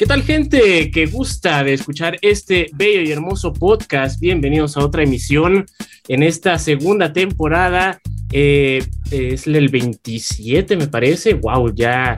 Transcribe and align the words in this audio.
¿Qué 0.00 0.06
tal 0.06 0.22
gente 0.22 0.90
que 0.90 1.04
gusta 1.04 1.62
de 1.62 1.74
escuchar 1.74 2.16
este 2.22 2.70
bello 2.72 3.02
y 3.02 3.12
hermoso 3.12 3.52
podcast? 3.52 4.18
Bienvenidos 4.18 4.78
a 4.78 4.80
otra 4.82 5.02
emisión 5.02 5.66
en 6.08 6.22
esta 6.22 6.58
segunda 6.58 7.12
temporada. 7.12 8.00
Eh, 8.32 8.82
es 9.10 9.46
el 9.46 9.68
27 9.68 10.78
me 10.78 10.88
parece. 10.88 11.34
Wow, 11.34 11.74
ya, 11.74 12.16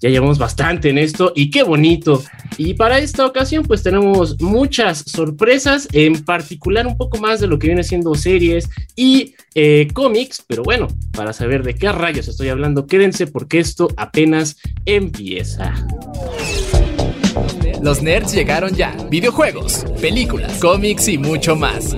ya 0.00 0.10
llevamos 0.10 0.38
bastante 0.38 0.90
en 0.90 0.98
esto 0.98 1.32
y 1.34 1.50
qué 1.50 1.64
bonito. 1.64 2.22
Y 2.56 2.74
para 2.74 3.00
esta 3.00 3.26
ocasión 3.26 3.64
pues 3.64 3.82
tenemos 3.82 4.40
muchas 4.40 4.98
sorpresas, 4.98 5.88
en 5.90 6.24
particular 6.24 6.86
un 6.86 6.96
poco 6.96 7.18
más 7.18 7.40
de 7.40 7.48
lo 7.48 7.58
que 7.58 7.66
viene 7.66 7.82
siendo 7.82 8.14
series 8.14 8.70
y 8.94 9.34
eh, 9.56 9.88
cómics, 9.92 10.40
pero 10.46 10.62
bueno, 10.62 10.86
para 11.10 11.32
saber 11.32 11.64
de 11.64 11.74
qué 11.74 11.90
rayos 11.90 12.28
estoy 12.28 12.50
hablando, 12.50 12.86
quédense 12.86 13.26
porque 13.26 13.58
esto 13.58 13.88
apenas 13.96 14.56
empieza. 14.86 15.74
Los 17.84 18.00
nerds 18.00 18.32
llegaron 18.32 18.74
ya. 18.74 18.96
Videojuegos, 19.10 19.84
películas, 20.00 20.58
cómics 20.58 21.06
y 21.06 21.18
mucho 21.18 21.54
más. 21.54 21.92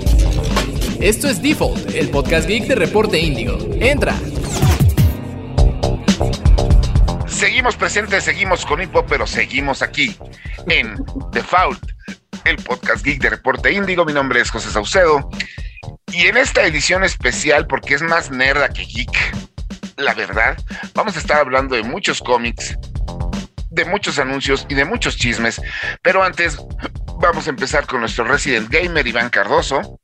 Esto 1.01 1.29
es 1.29 1.41
Default, 1.41 1.95
el 1.95 2.11
podcast 2.11 2.49
geek 2.49 2.67
de 2.67 2.75
Reporte 2.75 3.17
Índigo. 3.21 3.57
Entra. 3.75 4.13
Seguimos 7.29 7.77
presentes, 7.77 8.25
seguimos 8.25 8.67
con 8.67 8.83
Hip 8.83 8.91
pero 9.09 9.29
seguimos 9.29 9.81
aquí 9.81 10.17
en 10.69 10.97
Default, 11.31 11.81
el 12.45 12.57
podcast 12.57 13.05
geek 13.05 13.23
de 13.23 13.31
Reporte 13.31 13.71
Índigo. 13.71 14.05
Mi 14.05 14.13
nombre 14.13 14.41
es 14.41 14.51
José 14.51 14.73
Saucedo. 14.73 15.31
Y 16.13 16.27
en 16.27 16.37
esta 16.37 16.67
edición 16.67 17.05
especial, 17.05 17.69
porque 17.69 17.95
es 17.95 18.03
más 18.03 18.33
nerda 18.33 18.71
que 18.71 18.85
geek, 18.85 19.17
la 19.99 20.15
verdad, 20.15 20.59
vamos 20.95 21.15
a 21.15 21.21
estar 21.21 21.37
hablando 21.37 21.77
de 21.77 21.85
muchos 21.85 22.21
cómics, 22.21 22.77
de 23.77 23.85
muchos 23.85 24.19
anuncios 24.19 24.67
y 24.69 24.75
de 24.75 24.85
muchos 24.85 25.17
chismes. 25.17 25.61
Pero 26.03 26.25
antes, 26.25 26.59
vamos 27.21 27.47
a 27.47 27.51
empezar 27.51 27.87
con 27.87 28.01
nuestro 28.01 28.25
Resident 28.25 28.69
Gamer, 28.71 29.07
Iván 29.07 29.31
Cardoso. 29.31 30.01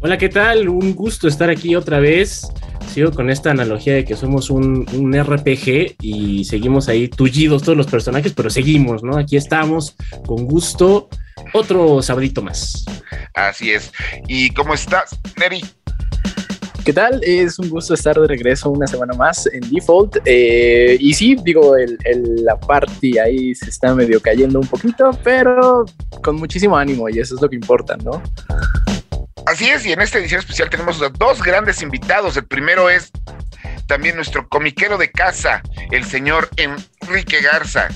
Hola, 0.00 0.18
¿qué 0.18 0.28
tal? 0.28 0.68
Un 0.68 0.94
gusto 0.94 1.26
estar 1.26 1.50
aquí 1.50 1.74
otra 1.74 1.98
vez. 1.98 2.46
Sigo 2.92 3.10
con 3.10 3.30
esta 3.30 3.50
analogía 3.50 3.94
de 3.94 4.04
que 4.04 4.14
somos 4.14 4.50
un, 4.50 4.86
un, 4.92 5.20
RPG 5.20 5.96
y 6.00 6.44
seguimos 6.44 6.88
ahí 6.88 7.08
tullidos 7.08 7.62
todos 7.62 7.78
los 7.78 7.86
personajes, 7.86 8.34
pero 8.34 8.50
seguimos, 8.50 9.02
¿no? 9.02 9.16
Aquí 9.16 9.36
estamos 9.36 9.96
con 10.26 10.44
gusto. 10.44 11.08
Otro 11.54 12.02
sabadito 12.02 12.42
más. 12.42 12.84
Así 13.34 13.72
es. 13.72 13.90
¿Y 14.28 14.50
cómo 14.50 14.74
estás, 14.74 15.18
Neri? 15.36 15.62
¿Qué 16.84 16.92
tal? 16.92 17.18
Es 17.22 17.58
un 17.58 17.70
gusto 17.70 17.94
estar 17.94 18.14
de 18.14 18.26
regreso 18.26 18.68
una 18.68 18.86
semana 18.86 19.14
más 19.14 19.46
en 19.46 19.62
Default. 19.70 20.18
Eh, 20.26 20.98
y 21.00 21.14
sí, 21.14 21.34
digo, 21.42 21.74
el, 21.78 21.96
el, 22.04 22.44
la 22.44 22.60
party 22.60 23.16
ahí 23.16 23.54
se 23.54 23.70
está 23.70 23.94
medio 23.94 24.20
cayendo 24.20 24.60
un 24.60 24.66
poquito, 24.66 25.10
pero 25.24 25.86
con 26.22 26.36
muchísimo 26.36 26.76
ánimo 26.76 27.08
y 27.08 27.20
eso 27.20 27.36
es 27.36 27.40
lo 27.40 27.48
que 27.48 27.56
importa, 27.56 27.96
¿no? 27.96 28.22
Así 29.46 29.70
es, 29.70 29.86
y 29.86 29.92
en 29.92 30.02
esta 30.02 30.18
edición 30.18 30.40
especial 30.40 30.68
tenemos 30.68 31.00
dos 31.18 31.42
grandes 31.42 31.80
invitados. 31.80 32.36
El 32.36 32.44
primero 32.44 32.90
es 32.90 33.10
también 33.86 34.16
nuestro 34.16 34.46
comiquero 34.46 34.98
de 34.98 35.10
casa, 35.10 35.62
el 35.90 36.04
señor 36.04 36.50
Enrique 36.58 37.40
Garza. 37.40 37.88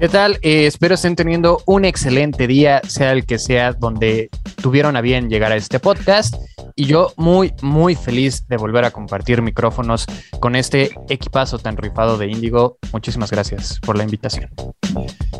¿Qué 0.00 0.08
tal? 0.08 0.38
Eh, 0.42 0.66
espero 0.66 0.94
estén 0.94 1.14
teniendo 1.14 1.62
un 1.66 1.84
excelente 1.84 2.46
día, 2.46 2.80
sea 2.88 3.12
el 3.12 3.26
que 3.26 3.38
sea, 3.38 3.74
donde 3.74 4.30
tuvieron 4.62 4.96
a 4.96 5.02
bien 5.02 5.28
llegar 5.28 5.52
a 5.52 5.56
este 5.56 5.78
podcast. 5.78 6.34
Y 6.76 6.86
yo 6.86 7.12
muy, 7.16 7.52
muy 7.62 7.94
feliz 7.94 8.46
de 8.48 8.56
volver 8.56 8.84
a 8.84 8.90
compartir 8.90 9.42
micrófonos 9.42 10.06
con 10.40 10.56
este 10.56 10.90
equipazo 11.08 11.58
tan 11.58 11.76
rifado 11.76 12.18
de 12.18 12.28
Índigo. 12.28 12.78
Muchísimas 12.92 13.30
gracias 13.30 13.78
por 13.80 13.96
la 13.96 14.04
invitación. 14.04 14.50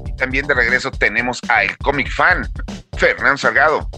Y 0.06 0.16
también 0.16 0.46
de 0.46 0.54
regreso 0.54 0.90
tenemos 0.90 1.40
a 1.48 1.64
el 1.64 1.76
Comic 1.78 2.10
Fan, 2.10 2.48
Fernando 2.96 3.38
Salgado. 3.38 3.88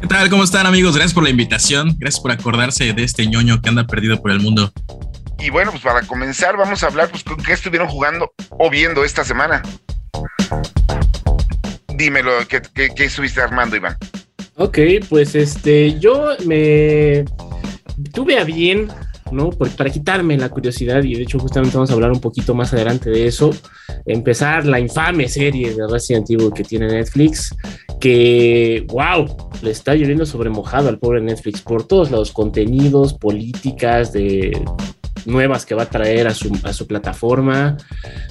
¿Qué 0.00 0.06
tal? 0.06 0.30
¿Cómo 0.30 0.44
están 0.44 0.66
amigos? 0.66 0.94
Gracias 0.94 1.14
por 1.14 1.24
la 1.24 1.30
invitación. 1.30 1.96
Gracias 1.98 2.22
por 2.22 2.30
acordarse 2.30 2.92
de 2.92 3.04
este 3.04 3.26
ñoño 3.26 3.60
que 3.60 3.68
anda 3.68 3.86
perdido 3.86 4.20
por 4.20 4.30
el 4.30 4.40
mundo. 4.40 4.72
Y 5.38 5.50
bueno, 5.50 5.70
pues 5.70 5.82
para 5.82 6.02
comenzar 6.02 6.56
vamos 6.56 6.82
a 6.82 6.86
hablar 6.86 7.10
pues 7.10 7.24
con 7.24 7.36
qué 7.36 7.52
estuvieron 7.52 7.88
jugando 7.88 8.32
o 8.50 8.70
viendo 8.70 9.04
esta 9.04 9.24
semana. 9.24 9.62
Dímelo, 11.94 12.32
¿qué, 12.48 12.62
qué, 12.74 12.90
qué 12.94 13.04
estuviste 13.04 13.40
armando, 13.42 13.76
Iván? 13.76 13.96
Ok, 14.62 14.78
pues 15.08 15.34
este, 15.34 15.98
yo 15.98 16.36
me 16.44 17.24
tuve 18.12 18.38
a 18.38 18.44
bien, 18.44 18.88
¿no? 19.32 19.48
Para 19.48 19.88
quitarme 19.88 20.36
la 20.36 20.50
curiosidad, 20.50 21.02
y 21.02 21.14
de 21.14 21.22
hecho 21.22 21.38
justamente 21.38 21.78
vamos 21.78 21.90
a 21.90 21.94
hablar 21.94 22.12
un 22.12 22.20
poquito 22.20 22.54
más 22.54 22.74
adelante 22.74 23.08
de 23.08 23.26
eso, 23.26 23.52
empezar 24.04 24.66
la 24.66 24.78
infame 24.78 25.28
serie 25.28 25.74
de 25.74 25.88
Resident 25.88 26.28
Evil 26.28 26.52
que 26.54 26.62
tiene 26.62 26.88
Netflix, 26.88 27.56
que, 27.98 28.84
wow, 28.88 29.34
le 29.62 29.70
está 29.70 29.94
lloviendo 29.94 30.26
sobre 30.26 30.50
mojado 30.50 30.90
al 30.90 30.98
pobre 30.98 31.22
Netflix 31.22 31.62
por 31.62 31.86
todos 31.86 32.10
lados, 32.10 32.30
contenidos, 32.30 33.14
políticas 33.14 34.12
de 34.12 34.62
nuevas 35.26 35.66
que 35.66 35.74
va 35.74 35.84
a 35.84 35.90
traer 35.90 36.26
a 36.28 36.34
su, 36.34 36.56
a 36.62 36.72
su 36.72 36.86
plataforma. 36.86 37.76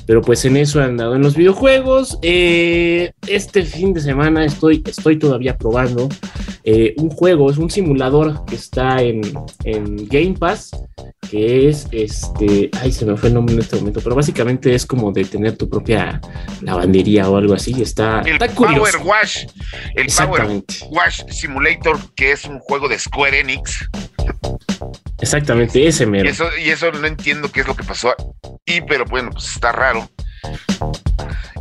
Pero 0.06 0.22
pues 0.22 0.44
en 0.45 0.57
eso 0.57 0.81
he 0.81 0.84
andado 0.84 1.16
en 1.16 1.22
los 1.22 1.35
videojuegos. 1.35 2.17
Eh, 2.22 3.12
este 3.28 3.63
fin 3.63 3.94
de 3.94 4.01
semana 4.01 4.45
estoy, 4.45 4.84
estoy 4.85 5.18
todavía 5.18 5.57
probando 5.57 6.09
eh, 6.63 6.94
un 6.97 7.09
juego, 7.09 7.50
es 7.50 7.57
un 7.57 7.69
simulador 7.69 8.45
que 8.45 8.56
está 8.56 9.01
en, 9.01 9.22
en, 9.63 10.07
Game 10.07 10.35
Pass. 10.38 10.72
Que 11.29 11.69
es 11.69 11.88
este. 11.91 12.72
Ay, 12.81 12.91
se 12.91 13.06
me 13.06 13.16
fue 13.16 13.29
el 13.29 13.35
nombre 13.35 13.53
en 13.53 13.62
este 13.62 13.75
momento. 13.75 14.01
Pero 14.03 14.16
básicamente 14.16 14.73
es 14.73 14.85
como 14.85 15.12
de 15.12 15.25
tener 15.25 15.57
tu 15.57 15.69
propia 15.69 16.19
lavandería 16.62 17.29
o 17.29 17.38
algo 17.38 17.53
así. 17.53 17.79
Está, 17.81 18.22
el 18.22 18.34
está 18.34 18.47
Power 18.47 18.79
curioso. 18.79 19.00
Wash. 19.03 19.45
El 19.95 20.07
Power 20.07 20.63
Wash 20.89 21.22
Simulator, 21.29 21.97
que 22.16 22.31
es 22.31 22.45
un 22.45 22.59
juego 22.59 22.89
de 22.89 22.97
Square 22.97 23.39
Enix. 23.41 23.88
Exactamente, 25.22 25.88
ese 25.88 26.05
mero. 26.05 26.25
Y 26.25 26.31
eso, 26.31 26.45
y 26.57 26.69
eso 26.69 26.91
no 26.91 27.07
entiendo 27.07 27.51
qué 27.51 27.61
es 27.61 27.67
lo 27.67 27.75
que 27.75 27.83
pasó. 27.83 28.16
Y, 28.66 28.81
pero 28.81 29.05
bueno, 29.05 29.31
pues 29.31 29.50
está 29.50 29.72
raro. 29.72 30.09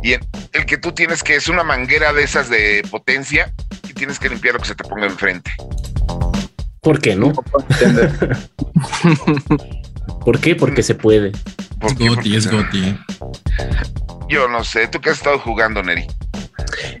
Y 0.01 0.13
el, 0.13 0.21
el, 0.53 0.65
que 0.65 0.77
tú 0.77 0.91
tienes 0.93 1.23
que 1.23 1.35
es 1.35 1.49
una 1.49 1.63
manguera 1.63 2.13
de 2.13 2.23
esas 2.23 2.49
de 2.49 2.83
potencia 2.89 3.53
y 3.87 3.93
tienes 3.93 4.19
que 4.19 4.29
limpiar 4.29 4.53
lo 4.53 4.61
que 4.61 4.67
se 4.67 4.75
te 4.75 4.83
ponga 4.83 5.07
enfrente. 5.07 5.51
¿Por 6.81 6.99
qué 7.01 7.15
no? 7.15 7.33
¿Por 10.25 10.39
qué? 10.39 10.55
Porque 10.55 10.81
se 10.81 10.95
puede. 10.95 11.31
Es 11.81 11.95
Goti, 11.97 12.35
es 12.35 12.49
Goti. 12.49 12.97
Yo 14.29 14.47
no 14.47 14.63
sé, 14.63 14.87
¿tú 14.87 15.01
qué 15.01 15.09
has 15.09 15.17
estado 15.17 15.39
jugando, 15.39 15.83
Neri? 15.83 16.07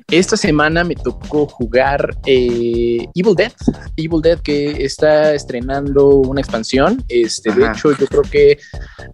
Esta 0.09 0.37
semana 0.37 0.83
me 0.83 0.95
tocó 0.95 1.45
jugar 1.47 2.15
eh, 2.25 3.07
Evil 3.15 3.35
Dead. 3.35 3.51
Evil 3.95 4.21
Dead 4.21 4.39
que 4.39 4.83
está 4.83 5.33
estrenando 5.33 6.07
una 6.07 6.41
expansión. 6.41 7.03
Este, 7.07 7.51
de 7.51 7.67
hecho, 7.67 7.91
yo 7.97 8.07
creo 8.07 8.23
que 8.23 8.57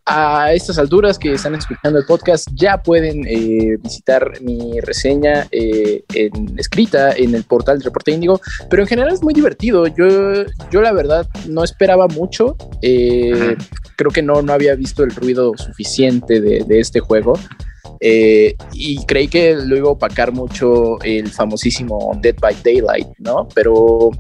a 0.06 0.54
estas 0.54 0.78
alturas 0.78 1.20
que 1.20 1.34
están 1.34 1.56
escuchando 1.56 2.00
el 2.00 2.06
podcast 2.06 2.48
ya 2.54 2.82
pueden 2.82 3.26
eh, 3.28 3.78
visitar 3.82 4.42
mi 4.42 4.80
reseña 4.82 5.48
eh, 5.52 6.04
en, 6.14 6.58
escrita 6.58 7.12
en 7.12 7.36
el 7.36 7.44
portal 7.44 7.80
de 7.80 7.86
Reporte 7.86 8.12
Índigo. 8.12 8.40
Pero 8.70 8.84
en 8.84 8.88
general 8.88 9.14
es 9.14 9.22
muy 9.22 9.34
divertido. 9.34 9.88
Yo, 9.88 10.46
yo 10.72 10.82
la 10.82 10.94
verdad 10.94 11.28
no 11.48 11.64
esperaba 11.64 12.08
mucho. 12.08 12.56
Creo 12.82 14.12
que 14.12 14.22
no, 14.22 14.42
no 14.42 14.54
había 14.54 14.76
visto 14.76 15.04
el 15.04 15.12
ruido 15.12 15.54
suficiente 15.58 16.42
de, 16.42 16.64
de 16.66 16.80
este 16.80 17.00
juego. 17.00 17.34
Eh, 18.00 18.56
y 18.74 19.04
creí 19.06 19.28
que 19.28 19.56
lo 19.56 19.78
iba 19.78 19.88
a 19.90 19.92
opacar 19.92 20.32
mucho 20.32 21.02
el 21.02 21.30
famosísimo 21.30 22.12
Dead 22.22 22.36
by 22.40 22.56
Daylight, 22.64 23.08
¿no? 23.20 23.48
Pero 23.54 24.12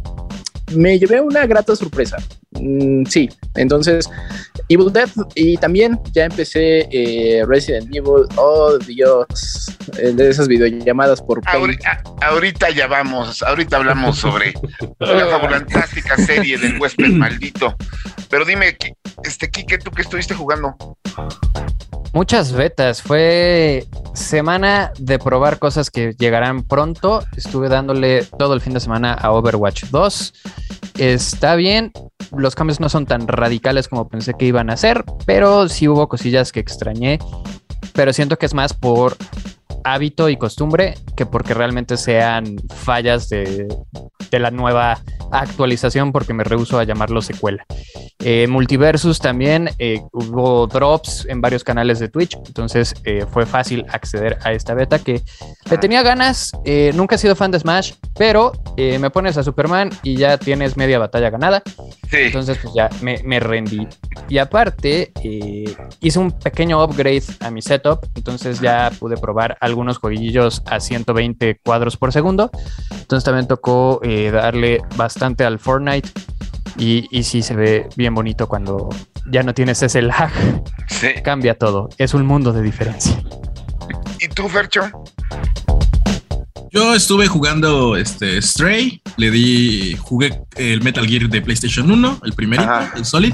me 0.73 0.97
llevé 0.97 1.21
una 1.21 1.45
grata 1.45 1.75
sorpresa. 1.75 2.17
Mm, 2.59 3.05
sí, 3.05 3.29
entonces 3.55 4.09
Evil 4.69 4.91
Dead 4.91 5.09
y 5.35 5.57
también 5.57 5.99
ya 6.11 6.25
empecé 6.25 6.87
eh, 6.91 7.43
Resident 7.47 7.87
Evil. 7.93 8.25
Oh 8.37 8.77
Dios, 8.77 9.67
eh, 9.99 10.11
de 10.13 10.29
esas 10.29 10.47
videollamadas 10.47 11.21
por. 11.21 11.41
Ahorita, 11.45 12.01
ahorita 12.21 12.69
ya 12.71 12.87
vamos, 12.87 13.43
ahorita 13.43 13.77
hablamos 13.77 14.17
sobre 14.17 14.53
la 14.99 15.39
fantástica 15.39 16.17
serie 16.17 16.57
del 16.57 16.79
huésped 16.79 17.09
maldito. 17.09 17.75
Pero 18.35 18.43
dime, 18.43 18.77
este 19.23 19.49
Kike, 19.49 19.77
¿tú 19.77 19.91
qué 19.91 20.01
estuviste 20.01 20.33
jugando? 20.35 20.75
Muchas 22.11 22.51
betas. 22.51 23.01
Fue 23.01 23.87
semana 24.13 24.91
de 24.99 25.17
probar 25.19 25.57
cosas 25.57 25.89
que 25.89 26.15
llegarán 26.19 26.63
pronto. 26.63 27.23
Estuve 27.37 27.69
dándole 27.69 28.25
todo 28.37 28.53
el 28.53 28.59
fin 28.59 28.73
de 28.73 28.81
semana 28.81 29.13
a 29.13 29.31
Overwatch 29.31 29.85
2. 29.85 30.33
Está 30.97 31.55
bien. 31.55 31.93
Los 32.35 32.55
cambios 32.55 32.81
no 32.81 32.89
son 32.89 33.05
tan 33.05 33.25
radicales 33.25 33.87
como 33.87 34.09
pensé 34.09 34.33
que 34.33 34.43
iban 34.43 34.69
a 34.69 34.75
ser, 34.75 35.05
pero 35.25 35.69
sí 35.69 35.87
hubo 35.87 36.09
cosillas 36.09 36.51
que 36.51 36.59
extrañé. 36.59 37.19
Pero 37.93 38.11
siento 38.11 38.37
que 38.37 38.47
es 38.47 38.53
más 38.53 38.73
por 38.73 39.15
hábito 39.85 40.27
y 40.29 40.37
costumbre 40.37 40.95
que 41.15 41.25
porque 41.25 41.53
realmente 41.53 41.95
sean 41.95 42.57
fallas 42.75 43.29
de, 43.29 43.67
de 44.31 44.39
la 44.39 44.51
nueva 44.51 45.01
actualización, 45.31 46.11
porque 46.11 46.33
me 46.33 46.43
rehuso 46.43 46.79
a 46.79 46.83
llamarlo 46.83 47.21
secuela. 47.21 47.65
Eh, 48.19 48.47
Multiversus 48.47 49.19
también 49.19 49.69
eh, 49.77 50.01
hubo 50.11 50.67
drops 50.67 51.25
en 51.29 51.41
varios 51.41 51.63
canales 51.63 51.99
de 51.99 52.07
Twitch, 52.07 52.35
entonces 52.47 52.93
eh, 53.03 53.25
fue 53.31 53.45
fácil 53.45 53.85
acceder 53.89 54.37
a 54.43 54.53
esta 54.53 54.73
beta 54.73 54.99
que 54.99 55.21
le 55.69 55.77
tenía 55.77 56.01
ganas. 56.01 56.51
nunca 56.93 57.15
he 57.15 57.17
sido 57.17 57.35
fan 57.35 57.51
de 57.51 57.59
Smash, 57.59 57.93
pero 58.17 58.51
me 58.77 59.09
pones 59.09 59.37
a 59.37 59.43
Superman 59.43 59.89
y 60.03 60.15
ya 60.15 60.37
tienes 60.37 60.77
media 60.77 60.99
batalla 60.99 61.29
ganada. 61.29 61.61
Sí. 62.09 62.17
Entonces, 62.17 62.57
pues 62.61 62.73
ya 62.73 62.89
me, 63.01 63.21
me 63.23 63.39
rendí. 63.39 63.87
Y 64.29 64.37
aparte, 64.37 65.11
hice 66.01 66.19
un 66.19 66.31
pequeño 66.31 66.83
upgrade 66.83 67.23
a 67.39 67.51
mi 67.51 67.61
setup. 67.61 68.05
Entonces 68.15 68.59
ya 68.59 68.91
pude 68.99 69.17
probar 69.17 69.57
algunos 69.75 69.97
jueguillos 69.97 70.63
a 70.67 70.79
120 70.79 71.59
cuadros 71.63 71.97
por 71.97 72.13
segundo. 72.13 72.49
Entonces 72.91 73.25
también 73.25 73.45
tocó 73.45 73.99
eh, 74.03 74.31
darle 74.31 74.81
bastante 74.95 75.43
al 75.43 75.59
Fortnite. 75.59 76.09
Y, 76.77 77.07
y 77.11 77.23
sí 77.23 77.41
se 77.41 77.55
ve 77.55 77.87
bien 77.95 78.13
bonito 78.15 78.47
cuando 78.47 78.89
ya 79.29 79.43
no 79.43 79.53
tienes 79.53 79.81
ese 79.83 80.01
lag. 80.01 80.31
sí. 80.87 81.09
Cambia 81.23 81.57
todo. 81.57 81.89
Es 81.97 82.13
un 82.13 82.25
mundo 82.25 82.53
de 82.53 82.61
diferencia. 82.61 83.21
¿Y 84.19 84.29
tú, 84.29 84.47
Fercho? 84.47 84.81
Yo 86.71 86.93
estuve 86.93 87.27
jugando 87.27 87.95
este 87.95 88.41
Stray, 88.41 89.01
le 89.17 89.31
di, 89.31 89.95
jugué 89.95 90.41
el 90.57 90.81
Metal 90.81 91.05
Gear 91.07 91.29
de 91.29 91.41
PlayStation 91.41 91.89
1, 91.89 92.19
el 92.23 92.33
primerito, 92.33 92.69
Ajá. 92.69 92.91
el 92.97 93.05
Solid, 93.05 93.33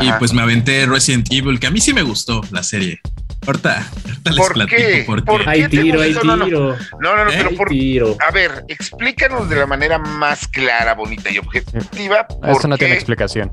y 0.00 0.10
pues 0.18 0.32
me 0.32 0.42
aventé 0.42 0.86
Resident 0.86 1.26
Evil, 1.30 1.58
que 1.60 1.66
a 1.66 1.70
mí 1.70 1.80
sí 1.80 1.92
me 1.92 2.02
gustó 2.02 2.40
la 2.50 2.62
serie. 2.62 3.00
Ahorita, 3.46 3.86
ahorita 4.06 4.30
les 4.30 4.38
¿Por 4.40 4.52
platico 4.54 4.76
qué? 4.76 5.04
por 5.06 5.18
qué. 5.20 5.24
¿Por 5.26 5.48
Hay 5.48 5.62
¿Qué 5.62 5.68
te 5.68 5.76
tiro, 5.82 6.00
hay 6.00 6.12
gustó? 6.14 6.26
No, 6.26 6.36
no. 6.36 6.44
tiro. 6.46 6.76
No, 7.00 7.16
no, 7.16 7.24
no, 7.26 7.30
¿Eh? 7.30 7.34
pero 7.36 7.50
por... 7.56 7.68
tiro. 7.68 8.16
A 8.26 8.30
ver, 8.30 8.64
explícanos 8.68 9.48
de 9.50 9.56
la 9.56 9.66
manera 9.66 9.98
más 9.98 10.48
clara, 10.48 10.94
bonita 10.94 11.30
y 11.30 11.38
objetiva 11.38 12.26
por 12.26 12.50
Eso 12.50 12.68
no 12.68 12.78
tiene 12.78 12.94
explicación. 12.94 13.52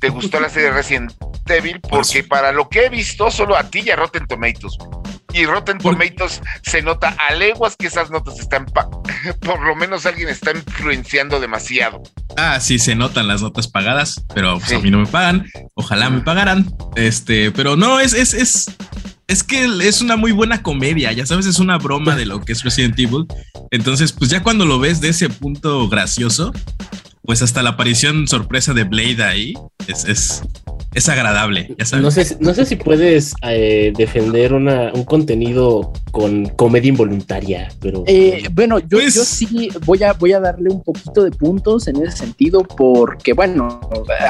te 0.00 0.08
gustó 0.08 0.40
la 0.40 0.48
serie 0.48 0.70
Resident 0.72 1.12
Evil, 1.46 1.80
porque 1.80 2.24
para 2.24 2.50
lo 2.52 2.68
que 2.68 2.86
he 2.86 2.88
visto, 2.88 3.30
solo 3.30 3.56
a 3.56 3.70
ti 3.70 3.82
y 3.86 3.90
a 3.90 3.96
Rotten 3.96 4.26
Tomatoes. 4.26 4.76
Y 5.34 5.44
Rotten 5.44 5.78
Por- 5.78 5.92
Tomatoes 5.94 6.40
se 6.62 6.80
nota 6.82 7.14
a 7.28 7.34
leguas 7.34 7.76
que 7.76 7.86
esas 7.88 8.10
notas 8.10 8.38
están, 8.40 8.64
por 9.40 9.60
lo 9.66 9.76
menos 9.76 10.06
alguien 10.06 10.28
está 10.28 10.52
influenciando 10.52 11.38
demasiado. 11.38 12.02
Ah, 12.36 12.58
sí, 12.60 12.78
se 12.78 12.94
notan 12.94 13.28
las 13.28 13.42
notas 13.42 13.68
pagadas, 13.68 14.24
pero 14.34 14.54
pues, 14.58 14.70
Sí. 14.70 14.74
a 14.76 14.78
mí 14.78 14.90
no 14.90 14.98
me 14.98 15.06
pagan. 15.06 15.46
Ojalá 15.74 16.08
me 16.10 16.20
pagaran. 16.20 16.72
Este, 16.96 17.50
pero 17.50 17.76
no, 17.76 18.00
es, 18.00 18.14
es, 18.14 18.32
es, 18.32 18.70
es 19.26 19.42
que 19.44 19.64
es 19.86 20.00
una 20.00 20.16
muy 20.16 20.32
buena 20.32 20.62
comedia. 20.62 21.12
Ya 21.12 21.26
sabes, 21.26 21.46
es 21.46 21.58
una 21.58 21.76
broma 21.78 22.16
de 22.16 22.24
lo 22.26 22.40
que 22.40 22.52
es 22.52 22.62
Resident 22.62 22.98
Evil. 22.98 23.26
Entonces, 23.70 24.12
pues 24.12 24.30
ya 24.30 24.42
cuando 24.42 24.64
lo 24.64 24.78
ves 24.78 25.00
de 25.02 25.10
ese 25.10 25.28
punto 25.28 25.88
gracioso, 25.90 26.52
pues 27.22 27.42
hasta 27.42 27.62
la 27.62 27.70
aparición 27.70 28.26
sorpresa 28.28 28.72
de 28.72 28.84
Blade 28.84 29.22
ahí 29.22 29.54
es, 29.86 30.04
es, 30.06 30.42
es 30.94 31.08
agradable. 31.08 31.74
Ya 31.78 31.84
sabes. 31.84 32.02
No 32.02 32.10
sé, 32.10 32.24
si- 32.24 32.36
no 32.40 32.54
sé 32.54 32.64
si 32.64 32.76
puedes 32.76 33.34
eh, 33.42 33.92
defender 33.96 34.52
una, 34.54 34.90
un 34.94 35.04
contenido 35.04 35.92
con 36.10 36.46
comedia 36.50 36.88
involuntaria, 36.88 37.68
pero 37.80 38.04
Eh, 38.06 38.44
bueno, 38.52 38.78
yo, 38.78 38.98
Pues- 38.98 39.14
yo 39.14 39.24
sí 39.24 39.68
voy 39.84 40.02
a, 40.02 40.12
voy 40.14 40.32
a 40.32 40.40
darle 40.40 40.70
un 40.70 40.82
poquito 40.82 41.22
de 41.24 41.30
puntos 41.30 41.86
en 41.88 42.02
ese 42.04 42.16
sentido 42.18 42.62
porque, 42.62 43.32
bueno, 43.34 43.80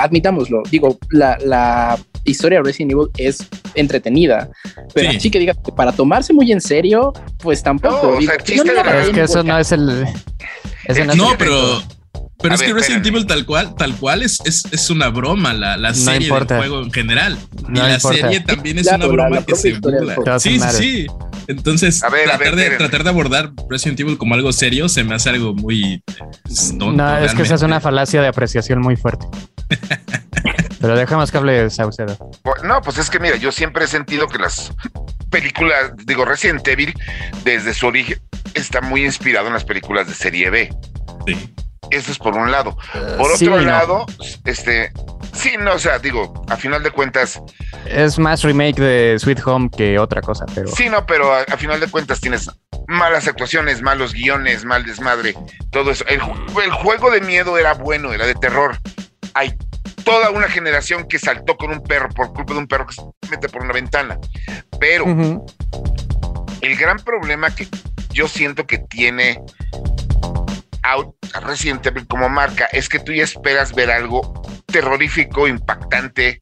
admitámoslo, 0.01 0.63
digo, 0.71 0.99
la, 1.11 1.39
la 1.45 1.99
historia 2.25 2.59
de 2.59 2.65
Resident 2.65 2.93
Evil 2.93 3.07
es 3.17 3.39
entretenida, 3.75 4.51
pero 4.93 5.11
Sí. 5.13 5.17
así 5.17 5.31
que 5.31 5.39
diga 5.39 5.55
que 5.55 5.73
para 5.73 5.93
tomarse 5.93 6.33
muy 6.33 6.51
en 6.53 6.61
serio, 6.61 7.13
pues 7.39 7.63
tampoco. 7.63 8.11
No, 8.13 8.19
o 8.19 8.21
sea, 8.23 8.35
es 8.35 8.43
que 8.43 8.55
eso 9.23 9.43
no 9.45 9.59
es 9.59 9.73
el. 9.73 10.05
ese 10.87 11.05
no 11.05 11.13
es 11.13 11.17
No, 11.19 11.31
el- 11.33 11.39
pero, 11.39 11.83
pero 12.41 12.53
A 12.53 12.55
es 12.55 12.61
ver, 12.61 12.69
que 12.69 12.75
Resident 12.75 12.97
espérame. 13.05 13.17
Evil 13.17 13.27
tal 13.27 13.47
cual, 13.47 13.75
tal 13.75 13.97
cual 13.97 14.23
es, 14.23 14.39
es, 14.45 14.65
es 14.71 14.91
una 14.91 15.09
broma, 15.09 15.53
la, 15.55 15.77
la 15.77 15.89
No 15.91 15.95
serie 15.95 16.29
importa. 16.29 16.55
del 16.55 16.69
juego 16.69 16.83
en 16.85 16.93
general. 16.93 17.39
No 17.69 17.81
y 17.85 17.89
la 17.89 17.95
importa. 17.95 18.19
serie 18.19 18.41
también 18.41 18.79
es 18.79 18.87
Claro, 18.89 19.05
una 19.07 19.13
broma 19.13 19.37
la 19.41 19.43
que 19.47 19.55
se 19.57 19.73
burla. 19.79 20.39
Sí, 20.39 20.61
sí, 20.61 20.69
sí. 20.79 21.07
Entonces, 21.49 22.03
A 22.05 22.11
ver, 22.11 22.31
a 22.31 22.37
tratar, 22.37 22.57
ver, 22.57 22.71
de, 22.73 22.77
tratar 22.77 23.05
de 23.05 23.11
abordar 23.11 23.53
Resident 23.71 23.99
Evil 24.01 24.19
como 24.19 24.35
algo 24.35 24.53
serio 24.53 24.89
se 24.89 25.03
me 25.03 25.15
hace 25.15 25.31
algo 25.31 25.55
muy 25.55 26.03
pues, 26.45 26.69
tonto, 26.79 26.93
No, 26.93 27.19
es 27.19 27.35
que 27.35 27.43
esa 27.43 27.55
es 27.55 27.63
una 27.63 27.81
falacia 27.81 28.21
de 28.21 28.29
apreciación 28.29 28.81
muy 28.81 28.97
fuerte. 28.97 29.27
Pero 30.81 30.97
dejamos 30.97 31.31
que 31.31 31.39
hable 31.39 31.71
Saucedo. 31.71 32.17
No, 32.65 32.81
pues 32.83 32.99
es 32.99 33.11
que 33.11 33.19
mira, 33.19 33.37
yo 33.37 33.51
siempre 33.51 33.85
he 33.85 33.89
sentido 33.89 34.29
que 34.29 34.39
las 34.39 34.73
películas, 35.31 35.93
digo, 36.05 36.25
Resident 36.25 36.67
Evil, 36.69 36.95
desde 37.45 37.75
su 37.75 37.87
origen, 37.87 38.21
está 38.55 38.81
muy 38.81 39.05
inspirado 39.05 39.49
en 39.49 39.55
las 39.55 39.65
películas 39.65 40.07
de 40.07 40.15
serie 40.15 40.51
B. 40.51 40.71
Sí. 41.27 41.51
Eso 41.91 42.13
es 42.13 42.19
por 42.19 42.37
un 42.37 42.51
lado. 42.51 42.77
Por 43.17 43.33
otro 43.33 43.57
no. 43.57 43.61
lado, 43.63 44.07
este, 44.45 44.93
sí, 45.33 45.53
no, 45.59 45.75
o 45.75 45.79
sea, 45.79 45.99
digo, 45.99 46.45
a 46.49 46.57
final 46.57 46.83
de 46.83 46.91
cuentas, 46.91 47.41
Es 47.87 48.19
más 48.19 48.43
remake 48.43 48.77
de 48.81 49.19
Sweet 49.19 49.41
Home 49.47 49.71
que 49.75 49.99
otra 49.99 50.21
cosa, 50.21 50.45
pero 50.55 50.69
sí, 50.69 50.89
no, 50.89 51.07
pero 51.07 51.33
a, 51.33 51.41
a 51.43 51.57
final 51.57 51.81
de 51.81 51.89
cuentas 51.89 52.21
tienes 52.21 52.51
malas 52.87 53.27
actuaciones, 53.29 53.81
malos 53.83 54.13
guiones, 54.13 54.65
mal 54.65 54.85
desmadre, 54.85 55.35
todo 55.71 55.91
eso. 55.91 56.05
El, 56.09 56.21
ju- 56.21 56.63
el 56.63 56.71
juego 56.73 57.11
de 57.11 57.21
miedo 57.21 57.57
era 57.59 57.75
bueno, 57.75 58.13
era 58.13 58.27
de 58.27 58.35
terror. 58.35 58.77
Hay 59.35 59.55
toda 60.05 60.31
una 60.31 60.49
generación 60.49 61.07
que 61.07 61.19
saltó 61.19 61.57
con 61.57 61.71
un 61.71 61.83
perro 61.83 62.09
por 62.11 62.33
culpa 62.33 62.55
de 62.55 62.59
un 62.61 62.67
perro 62.67 62.87
que 62.87 62.95
se 62.95 63.03
mete 63.31 63.49
por 63.49 63.63
una 63.63 63.73
ventana. 63.75 64.19
Pero 64.81 65.05
el 66.61 66.77
gran 66.77 66.99
problema 66.99 67.55
que 67.55 67.69
yo 68.11 68.27
siento 68.27 68.67
que 68.67 68.79
tiene 68.79 69.41
Out 70.89 71.15
Resident 71.43 71.85
Evil 71.87 72.07
como 72.07 72.29
marca 72.29 72.67
es 72.73 72.89
que 72.89 72.99
tú 72.99 73.13
ya 73.13 73.25
esperas 73.25 73.75
ver 73.75 73.91
algo 73.91 74.43
terrorífico, 74.67 75.47
impactante, 75.49 76.41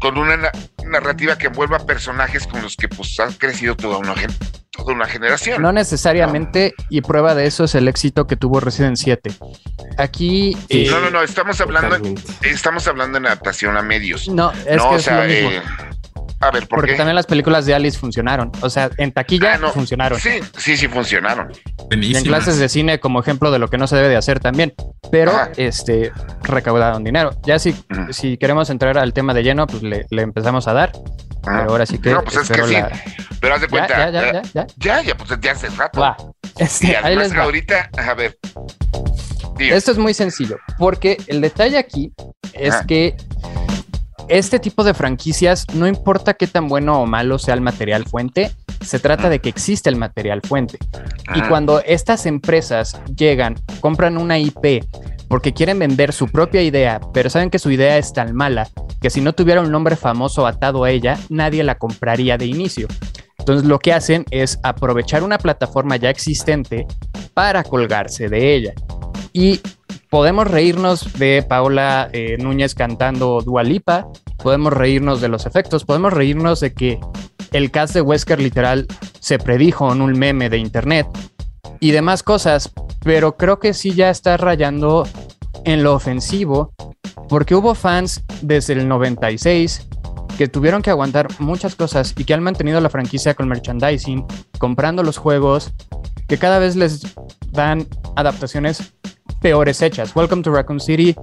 con 0.00 0.18
una 0.18 0.36
na- 0.36 0.52
narrativa 0.86 1.36
que 1.38 1.48
envuelva 1.48 1.78
personajes 1.86 2.46
con 2.46 2.62
los 2.62 2.76
que 2.76 2.88
pues 2.88 3.18
han 3.20 3.32
crecido 3.34 3.76
toda 3.76 3.98
una, 3.98 4.14
gen- 4.14 4.34
toda 4.70 4.94
una 4.94 5.06
generación. 5.06 5.60
no 5.62 5.72
necesariamente, 5.72 6.74
y 6.88 7.00
prueba 7.00 7.34
de 7.34 7.46
eso 7.46 7.64
es 7.64 7.74
el 7.74 7.88
éxito 7.88 8.26
que 8.26 8.36
tuvo 8.36 8.60
Resident 8.60 8.96
7. 8.96 9.30
Aquí. 9.98 10.56
Sí. 10.70 10.86
eh, 10.86 10.90
no, 10.90 11.00
no, 11.00 11.10
no, 11.10 11.22
estamos 11.22 11.60
hablando, 11.60 11.96
estamos 12.42 12.86
hablando 12.86 13.18
en 13.18 13.26
adaptación 13.26 13.76
a 13.76 13.82
medios. 13.82 14.28
No, 14.28 14.52
es 14.52 14.76
no, 14.76 14.88
que 14.90 14.94
o 14.94 14.96
es 14.98 15.02
sea, 15.04 15.22
lo 15.22 15.28
mismo. 15.28 15.50
eh, 15.50 15.62
a 16.40 16.50
ver, 16.50 16.68
¿por 16.68 16.78
porque 16.78 16.92
qué? 16.92 16.96
también 16.98 17.16
las 17.16 17.26
películas 17.26 17.66
de 17.66 17.74
Alice 17.74 17.98
funcionaron. 17.98 18.52
O 18.60 18.70
sea, 18.70 18.90
en 18.96 19.12
taquilla 19.12 19.54
Ah, 19.54 19.58
no. 19.58 19.70
funcionaron. 19.72 20.18
Sí, 20.20 20.40
sí, 20.56 20.76
sí 20.76 20.86
funcionaron. 20.88 21.50
Y 21.90 22.16
en 22.16 22.22
clases 22.24 22.58
de 22.58 22.68
cine 22.68 23.00
como 23.00 23.20
ejemplo 23.20 23.50
de 23.50 23.58
lo 23.58 23.68
que 23.68 23.76
no 23.78 23.86
se 23.86 23.96
debe 23.96 24.08
de 24.08 24.16
hacer 24.16 24.38
también. 24.40 24.74
Pero 25.10 25.32
Ajá. 25.32 25.50
este 25.56 26.12
recaudaron 26.42 27.02
dinero. 27.02 27.30
Ya 27.44 27.58
si, 27.58 27.70
Ujú. 27.70 28.12
si 28.12 28.36
queremos 28.36 28.70
entrar 28.70 28.98
al 28.98 29.12
tema 29.12 29.34
de 29.34 29.42
lleno, 29.42 29.66
pues 29.66 29.82
le, 29.82 30.06
le 30.10 30.22
empezamos 30.22 30.68
a 30.68 30.72
dar. 30.74 30.92
Ajá. 31.46 31.58
Pero 31.60 31.70
ahora 31.70 31.86
sí 31.86 31.98
que. 31.98 32.10
No, 32.10 32.22
pues 32.22 32.36
es 32.36 32.48
que 32.48 32.60
espero 32.60 32.68
sí. 32.68 32.74
la- 32.74 32.90
Pero 33.40 33.54
haz 33.54 33.60
de 33.60 33.66
Ya, 33.66 33.70
cuenta. 33.70 33.98
ya, 33.98 34.10
ya, 34.10 34.32
ya, 34.32 34.42
ya. 34.54 34.66
ya, 34.76 35.02
ya, 35.02 35.16
pues 35.16 35.30
ya 35.40 35.52
hace 35.52 35.68
rato. 35.70 36.00
Va. 36.00 36.16
Este, 36.58 36.88
Y 36.88 36.94
ahí 36.94 37.16
les 37.16 37.34
va. 37.36 37.42
ahorita, 37.44 37.90
a 37.96 38.14
ver. 38.14 38.36
Esto 39.58 39.90
es 39.92 39.98
muy 39.98 40.14
sencillo, 40.14 40.56
porque 40.78 41.16
el 41.26 41.40
detalle 41.40 41.78
aquí 41.78 42.12
es 42.52 42.74
Ajá. 42.74 42.86
que 42.86 43.16
este 44.28 44.58
tipo 44.58 44.84
de 44.84 44.94
franquicias, 44.94 45.66
no 45.74 45.86
importa 45.86 46.34
qué 46.34 46.46
tan 46.46 46.68
bueno 46.68 47.00
o 47.02 47.06
malo 47.06 47.38
sea 47.38 47.54
el 47.54 47.60
material 47.60 48.04
fuente, 48.04 48.52
se 48.80 48.98
trata 48.98 49.28
de 49.28 49.40
que 49.40 49.48
existe 49.48 49.88
el 49.88 49.96
material 49.96 50.40
fuente. 50.42 50.78
Y 51.34 51.40
Ajá. 51.40 51.48
cuando 51.48 51.80
estas 51.80 52.26
empresas 52.26 53.00
llegan, 53.16 53.56
compran 53.80 54.16
una 54.18 54.38
IP 54.38 54.84
porque 55.28 55.52
quieren 55.52 55.78
vender 55.78 56.12
su 56.12 56.28
propia 56.28 56.62
idea, 56.62 57.00
pero 57.12 57.28
saben 57.30 57.50
que 57.50 57.58
su 57.58 57.70
idea 57.70 57.98
es 57.98 58.12
tan 58.12 58.34
mala 58.34 58.68
que 59.00 59.10
si 59.10 59.20
no 59.20 59.32
tuviera 59.32 59.60
un 59.60 59.70
nombre 59.70 59.96
famoso 59.96 60.46
atado 60.46 60.84
a 60.84 60.90
ella, 60.90 61.18
nadie 61.28 61.62
la 61.62 61.76
compraría 61.76 62.36
de 62.38 62.46
inicio. 62.46 62.88
Entonces 63.38 63.66
lo 63.66 63.78
que 63.78 63.92
hacen 63.92 64.24
es 64.30 64.58
aprovechar 64.62 65.22
una 65.22 65.38
plataforma 65.38 65.96
ya 65.96 66.10
existente 66.10 66.86
para 67.34 67.62
colgarse 67.62 68.28
de 68.28 68.54
ella. 68.54 68.72
Y 69.32 69.60
podemos 70.10 70.46
reírnos 70.48 71.12
de 71.14 71.44
Paola 71.46 72.08
eh, 72.12 72.36
Núñez 72.38 72.74
cantando 72.74 73.40
Dualipa, 73.42 74.08
podemos 74.38 74.72
reírnos 74.72 75.20
de 75.20 75.28
los 75.28 75.46
efectos, 75.46 75.84
podemos 75.84 76.12
reírnos 76.12 76.60
de 76.60 76.72
que 76.72 76.98
el 77.52 77.70
cast 77.70 77.94
de 77.94 78.00
Wesker 78.00 78.40
literal 78.40 78.86
se 79.20 79.38
predijo 79.38 79.92
en 79.92 80.00
un 80.00 80.18
meme 80.18 80.48
de 80.50 80.58
internet 80.58 81.06
y 81.80 81.90
demás 81.90 82.22
cosas, 82.22 82.72
pero 83.04 83.36
creo 83.36 83.58
que 83.58 83.74
sí 83.74 83.92
ya 83.92 84.10
está 84.10 84.36
rayando 84.36 85.06
en 85.64 85.82
lo 85.82 85.94
ofensivo, 85.94 86.72
porque 87.28 87.54
hubo 87.54 87.74
fans 87.74 88.22
desde 88.42 88.74
el 88.74 88.88
96 88.88 89.86
que 90.38 90.48
tuvieron 90.48 90.82
que 90.82 90.90
aguantar 90.90 91.28
muchas 91.40 91.74
cosas 91.74 92.14
y 92.16 92.24
que 92.24 92.32
han 92.32 92.42
mantenido 92.42 92.80
la 92.80 92.90
franquicia 92.90 93.34
con 93.34 93.48
merchandising, 93.48 94.24
comprando 94.58 95.02
los 95.02 95.18
juegos, 95.18 95.72
que 96.28 96.38
cada 96.38 96.58
vez 96.60 96.76
les 96.76 97.16
dan 97.50 97.88
adaptaciones 98.14 98.94
peores 99.40 99.82
hechas. 99.82 100.14
Welcome 100.14 100.42
to 100.42 100.50
Raccoon 100.50 100.80
City 100.80 101.14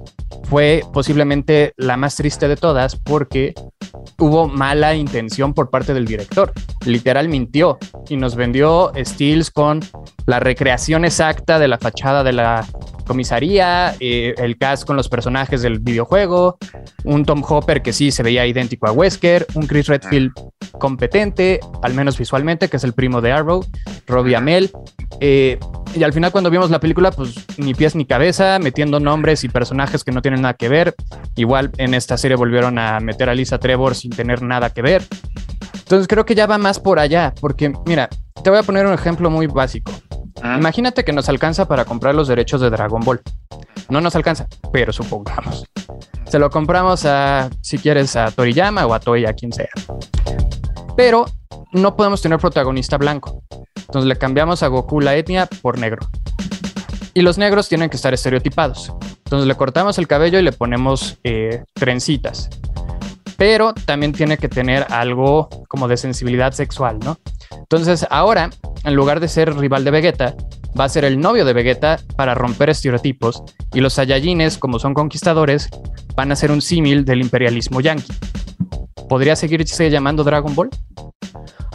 fue 0.44 0.84
posiblemente 0.94 1.74
la 1.78 1.98
más 1.98 2.16
triste 2.16 2.48
de 2.48 2.56
todas 2.56 2.96
porque 2.96 3.54
hubo 4.20 4.48
mala 4.48 4.96
intención 4.96 5.54
por 5.54 5.70
parte 5.70 5.94
del 5.94 6.06
director. 6.06 6.52
Literal 6.86 7.30
mintió 7.30 7.78
y 8.10 8.18
nos 8.18 8.36
vendió 8.36 8.92
Steels 8.98 9.52
con 9.52 9.82
la 10.26 10.40
recreación 10.40 11.06
exacta 11.06 11.60
de 11.60 11.68
la 11.68 11.78
fachada 11.78 12.24
de 12.24 12.34
la 12.34 12.66
comisaría, 13.06 13.96
eh, 14.00 14.34
el 14.38 14.58
cast 14.58 14.86
con 14.86 14.96
los 14.96 15.10
personajes 15.10 15.62
del 15.62 15.80
videojuego, 15.80 16.58
un 17.04 17.24
Tom 17.24 17.44
Hopper 17.48 17.82
que 17.82 17.94
sí 17.94 18.12
se 18.12 18.24
veía 18.24 18.48
idéntico 18.48 18.88
a 18.88 18.92
Wesker, 18.92 19.46
un 19.54 19.68
Chris 19.68 19.88
Redfield 19.88 20.32
competente, 20.80 21.60
al 21.84 21.94
menos 21.94 22.18
visualmente, 22.18 22.68
que 22.68 22.78
es 22.78 22.84
el 22.84 22.94
primo 22.94 23.22
de 23.22 23.32
Arrow, 23.32 23.66
Robbie 24.08 24.36
Amell. 24.36 24.72
Eh, 25.20 25.60
y 25.96 26.04
al 26.04 26.14
final 26.14 26.32
cuando 26.32 26.50
vimos 26.50 26.70
la 26.70 26.80
película, 26.80 27.12
pues 27.12 27.36
ni 27.58 27.74
pies 27.74 27.96
ni 27.96 28.06
cabeza, 28.06 28.60
metiendo 28.60 29.00
nombres 29.00 29.44
y 29.44 29.50
personajes 29.50 30.04
que 30.04 30.12
no 30.12 30.22
tienen 30.22 30.42
nada 30.42 30.54
que 30.54 30.68
ver. 30.68 30.94
Igual 31.36 31.72
en 31.78 31.94
esta 31.94 32.18
serie 32.18 32.36
volvieron 32.36 32.78
a 32.78 33.00
meter 33.00 33.30
a 33.30 33.34
Lisa 33.34 33.60
Trevor 33.60 33.96
sin 33.96 34.12
tener 34.12 34.42
nada 34.42 34.70
que 34.72 34.82
ver. 34.82 35.04
Entonces 35.74 36.08
creo 36.08 36.26
que 36.26 36.36
ya 36.36 36.48
va 36.48 36.58
más 36.58 36.80
por 36.80 37.00
allá, 37.00 37.34
porque 37.40 37.72
mira, 37.86 38.10
te 38.44 38.50
voy 38.50 38.60
a 38.60 38.64
poner 38.64 38.86
un 38.86 38.94
ejemplo 38.94 39.30
muy 39.30 39.48
básico. 39.48 39.92
Imagínate 40.44 41.06
que 41.06 41.14
nos 41.14 41.30
alcanza 41.30 41.68
para 41.68 41.86
comprar 41.86 42.14
los 42.14 42.28
derechos 42.28 42.60
de 42.60 42.70
Dragon 42.70 43.02
Ball. 43.02 43.22
No 43.90 44.02
nos 44.02 44.16
alcanza, 44.16 44.48
pero 44.74 44.92
supongamos. 44.92 45.66
Se 46.26 46.40
lo 46.40 46.50
compramos 46.50 47.06
a, 47.06 47.50
si 47.62 47.78
quieres, 47.78 48.16
a 48.16 48.32
Toriyama 48.32 48.86
o 48.86 48.94
a 48.94 49.00
Toei, 49.00 49.26
a 49.26 49.34
quien 49.34 49.54
sea. 49.54 49.70
Pero 50.98 51.26
no 51.72 51.96
podemos 51.96 52.22
tener 52.22 52.40
protagonista 52.40 52.98
blanco. 52.98 53.44
Entonces 53.88 54.08
le 54.08 54.18
cambiamos 54.18 54.64
a 54.64 54.68
Goku 54.68 55.00
la 55.00 55.16
etnia 55.16 55.48
por 55.62 55.78
negro. 55.78 56.08
Y 57.14 57.22
los 57.22 57.38
negros 57.38 57.70
tienen 57.70 57.90
que 57.90 57.96
estar 57.96 58.14
estereotipados. 58.14 58.94
Entonces 59.26 59.48
le 59.48 59.56
cortamos 59.56 59.98
el 59.98 60.08
cabello 60.08 60.40
y 60.40 60.44
le 60.44 60.52
ponemos 60.52 61.18
eh, 61.24 61.64
trencitas. 61.74 62.50
Pero 63.38 63.74
también 63.74 64.14
tiene 64.14 64.38
que 64.38 64.50
tener 64.50 64.86
algo 64.90 65.50
como 65.68 65.88
de 65.88 65.98
sensibilidad 65.98 66.52
sexual, 66.54 67.00
¿no? 67.00 67.18
Entonces 67.52 68.06
ahora, 68.10 68.50
en 68.84 68.96
lugar 68.96 69.20
de 69.20 69.28
ser 69.28 69.56
rival 69.56 69.84
de 69.84 69.92
Vegeta, 69.92 70.36
va 70.80 70.86
a 70.86 70.90
ser 70.90 71.06
el 71.06 71.20
novio 71.20 71.46
de 71.46 71.54
Vegeta 71.54 72.00
para 72.16 72.36
romper 72.36 72.70
estereotipos 72.70 73.44
y 73.74 73.80
los 73.80 73.94
Saiyajines, 73.94 74.58
como 74.58 74.80
son 74.80 74.94
conquistadores, 74.94 75.70
van 76.16 76.32
a 76.32 76.36
ser 76.36 76.52
un 76.52 76.62
símil 76.62 77.06
del 77.06 77.22
imperialismo 77.22 77.82
yanqui. 77.82 78.14
¿Podría 79.10 79.36
seguirse 79.36 79.90
llamando 79.90 80.24
Dragon 80.24 80.54
Ball? 80.56 80.70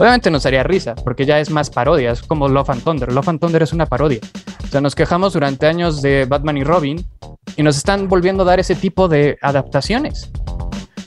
Obviamente 0.01 0.31
nos 0.31 0.47
haría 0.47 0.63
risa, 0.63 0.95
porque 0.95 1.27
ya 1.27 1.41
es 1.41 1.51
más 1.51 1.69
parodia, 1.69 2.13
es 2.13 2.23
como 2.23 2.49
Love 2.49 2.71
and 2.71 2.83
Thunder. 2.83 3.13
Love 3.13 3.29
and 3.29 3.39
Thunder 3.39 3.63
es 3.63 3.75
una 3.75 3.85
parodia. 3.85 4.21
O 4.65 4.67
sea, 4.67 4.81
nos 4.81 4.95
quejamos 4.95 5.35
durante 5.35 5.67
años 5.67 6.01
de 6.01 6.25
Batman 6.25 6.57
y 6.57 6.65
Robin 6.65 7.07
y 7.55 7.63
nos 7.63 7.77
están 7.77 8.09
volviendo 8.09 8.43
a 8.45 8.47
dar 8.47 8.61
ese 8.61 8.75
tipo 8.75 9.09
de 9.09 9.37
adaptaciones. 9.43 10.31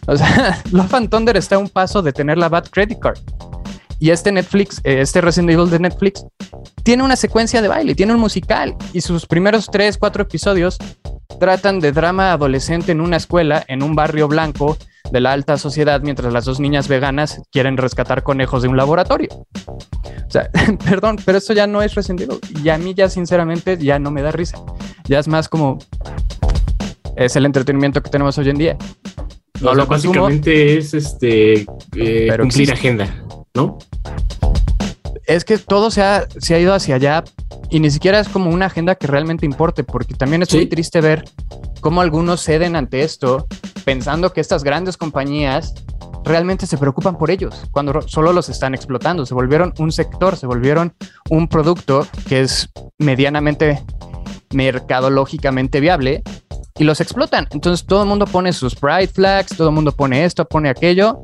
O 0.06 0.16
sea, 0.16 0.62
Love 0.72 0.94
and 0.94 1.10
Thunder 1.10 1.36
está 1.36 1.56
a 1.56 1.58
un 1.58 1.70
paso 1.70 2.04
de 2.04 2.14
tener 2.14 2.38
la 2.38 2.50
Bad 2.50 2.70
Credit 2.70 3.00
Card. 3.00 3.18
Y 3.98 4.12
este 4.12 4.32
Netflix, 4.32 4.80
eh, 4.84 5.02
este 5.02 5.22
Resident 5.22 5.50
Evil 5.50 5.72
de 5.72 5.80
Netflix, 5.80 6.24
tiene 6.84 7.02
una 7.02 7.16
secuencia 7.16 7.64
de 7.64 7.70
baile, 7.70 7.96
tiene 7.96 8.14
un 8.14 8.20
musical 8.20 8.76
y 8.94 9.02
sus 9.02 9.26
primeros 9.26 9.72
tres, 9.72 9.98
cuatro 9.98 10.22
episodios 10.22 10.78
tratan 11.40 11.80
de 11.80 11.94
drama 11.94 12.32
adolescente 12.32 12.92
en 12.92 13.02
una 13.02 13.18
escuela, 13.18 13.64
en 13.68 13.82
un 13.82 13.96
barrio 13.96 14.28
blanco 14.28 14.78
de 15.12 15.20
la 15.20 15.34
alta 15.34 15.58
sociedad, 15.58 16.02
mientras 16.02 16.34
las 16.34 16.46
dos 16.46 16.60
niñas 16.60 16.88
veganas 16.88 17.42
quieren 17.52 17.78
rescatar 17.78 18.24
conejos 18.24 18.64
de 18.64 18.70
un 18.70 18.78
laboratorio. 18.78 19.30
O 19.32 20.32
sea, 20.32 20.50
perdón, 20.90 21.18
pero 21.24 21.38
esto 21.38 21.54
ya 21.54 21.68
no 21.68 21.82
es 21.82 21.96
resentido. 21.96 22.40
Y 22.64 22.70
a 22.70 22.78
mí 22.78 22.94
ya 22.94 23.10
sinceramente 23.10 23.78
ya 23.78 24.00
no 24.00 24.12
me 24.12 24.22
da 24.22 24.32
risa. 24.32 24.58
Ya 25.06 25.20
es 25.20 25.28
más 25.28 25.50
como... 25.50 25.80
Es 27.16 27.36
el 27.36 27.46
entretenimiento 27.46 28.02
que 28.02 28.10
tenemos 28.10 28.38
hoy 28.40 28.50
en 28.50 28.58
día. 28.58 28.78
No 29.62 29.72
o 29.72 29.76
lo 29.76 29.86
básicamente 29.86 30.78
es 30.78 30.96
este 30.96 31.66
eh, 31.96 32.38
cumplir 32.40 32.72
agenda, 32.72 33.08
¿no? 33.54 33.78
Es 35.28 35.46
que 35.46 35.58
todo 35.60 35.92
se 35.92 36.02
ha, 36.02 36.28
se 36.40 36.56
ha 36.56 36.60
ido 36.60 36.74
hacia 36.74 36.96
allá 36.96 37.24
y 37.70 37.80
ni 37.80 37.92
siquiera 37.92 38.20
es 38.20 38.28
como 38.28 38.50
una 38.50 38.66
agenda 38.66 38.96
que 38.96 39.08
realmente 39.08 39.46
importe, 39.46 39.84
porque 39.84 40.16
también 40.16 40.42
es 40.42 40.54
muy 40.54 40.66
triste 40.66 41.02
ver 41.02 41.24
cómo 41.84 42.02
algunos 42.02 42.42
ceden 42.42 42.76
ante 42.76 43.04
esto 43.04 43.46
pensando 43.84 44.32
que 44.32 44.42
estas 44.42 44.64
grandes 44.64 44.98
compañías 44.98 45.74
realmente 46.24 46.66
se 46.66 46.78
preocupan 46.78 47.18
por 47.18 47.30
ellos, 47.30 47.68
cuando 47.72 48.02
solo 48.04 48.32
los 48.32 48.48
están 48.48 48.74
explotando. 48.74 49.26
Se 49.26 49.34
volvieron 49.34 49.74
un 49.78 49.92
sector, 49.92 50.38
se 50.38 50.48
volvieron 50.48 50.96
un 51.30 51.50
producto 51.50 52.08
que 52.28 52.42
es 52.42 52.70
medianamente 52.98 53.84
mercadológicamente 54.54 55.82
viable 55.82 56.24
y 56.80 56.86
los 56.86 57.02
explotan. 57.02 57.50
Entonces 57.52 57.86
todo 57.86 58.04
el 58.04 58.10
mundo 58.10 58.26
pone 58.26 58.54
sus 58.54 58.76
pride 58.76 59.08
flags, 59.08 59.56
todo 59.58 59.68
el 59.68 59.76
mundo 59.76 59.92
pone 59.92 60.24
esto, 60.24 60.46
pone 60.46 60.70
aquello, 60.70 61.22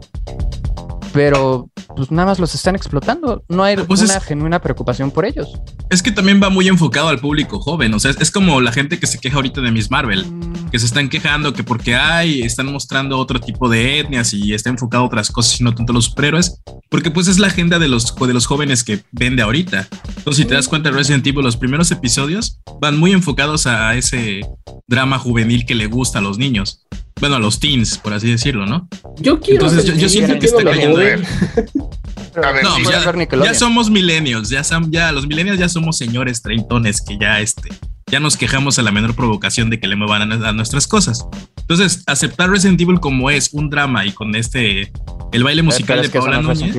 pero 1.13 1.69
pues 1.95 2.11
nada 2.11 2.27
más 2.27 2.39
los 2.39 2.53
están 2.55 2.75
explotando. 2.75 3.43
No 3.47 3.63
hay 3.63 3.75
pues 3.77 4.01
una 4.01 4.19
genuina 4.19 4.59
preocupación 4.61 5.11
por 5.11 5.25
ellos. 5.25 5.49
Es 5.89 6.03
que 6.03 6.11
también 6.11 6.41
va 6.41 6.49
muy 6.49 6.67
enfocado 6.67 7.09
al 7.09 7.19
público 7.19 7.59
joven. 7.59 7.93
O 7.93 7.99
sea, 7.99 8.11
es, 8.11 8.31
como 8.31 8.61
la 8.61 8.71
gente 8.71 8.99
que 8.99 9.07
se 9.07 9.19
queja 9.19 9.37
ahorita 9.37 9.61
de 9.61 9.71
Miss 9.71 9.89
Marvel, 9.89 10.25
mm. 10.25 10.69
que 10.71 10.79
se 10.79 10.85
están 10.85 11.09
quejando 11.09 11.53
que 11.53 11.63
porque 11.63 11.95
hay, 11.95 12.41
están 12.41 12.71
mostrando 12.71 13.17
otro 13.17 13.39
tipo 13.39 13.69
de 13.69 13.99
etnias 13.99 14.33
y 14.33 14.53
está 14.53 14.69
enfocado 14.69 15.03
a 15.03 15.07
otras 15.07 15.31
cosas 15.31 15.59
y 15.59 15.63
no 15.63 15.73
tanto 15.73 15.91
a 15.91 15.95
los 15.95 16.05
superhéroes, 16.05 16.61
porque 16.89 17.11
pues 17.11 17.27
es 17.27 17.39
la 17.39 17.47
agenda 17.47 17.79
de 17.79 17.87
los, 17.87 18.15
de 18.15 18.33
los 18.33 18.45
jóvenes 18.45 18.83
que 18.83 19.03
vende 19.11 19.41
ahorita. 19.41 19.87
Entonces, 20.17 20.43
si 20.43 20.45
te 20.45 20.53
das 20.53 20.67
cuenta, 20.67 20.91
Resident 20.91 21.25
Evil, 21.25 21.43
los 21.43 21.57
primeros 21.57 21.91
episodios 21.91 22.59
van 22.79 22.97
muy 22.97 23.11
enfocados 23.11 23.67
a 23.67 23.95
ese 23.95 24.41
drama 24.87 25.17
juvenil 25.17 25.65
que 25.65 25.75
le 25.75 25.87
gusta 25.87 26.19
a 26.19 26.21
los 26.21 26.37
niños 26.37 26.85
bueno, 27.19 27.35
a 27.35 27.39
los 27.39 27.59
teens, 27.59 27.97
por 27.97 28.13
así 28.13 28.29
decirlo, 28.29 28.65
¿no? 28.65 28.87
Yo 29.17 29.39
quiero. 29.39 29.65
Entonces, 29.67 29.97
yo, 29.97 30.09
siento 30.09 30.39
que 30.39 30.45
está 30.45 30.63
cayendo. 30.63 30.97
A 30.97 31.03
ver, 31.03 32.63
no, 32.63 32.75
pues 32.83 33.43
ya, 33.43 33.53
somos 33.53 33.89
millennials, 33.89 34.49
ya, 34.49 34.61
ya 34.89 35.11
los 35.11 35.27
millennials 35.27 35.59
ya 35.59 35.67
somos 35.67 35.97
señores 35.97 36.41
treintones 36.41 37.01
que 37.01 37.17
ya 37.17 37.39
este, 37.39 37.69
ya 38.09 38.19
nos 38.19 38.37
quejamos 38.37 38.79
a 38.79 38.83
la 38.83 38.91
menor 38.91 39.15
provocación 39.15 39.69
de 39.69 39.79
que 39.79 39.87
le 39.87 39.95
muevan 39.95 40.31
a, 40.31 40.51
nuestras 40.53 40.87
cosas. 40.87 41.25
Entonces, 41.57 42.03
aceptar 42.07 42.49
Resident 42.49 42.79
Evil 42.79 42.99
como 42.99 43.29
es 43.29 43.53
un 43.53 43.69
drama 43.69 44.05
y 44.05 44.11
con 44.11 44.35
este 44.35 44.91
el 45.31 45.43
baile 45.43 45.63
musical 45.63 46.01
de 46.01 46.09
Paola 46.09 46.41
Núñez. 46.41 46.75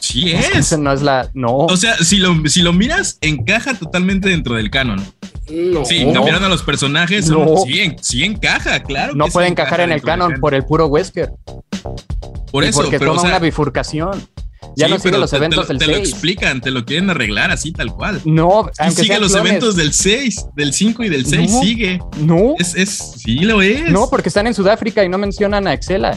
Sí 0.00 0.30
es. 0.30 0.76
no 0.78 0.92
es 0.92 1.02
la. 1.02 1.30
No. 1.34 1.56
O 1.56 1.76
sea, 1.76 1.96
si 1.96 2.18
lo, 2.18 2.46
si 2.48 2.62
lo 2.62 2.72
miras, 2.72 3.18
encaja 3.20 3.74
totalmente 3.74 4.28
dentro 4.28 4.54
del 4.54 4.70
canon. 4.70 5.02
No. 5.50 5.84
Sí, 5.84 6.04
cambiaron 6.12 6.44
a 6.44 6.48
los 6.48 6.62
personajes. 6.62 7.26
Sí, 7.66 7.96
sí, 8.00 8.24
encaja, 8.24 8.82
claro. 8.82 9.14
No 9.14 9.26
puede 9.26 9.48
encajar 9.48 9.80
en 9.80 9.92
el 9.92 10.02
canon 10.02 10.34
por 10.40 10.54
el 10.54 10.64
puro 10.64 10.86
Wesker. 10.86 11.32
Por 12.50 12.64
eso, 12.64 12.82
porque 12.82 12.98
toma 12.98 13.22
una 13.22 13.38
bifurcación. 13.38 14.26
Ya 14.76 14.88
no 14.88 14.98
sigue 14.98 15.18
los 15.18 15.32
eventos 15.32 15.68
del 15.68 15.78
6. 15.78 15.90
Te 15.90 15.96
lo 15.96 16.02
explican, 16.02 16.60
te 16.60 16.70
lo 16.70 16.84
quieren 16.84 17.10
arreglar 17.10 17.50
así, 17.50 17.72
tal 17.72 17.92
cual. 17.92 18.20
No, 18.24 18.70
sigue 18.90 19.20
los 19.20 19.34
eventos 19.34 19.76
del 19.76 19.92
6, 19.92 20.46
del 20.54 20.72
5 20.72 21.04
y 21.04 21.08
del 21.08 21.26
6, 21.26 21.50
sigue. 21.60 22.00
No. 22.18 22.54
Es, 22.58 22.74
es, 22.74 23.14
sí 23.18 23.40
lo 23.40 23.62
es. 23.62 23.90
No, 23.90 24.08
porque 24.08 24.28
están 24.28 24.46
en 24.46 24.54
Sudáfrica 24.54 25.04
y 25.04 25.08
no 25.08 25.18
mencionan 25.18 25.66
a 25.66 25.74
Excela. 25.74 26.16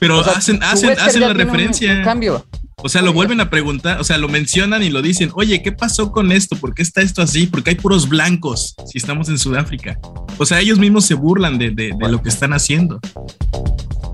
Pero 0.00 0.20
hacen, 0.20 0.62
hacen, 0.62 0.98
hacen 0.98 1.20
la 1.20 1.32
referencia. 1.32 1.92
Un, 1.92 2.02
cambio. 2.02 2.46
O 2.82 2.88
sea, 2.88 3.02
lo 3.02 3.12
vuelven 3.12 3.40
a 3.40 3.50
preguntar, 3.50 4.00
o 4.00 4.04
sea, 4.04 4.16
lo 4.16 4.28
mencionan 4.28 4.82
y 4.82 4.88
lo 4.88 5.02
dicen, 5.02 5.30
oye, 5.34 5.62
¿qué 5.62 5.70
pasó 5.70 6.10
con 6.10 6.32
esto? 6.32 6.56
¿Por 6.56 6.74
qué 6.74 6.82
está 6.82 7.02
esto 7.02 7.20
así? 7.20 7.46
Porque 7.46 7.70
hay 7.70 7.76
puros 7.76 8.08
blancos 8.08 8.74
si 8.90 8.96
estamos 8.96 9.28
en 9.28 9.38
Sudáfrica. 9.38 9.98
O 10.38 10.46
sea, 10.46 10.60
ellos 10.60 10.78
mismos 10.78 11.04
se 11.04 11.14
burlan 11.14 11.58
de, 11.58 11.70
de, 11.70 11.92
de 11.96 12.08
lo 12.08 12.22
que 12.22 12.30
están 12.30 12.54
haciendo. 12.54 12.98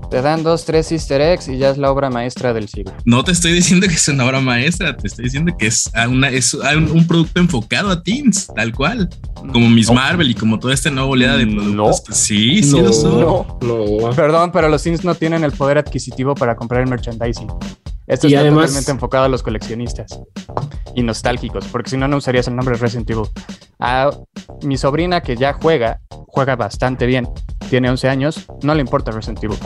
Te 0.09 0.21
dan 0.21 0.41
dos, 0.41 0.63
tres 0.63 0.89
easter 0.93 1.19
eggs 1.19 1.49
y 1.49 1.57
ya 1.57 1.69
es 1.69 1.77
la 1.77 1.91
obra 1.91 2.09
maestra 2.09 2.53
del 2.53 2.69
siglo. 2.69 2.93
No 3.03 3.25
te 3.25 3.33
estoy 3.33 3.51
diciendo 3.51 3.87
que 3.87 3.95
es 3.95 4.07
una 4.07 4.25
obra 4.25 4.39
maestra, 4.39 4.95
te 4.95 5.07
estoy 5.07 5.25
diciendo 5.25 5.53
que 5.57 5.67
es, 5.67 5.91
una, 6.09 6.29
es 6.29 6.53
un, 6.53 7.05
producto 7.05 7.41
enfocado 7.41 7.89
a 7.89 8.01
teens, 8.01 8.47
tal 8.55 8.73
cual. 8.73 9.09
Como 9.51 9.69
Miss 9.69 9.91
Marvel 9.91 10.31
y 10.31 10.33
como 10.33 10.59
toda 10.59 10.73
esta 10.73 10.89
nueva 10.89 11.09
oleada 11.09 11.37
de 11.37 11.45
productos. 11.45 12.09
No. 12.09 12.15
Sí, 12.15 12.63
sí 12.63 12.71
lo 12.71 12.93
son. 12.93 13.19
No, 13.61 14.11
Perdón, 14.15 14.51
pero 14.53 14.69
los 14.69 14.81
teens 14.81 15.03
no 15.03 15.13
tienen 15.13 15.43
el 15.43 15.51
poder 15.51 15.77
adquisitivo 15.77 16.35
para 16.35 16.55
comprar 16.55 16.81
el 16.81 16.89
merchandising. 16.89 17.47
Esto 18.07 18.27
está 18.27 18.49
totalmente 18.49 18.91
enfocado 18.91 19.25
a 19.25 19.29
los 19.29 19.43
coleccionistas 19.43 20.17
y 20.95 21.03
nostálgicos, 21.03 21.67
porque 21.67 21.89
si 21.89 21.97
no, 21.97 22.07
no 22.07 22.17
usarías 22.17 22.47
el 22.47 22.55
nombre 22.55 22.77
Resident 22.77 23.09
Evil. 23.09 23.25
A 23.79 24.09
mi 24.63 24.77
sobrina 24.77 25.19
que 25.19 25.35
ya 25.35 25.51
juega, 25.51 25.99
juega 26.27 26.55
bastante 26.55 27.05
bien, 27.05 27.27
tiene 27.69 27.89
11 27.89 28.07
años, 28.07 28.45
no 28.63 28.73
le 28.73 28.79
importa 28.79 29.11
Resident 29.11 29.43
Evil. 29.43 29.57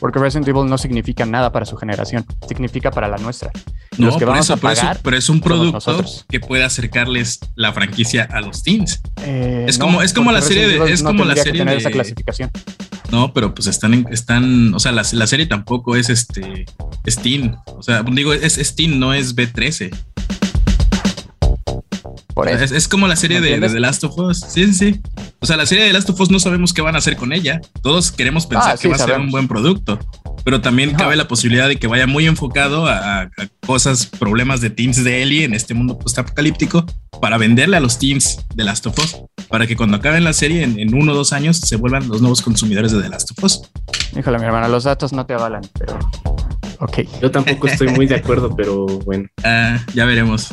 Porque 0.00 0.18
Resident 0.18 0.46
Evil 0.48 0.66
no 0.66 0.78
significa 0.78 1.26
nada 1.26 1.50
para 1.52 1.66
su 1.66 1.76
generación, 1.76 2.24
significa 2.46 2.90
para 2.90 3.08
la 3.08 3.16
nuestra. 3.18 3.50
No, 3.96 4.06
los 4.06 4.16
que 4.16 4.24
vamos 4.24 4.48
a 4.50 4.56
pagar 4.56 5.00
pero 5.02 5.16
es 5.16 5.28
un 5.28 5.40
producto 5.40 6.04
que 6.28 6.40
puede 6.40 6.62
acercarles 6.62 7.40
la 7.56 7.72
franquicia 7.72 8.28
a 8.30 8.40
los 8.40 8.62
teens. 8.62 9.00
Eh, 9.22 9.66
es 9.68 9.78
como, 9.78 10.02
es 10.02 10.12
como 10.12 10.30
la 10.30 10.40
serie 10.40 10.68
de, 10.68 10.92
es 10.92 11.02
como 11.02 11.24
la 11.24 11.36
serie 11.36 11.64
de 11.64 11.76
esa 11.76 11.90
clasificación. 11.90 12.50
No, 13.10 13.32
pero 13.32 13.54
pues 13.54 13.66
están, 13.66 13.94
en, 13.94 14.06
están, 14.10 14.74
o 14.74 14.78
sea, 14.78 14.92
la, 14.92 15.02
la, 15.12 15.26
serie 15.26 15.46
tampoco 15.46 15.96
es 15.96 16.10
este, 16.10 16.66
Steam. 17.08 17.56
O 17.66 17.82
sea, 17.82 18.02
digo, 18.02 18.34
es 18.34 18.54
Steam, 18.54 18.98
no 18.98 19.14
es 19.14 19.34
B13. 19.34 19.90
Es, 22.46 22.86
como 22.86 23.08
la 23.08 23.16
serie 23.16 23.40
de, 23.40 23.58
The 23.58 23.80
Last 23.80 24.04
of 24.04 24.16
Us. 24.18 24.40
Sí, 24.48 24.72
sí, 24.72 25.00
O 25.40 25.46
sea, 25.46 25.56
la 25.56 25.66
serie 25.66 25.84
de 25.84 25.90
The 25.90 25.94
Last 25.94 26.10
of 26.10 26.20
Us 26.20 26.30
no 26.30 26.38
sabemos 26.38 26.72
qué 26.72 26.82
van 26.82 26.94
a 26.94 26.98
hacer 26.98 27.16
con 27.16 27.32
ella. 27.32 27.60
Todos 27.82 28.12
queremos 28.12 28.46
pensar 28.46 28.74
ah, 28.74 28.78
que 28.80 28.88
va 28.88 28.96
a 28.96 28.98
ser 28.98 29.18
un 29.18 29.30
buen 29.30 29.48
producto. 29.48 29.98
pero 30.44 30.60
también 30.60 30.94
cabe 30.94 31.16
la 31.16 31.26
posibilidad 31.26 31.68
de 31.68 31.76
que 31.76 31.86
vaya 31.86 32.06
muy 32.06 32.26
enfocado 32.26 32.86
a, 32.86 33.22
a 33.22 33.30
cosas, 33.66 34.06
problemas 34.06 34.60
de 34.60 34.70
teams 34.70 35.02
de 35.02 35.22
Ellie 35.22 35.44
en 35.44 35.54
este 35.54 35.74
mundo 35.74 35.98
post-apocalíptico 35.98 36.86
para 37.20 37.38
venderle 37.38 37.76
a 37.76 37.80
los 37.80 37.98
teams 37.98 38.38
de 38.54 38.64
Last 38.64 38.86
of 38.86 38.98
Us, 38.98 39.16
para 39.48 39.66
que 39.66 39.76
cuando 39.76 39.96
acaben 39.96 40.24
la 40.24 40.32
serie 40.32 40.62
en, 40.62 40.78
en 40.78 40.94
uno 40.94 41.12
o 41.12 41.14
dos 41.14 41.32
años 41.32 41.58
se 41.58 41.76
vuelvan 41.76 42.08
los 42.08 42.20
nuevos 42.20 42.40
consumidores 42.42 42.92
de 42.92 43.02
The 43.02 43.08
Last 43.08 43.30
of 43.32 43.44
Us. 43.44 43.62
Híjole, 44.16 44.38
mi 44.38 44.44
hermano, 44.44 44.68
los 44.68 44.84
datos 44.84 45.12
no 45.12 45.26
te 45.26 45.34
avalan, 45.34 45.62
pero. 45.78 45.98
Ok. 46.80 47.00
Yo 47.20 47.30
tampoco 47.30 47.66
estoy 47.66 47.88
muy 47.88 48.06
de 48.06 48.16
acuerdo, 48.16 48.54
pero 48.54 48.86
bueno. 48.86 49.28
Ah, 49.42 49.78
ya 49.94 50.04
veremos. 50.04 50.50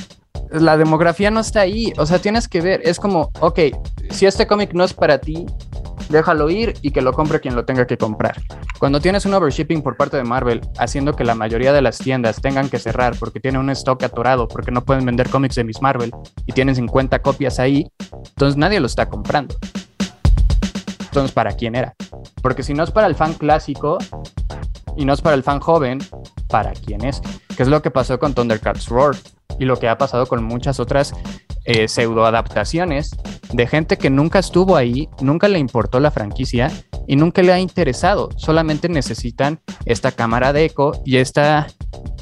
La 0.62 0.78
demografía 0.78 1.32
no 1.32 1.42
está 1.42 1.62
ahí. 1.62 1.92
O 1.98 2.06
sea, 2.06 2.20
tienes 2.20 2.48
que 2.48 2.62
ver. 2.62 2.82
Es 2.84 3.00
como, 3.00 3.30
ok, 3.40 3.60
si 4.10 4.26
este 4.26 4.48
cómic 4.48 4.74
no 4.74 4.84
es 4.84 4.94
para 4.94 5.18
ti, 5.18 5.46
déjalo 6.10 6.50
ir 6.50 6.74
y 6.82 6.92
que 6.92 7.02
lo 7.02 7.14
compre 7.14 7.40
quien 7.40 7.56
lo 7.56 7.66
tenga 7.66 7.86
que 7.86 7.98
comprar. 7.98 8.42
Cuando 8.80 9.00
tienes 9.00 9.26
un 9.26 9.34
overshipping 9.34 9.82
por 9.82 9.98
parte 9.98 10.18
de 10.18 10.24
Marvel, 10.24 10.62
haciendo 10.78 11.14
que 11.14 11.24
la 11.24 11.36
mayoría 11.36 11.74
de 11.74 11.82
las 11.82 11.98
tiendas 11.98 12.42
tengan 12.42 12.70
que 12.70 12.80
cerrar 12.80 13.16
porque 13.20 13.40
tienen 13.40 13.62
un 13.62 13.70
stock 13.72 14.02
atorado, 14.04 14.48
porque 14.48 14.72
no 14.72 14.84
pueden 14.84 15.06
vender 15.06 15.30
cómics 15.30 15.56
de 15.56 15.64
Miss 15.64 15.82
Marvel 15.82 16.12
y 16.46 16.54
tienen 16.54 16.76
50 16.76 17.22
copias 17.22 17.60
ahí, 17.60 17.88
entonces 18.30 18.58
nadie 18.58 18.80
lo 18.80 18.86
está 18.86 19.10
comprando. 19.10 19.56
Entonces, 21.00 21.32
¿para 21.32 21.54
quién 21.54 21.76
era? 21.76 21.96
Porque 22.42 22.64
si 22.64 22.74
no 22.74 22.84
es 22.84 22.92
para 22.92 23.08
el 23.08 23.16
fan 23.16 23.34
clásico 23.34 23.98
y 24.98 25.06
no 25.06 25.14
es 25.14 25.22
para 25.22 25.36
el 25.36 25.44
fan 25.44 25.60
joven, 25.60 26.00
¿para 26.50 26.74
quién 26.74 27.04
es? 27.04 27.22
Que 27.56 27.64
es 27.64 27.70
lo 27.70 27.82
que 27.82 27.90
pasó 27.90 28.20
con 28.20 28.34
Thundercats 28.34 28.88
Roar 28.90 29.16
y 29.60 29.66
lo 29.66 29.78
que 29.78 29.90
ha 29.90 29.98
pasado 29.98 30.26
con 30.26 30.44
muchas 30.44 30.80
otras 30.80 31.14
eh, 31.66 31.88
pseudo 31.88 32.26
adaptaciones 32.26 33.10
de 33.52 33.68
gente 33.68 33.98
que 33.98 34.10
nunca 34.10 34.40
estuvo 34.40 34.76
ahí, 34.76 35.10
nunca 35.22 35.48
le 35.48 35.60
importó 35.60 36.00
la 36.00 36.12
franquicia 36.12 36.72
y 37.08 37.16
nunca 37.16 37.42
le 37.42 37.54
ha 37.54 37.60
interesado. 37.60 38.30
Solamente 38.38 38.90
necesitan 38.90 39.60
esta 39.86 40.12
cámara 40.12 40.54
de 40.54 40.66
eco 40.66 41.02
y 41.06 41.18
esta 41.18 41.68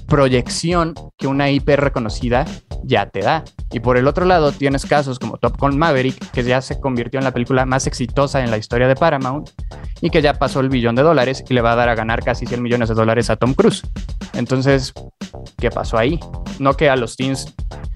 proyección 0.08 0.94
que 1.18 1.28
una 1.28 1.50
IP 1.50 1.70
reconocida 1.70 2.46
ya 2.84 3.10
te 3.10 3.22
da. 3.22 3.44
Y 3.72 3.80
por 3.80 3.98
el 3.98 4.08
otro 4.08 4.26
lado 4.26 4.52
tienes 4.52 4.86
casos 4.86 5.18
como 5.20 5.38
Top 5.38 5.58
Gun 5.58 5.78
Maverick, 5.78 6.32
que 6.32 6.44
ya 6.44 6.62
se 6.62 6.80
convirtió 6.80 7.20
en 7.20 7.24
la 7.24 7.32
película 7.32 7.66
más 7.66 7.88
exitosa 7.88 8.44
en 8.44 8.52
la 8.52 8.58
historia 8.58 8.88
de 8.88 8.96
Paramount 8.96 9.50
y 10.02 10.10
que 10.10 10.22
ya 10.22 10.34
pasó 10.34 10.60
el 10.60 10.70
billón 10.70 10.96
de 10.96 11.02
dólares 11.02 11.44
y 11.50 11.54
le 11.54 11.62
va 11.62 11.74
a 11.74 11.76
dar 11.76 11.90
a 11.90 11.96
ganar 11.96 12.24
casi 12.24 12.46
100 12.46 12.62
millones 12.62 12.90
de 12.90 12.96
dólares 12.96 13.30
a 13.30 13.38
Tom 13.38 13.54
Cruise. 13.54 13.82
Entonces, 14.34 14.94
¿qué 15.58 15.70
pasó 15.70 15.98
ahí? 15.98 16.20
No 16.64 16.78
que 16.78 16.90
a 16.90 16.96
los 16.96 17.18
teens, 17.18 17.54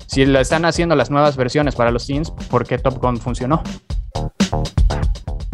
si 0.07 0.25
le 0.25 0.41
están 0.41 0.65
haciendo 0.65 0.93
las 0.97 1.09
nuevas 1.09 1.37
versiones 1.37 1.73
para 1.73 1.89
los 1.89 2.05
teens, 2.05 2.31
¿por 2.49 2.67
qué 2.67 2.77
Top 2.77 2.97
Gun 3.01 3.17
funcionó? 3.17 3.63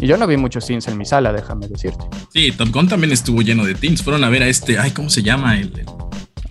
Y 0.00 0.08
yo 0.08 0.16
no 0.16 0.26
vi 0.26 0.36
muchos 0.36 0.66
teens 0.66 0.88
en 0.88 0.98
mi 0.98 1.04
sala, 1.04 1.32
déjame 1.32 1.68
decirte. 1.68 2.04
Sí, 2.32 2.50
Top 2.50 2.70
Gun 2.72 2.88
también 2.88 3.12
estuvo 3.12 3.40
lleno 3.42 3.64
de 3.64 3.76
teens. 3.76 4.02
Fueron 4.02 4.24
a 4.24 4.28
ver 4.30 4.42
a 4.42 4.48
este, 4.48 4.80
ay, 4.80 4.90
¿cómo 4.90 5.10
se 5.10 5.22
llama? 5.22 5.54
El, 5.56 5.68
el- 5.78 5.86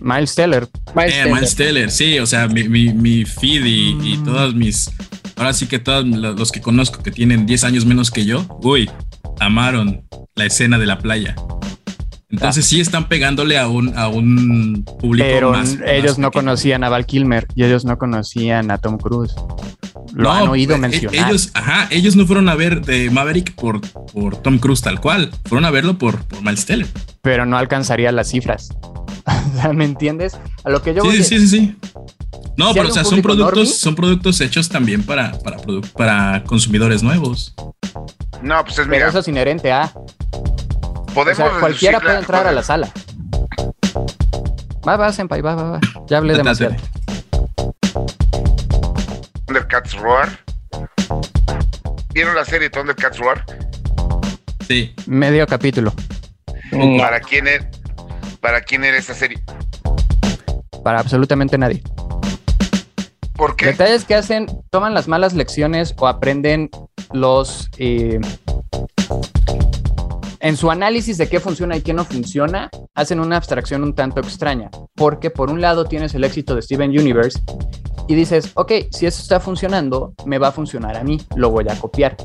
Miles 0.00 0.34
Teller, 0.34 0.66
Miles 0.94 1.12
Eh, 1.14 1.16
Teller. 1.18 1.34
Miles 1.34 1.54
Teller, 1.54 1.90
sí, 1.90 2.18
o 2.18 2.26
sea, 2.26 2.48
mi, 2.48 2.66
mi, 2.66 2.94
mi 2.94 3.24
feed 3.26 3.64
y, 3.66 3.90
y 4.14 4.16
Mm. 4.16 4.24
todos 4.24 4.54
mis. 4.54 4.90
Ahora 5.36 5.52
sí 5.52 5.66
que 5.66 5.78
todos 5.78 6.06
lo- 6.06 6.32
los 6.32 6.50
que 6.50 6.62
conozco 6.62 7.02
que 7.02 7.10
tienen 7.10 7.44
10 7.44 7.64
años 7.64 7.84
menos 7.84 8.10
que 8.10 8.24
yo, 8.24 8.46
uy, 8.62 8.90
amaron 9.38 10.06
la 10.34 10.46
escena 10.46 10.78
de 10.78 10.86
la 10.86 10.98
playa. 10.98 11.34
Entonces 12.34 12.66
sí 12.66 12.80
están 12.80 13.08
pegándole 13.08 13.58
a 13.58 13.68
un, 13.68 13.96
a 13.96 14.08
un 14.08 14.84
público 15.00 15.26
pero 15.28 15.52
más. 15.52 15.76
ellos 15.86 16.12
más 16.12 16.18
no 16.18 16.30
pequeño. 16.30 16.30
conocían 16.30 16.84
a 16.84 16.88
Val 16.88 17.06
Kilmer 17.06 17.46
y 17.54 17.64
ellos 17.64 17.84
no 17.84 17.96
conocían 17.98 18.70
a 18.70 18.78
Tom 18.78 18.98
Cruise. 18.98 19.34
Lo 20.12 20.24
No, 20.24 20.32
han 20.32 20.48
oído 20.48 20.76
eh, 20.76 20.78
mencionar. 20.78 21.28
Ellos, 21.30 21.50
ajá, 21.54 21.88
ellos 21.90 22.14
no 22.16 22.26
fueron 22.26 22.48
a 22.48 22.54
ver 22.54 22.84
de 22.84 23.10
Maverick 23.10 23.54
por, 23.54 23.80
por 24.12 24.36
Tom 24.36 24.58
Cruise 24.58 24.80
tal 24.82 25.00
cual, 25.00 25.30
fueron 25.46 25.64
a 25.64 25.70
verlo 25.70 25.96
por, 25.98 26.22
por 26.24 26.42
Miles 26.42 26.66
Teller. 26.66 26.86
pero 27.22 27.46
no 27.46 27.56
alcanzaría 27.56 28.12
las 28.12 28.28
cifras. 28.30 28.68
O 29.26 29.56
sea, 29.56 29.72
¿Me 29.72 29.84
entiendes? 29.84 30.36
A 30.64 30.70
lo 30.70 30.82
que 30.82 30.92
yo 30.94 31.00
Sí, 31.02 31.06
voy 31.08 31.16
sí, 31.18 31.24
sí, 31.24 31.38
sí, 31.38 31.48
sí. 31.48 31.76
No, 32.56 32.68
Si 32.68 32.74
pero 32.74 32.88
o 32.88 32.92
sea, 32.92 33.04
son 33.04 33.22
productos, 33.22 33.68
normie- 33.68 33.72
son 33.78 33.94
productos 33.94 34.40
hechos 34.40 34.68
también 34.68 35.02
para, 35.04 35.38
para, 35.38 35.56
produ- 35.58 35.88
para 35.92 36.42
consumidores 36.44 37.02
nuevos. 37.02 37.54
No, 38.42 38.62
pues 38.64 38.72
es 38.72 38.76
pero 38.80 38.88
mira, 38.90 39.08
eso 39.08 39.20
es 39.20 39.28
inherente 39.28 39.72
a. 39.72 39.92
podemos 41.14 41.50
sea, 41.50 41.60
cualquiera 41.60 42.00
puede 42.00 42.18
entrar 42.18 42.46
a 42.46 42.52
la 42.52 42.62
sala. 42.62 42.90
Va, 44.86 44.96
va, 44.96 45.12
Senpai, 45.12 45.40
va, 45.40 45.54
va, 45.54 45.70
va. 45.72 45.80
Ya 46.08 46.18
hablé 46.18 46.36
demasiado. 46.36 46.74
Thundercats 49.46 49.94
Roar. 49.94 50.28
¿Vieron 52.12 52.34
la 52.34 52.44
serie 52.44 52.68
Thundercats 52.68 53.18
Roar? 53.18 53.44
Sí. 54.68 54.94
Medio 55.06 55.46
capítulo. 55.46 55.92
No. 56.72 56.98
¿Para 56.98 57.20
quién 57.20 57.46
era, 57.46 57.70
para 58.40 58.60
quién 58.60 58.84
era 58.84 58.98
esta 58.98 59.14
serie? 59.14 59.42
Para 60.82 61.00
absolutamente 61.00 61.56
nadie. 61.56 61.82
¿Por 63.34 63.56
qué? 63.56 63.66
Detalles 63.66 64.04
que 64.04 64.14
hacen, 64.14 64.46
toman 64.70 64.94
las 64.94 65.08
malas 65.08 65.34
lecciones 65.34 65.94
o 65.98 66.06
aprenden 66.06 66.70
los... 67.12 67.70
eh, 67.78 68.20
en 70.44 70.58
su 70.58 70.70
análisis 70.70 71.16
de 71.16 71.26
qué 71.26 71.40
funciona 71.40 71.74
y 71.74 71.80
qué 71.80 71.94
no 71.94 72.04
funciona, 72.04 72.68
hacen 72.94 73.18
una 73.18 73.38
abstracción 73.38 73.82
un 73.82 73.94
tanto 73.94 74.20
extraña. 74.20 74.70
Porque 74.94 75.30
por 75.30 75.50
un 75.50 75.62
lado 75.62 75.86
tienes 75.86 76.14
el 76.14 76.22
éxito 76.22 76.54
de 76.54 76.60
Steven 76.60 76.90
Universe 76.90 77.40
y 78.08 78.14
dices, 78.14 78.50
ok, 78.52 78.72
si 78.90 79.06
eso 79.06 79.22
está 79.22 79.40
funcionando, 79.40 80.12
me 80.26 80.36
va 80.36 80.48
a 80.48 80.52
funcionar 80.52 80.98
a 80.98 81.02
mí, 81.02 81.18
lo 81.34 81.48
voy 81.48 81.64
a 81.70 81.78
copiar. 81.78 82.18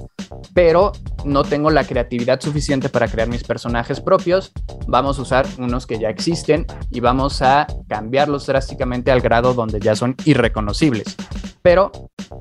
Pero 0.53 0.91
no 1.23 1.45
tengo 1.45 1.69
la 1.69 1.85
creatividad 1.85 2.41
suficiente 2.41 2.89
para 2.89 3.07
crear 3.07 3.29
mis 3.29 3.45
personajes 3.45 4.01
propios, 4.01 4.51
vamos 4.85 5.17
a 5.17 5.21
usar 5.21 5.47
unos 5.57 5.87
que 5.87 5.97
ya 5.97 6.09
existen 6.09 6.65
y 6.91 6.99
vamos 6.99 7.41
a 7.41 7.67
cambiarlos 7.87 8.45
drásticamente 8.47 9.11
al 9.11 9.21
grado 9.21 9.53
donde 9.53 9.79
ya 9.79 9.95
son 9.95 10.17
irreconocibles. 10.25 11.15
Pero 11.61 11.91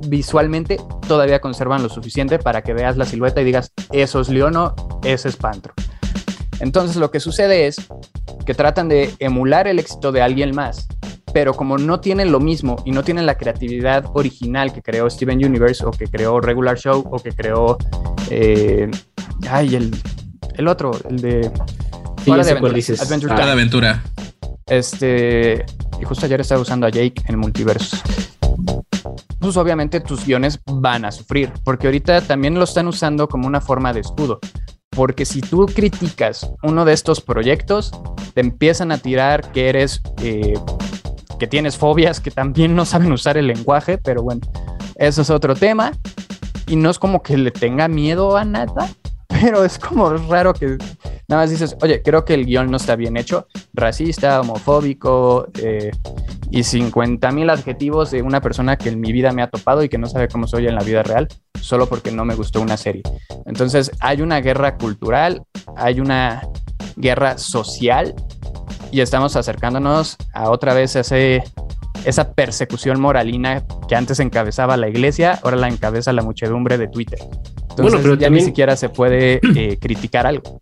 visualmente 0.07 0.79
todavía 1.09 1.41
conservan 1.41 1.83
lo 1.83 1.89
suficiente 1.89 2.39
para 2.39 2.63
que 2.63 2.73
veas 2.73 2.97
la 2.97 3.05
silueta 3.05 3.41
y 3.41 3.45
digas, 3.45 3.73
eso 3.91 4.21
es 4.21 4.29
Leono, 4.29 4.75
ese 5.03 5.29
es 5.29 5.37
Pantro. 5.37 5.75
Entonces 6.61 6.97
lo 6.97 7.11
que 7.11 7.21
sucede 7.21 7.67
es 7.67 7.77
que 8.47 8.55
tratan 8.55 8.89
de 8.89 9.15
emular 9.19 9.67
el 9.69 9.79
éxito 9.79 10.13
de 10.13 10.23
alguien 10.23 10.55
más, 10.55 10.87
pero 11.33 11.55
como 11.55 11.79
no 11.79 12.01
tienen 12.01 12.33
lo 12.33 12.41
mismo 12.41 12.77
y 12.85 12.91
no 12.93 13.03
tienen 13.05 13.27
la 13.27 13.37
creatividad 13.37 14.05
original 14.15 14.73
que 14.73 14.83
creó 14.83 15.09
Steven 15.11 15.45
Universe 15.45 15.85
o 15.85 15.91
que 15.91 16.07
creó 16.07 16.41
Regular 16.41 16.77
Show 16.79 17.05
o 17.11 17.19
que 17.19 17.33
creó... 17.33 17.77
eh, 18.31 18.91
ay, 19.49 19.75
el, 19.77 19.95
el 20.57 20.69
otro, 20.69 20.93
el 21.09 21.21
de... 21.21 21.51
Sí, 22.25 22.33
de 22.35 22.41
Aventura, 22.41 22.73
dices. 22.73 23.01
Adventure 23.01 23.33
Ah, 23.33 23.37
Cada 23.37 23.51
Time. 23.53 23.53
aventura. 23.63 24.03
Este, 24.67 25.65
y 26.01 26.05
justo 26.05 26.27
ayer 26.27 26.41
estaba 26.41 26.61
usando 26.61 26.87
a 26.87 26.91
Jake 26.91 27.23
en 27.27 27.39
Multiverse. 27.39 27.97
Pues 29.41 29.57
obviamente 29.57 30.01
tus 30.01 30.27
guiones 30.27 30.61
van 30.67 31.05
a 31.05 31.13
sufrir, 31.13 31.53
porque 31.65 31.87
ahorita 31.87 32.21
también 32.23 32.55
lo 32.55 32.65
están 32.65 32.89
usando 32.89 33.29
como 33.29 33.47
una 33.47 33.61
forma 33.61 33.93
de 33.93 34.01
escudo. 34.01 34.41
Porque 34.91 35.25
si 35.25 35.41
tú 35.41 35.67
criticas 35.67 36.51
uno 36.63 36.85
de 36.85 36.93
estos 36.93 37.21
proyectos, 37.21 37.93
te 38.35 38.41
empiezan 38.41 38.91
a 38.91 38.99
tirar 38.99 39.53
que 39.53 39.69
eres, 39.69 40.01
eh, 40.23 40.55
que 41.39 41.47
tienes 41.47 41.77
fobias, 41.77 42.19
que 42.21 42.33
también 42.33 42.75
no 42.75 42.85
saben 42.85 43.13
usar 43.13 43.37
el 43.37 43.47
lenguaje, 43.47 43.99
pero 43.99 44.23
bueno, 44.23 44.41
eso 44.97 45.23
es 45.23 45.31
otro 45.31 45.55
tema. 45.55 45.93
Y 46.67 46.77
no 46.77 46.91
es 46.91 46.99
como 46.99 47.23
que 47.23 47.37
le 47.39 47.51
tenga 47.51 47.87
miedo 47.87 48.37
a 48.37 48.45
nada, 48.45 48.89
pero 49.41 49.65
es 49.65 49.79
como 49.79 50.11
raro 50.11 50.53
que 50.53 50.79
nada 51.29 51.43
más 51.43 51.51
dices, 51.51 51.77
oye, 51.83 52.03
creo 52.03 52.25
que 52.25 52.35
el 52.35 52.47
guion 52.47 52.71
no 52.71 52.77
está 52.77 52.97
bien 52.97 53.17
hecho, 53.17 53.47
racista, 53.73 54.41
homofóbico 54.41 55.49
eh, 55.61 55.91
y 56.51 56.63
50 56.63 57.31
mil 57.33 57.51
adjetivos 57.51 58.11
de 58.11 58.23
una 58.23 58.41
persona 58.41 58.77
que 58.77 58.89
en 58.89 59.01
mi 59.01 59.13
vida 59.13 59.33
me 59.33 59.43
ha 59.43 59.51
topado 59.51 59.83
y 59.83 59.89
que 59.89 59.99
no 59.99 60.07
sabe 60.07 60.29
cómo 60.29 60.47
soy 60.47 60.67
en 60.67 60.75
la 60.75 60.83
vida 60.83 61.03
real, 61.03 61.29
solo 61.61 61.87
porque 61.87 62.11
no 62.11 62.25
me 62.25 62.35
gustó 62.35 62.61
una 62.61 62.77
serie. 62.77 63.03
Entonces 63.47 63.91
hay 64.01 64.23
una 64.23 64.41
guerra 64.41 64.77
cultural, 64.77 65.43
hay 65.77 66.01
una 66.01 66.43
guerra 66.97 67.39
social 67.39 68.15
y 68.91 69.01
estamos 69.01 69.37
acercándonos 69.37 70.17
a 70.33 70.51
otra 70.51 70.73
vez 70.73 70.97
ese, 70.97 71.43
esa 72.05 72.33
persecución 72.33 73.01
moralina 73.01 73.63
que 73.87 73.95
antes 73.95 74.19
encabezaba 74.21 74.77
la 74.77 74.89
iglesia, 74.89 75.39
ahora 75.43 75.57
la 75.57 75.69
encabeza 75.69 76.13
la 76.13 76.23
muchedumbre 76.23 76.79
de 76.79 76.89
Twitter. 76.89 77.19
Entonces 77.79 77.93
Bueno, 77.93 78.03
pero 78.03 78.15
ya 78.15 78.27
también- 78.27 78.45
ni 78.45 78.49
siquiera 78.51 78.77
se 78.77 78.89
puede 78.89 79.41
eh, 79.57 79.77
criticar 79.81 80.27
algo. 80.27 80.61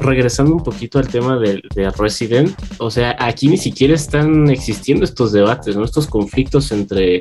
regresando 0.00 0.52
un 0.52 0.62
poquito 0.62 0.98
al 0.98 1.06
tema 1.08 1.38
de, 1.38 1.62
de 1.74 1.88
Resident, 1.90 2.50
o 2.78 2.90
sea, 2.90 3.16
aquí 3.18 3.48
ni 3.48 3.56
siquiera 3.56 3.94
están 3.94 4.50
existiendo 4.50 5.04
estos 5.04 5.30
debates, 5.32 5.76
¿no? 5.76 5.84
Estos 5.84 6.06
conflictos 6.08 6.72
entre 6.72 7.20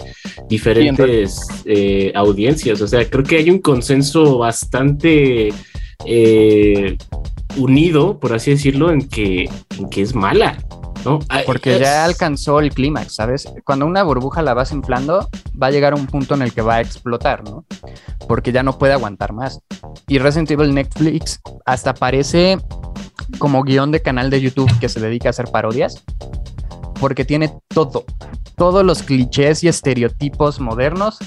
diferentes 0.50 1.48
eh, 1.66 2.12
audiencias. 2.16 2.82
O 2.82 2.88
sea, 2.88 3.08
creo 3.10 3.24
que 3.24 3.38
hay 3.38 3.50
un 3.52 3.60
consenso 3.60 4.38
bastante 4.40 5.54
eh, 6.06 6.98
unido, 7.58 8.20
por 8.20 8.34
así 8.34 8.52
decirlo, 8.52 8.92
en 8.92 9.08
que, 9.08 9.48
en 9.78 9.90
que 9.90 10.02
es 10.02 10.16
mala. 10.16 10.58
¿No? 11.06 11.20
Ah, 11.30 11.42
Porque 11.46 11.74
es- 11.76 11.80
ya 11.82 12.04
alcanzó 12.06 12.60
el 12.60 12.74
clímax, 12.74 13.16
¿sabes? 13.16 13.48
Cuando 13.66 13.86
una 13.86 14.04
burbuja 14.04 14.42
la 14.42 14.54
vas 14.54 14.72
inflando, 14.72 15.30
va 15.62 15.68
a 15.68 15.72
llegar 15.72 15.94
a 15.94 15.96
un 15.96 16.08
punto 16.08 16.36
en 16.36 16.42
el 16.42 16.54
que 16.54 16.62
va 16.62 16.76
a 16.76 16.82
explotar, 16.82 17.44
¿no? 17.44 17.66
Porque 18.28 18.52
ya 18.52 18.64
no 18.64 18.78
puede 18.78 18.94
aguantar 18.94 19.34
más. 19.34 19.60
Y 20.08 20.20
Resident 20.20 20.52
Evil 20.52 20.74
Netflix 20.74 21.40
hasta 21.66 21.94
parece 21.94 22.58
como 23.40 23.64
guion 23.64 23.92
de 23.92 24.02
canal 24.02 24.30
de 24.30 24.42
YouTube 24.42 24.72
que 24.80 24.90
se 24.90 25.00
dedica 25.00 25.30
a 25.30 25.32
hacer 25.32 25.48
parodias, 25.52 26.04
porque 27.00 27.26
tiene 27.26 27.54
todo. 27.68 28.06
Todos 28.56 28.86
los 28.86 29.04
clichés 29.04 29.64
y 29.64 29.68
estereotipos 29.68 30.60
modernos 30.60 31.18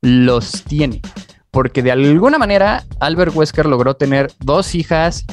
los 0.00 0.62
tiene. 0.64 1.02
Porque 1.50 1.82
de 1.82 1.90
alguna 1.90 2.38
manera 2.38 2.84
Albert 3.00 3.34
Wesker 3.34 3.66
logró 3.66 3.94
tener 3.96 4.30
dos 4.40 4.74
hijas 4.74 5.24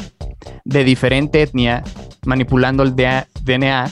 de 0.66 0.84
diferente 0.84 1.42
etnia 1.42 1.84
manipulando 2.26 2.84
el 2.84 2.96
DNA 2.96 3.92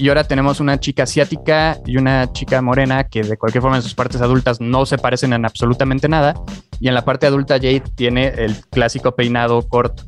y 0.00 0.08
ahora 0.08 0.24
tenemos 0.24 0.60
una 0.60 0.80
chica 0.80 1.02
asiática 1.02 1.78
y 1.84 1.98
una 1.98 2.32
chica 2.32 2.62
morena 2.62 3.04
que 3.04 3.22
de 3.22 3.36
cualquier 3.36 3.60
forma 3.60 3.76
en 3.76 3.82
sus 3.82 3.94
partes 3.94 4.22
adultas 4.22 4.58
no 4.58 4.86
se 4.86 4.96
parecen 4.96 5.34
en 5.34 5.44
absolutamente 5.44 6.08
nada. 6.08 6.34
Y 6.80 6.88
en 6.88 6.94
la 6.94 7.04
parte 7.04 7.26
adulta 7.26 7.56
Jade 7.56 7.82
tiene 7.96 8.28
el 8.28 8.56
clásico 8.70 9.14
peinado 9.14 9.60
corto. 9.68 10.04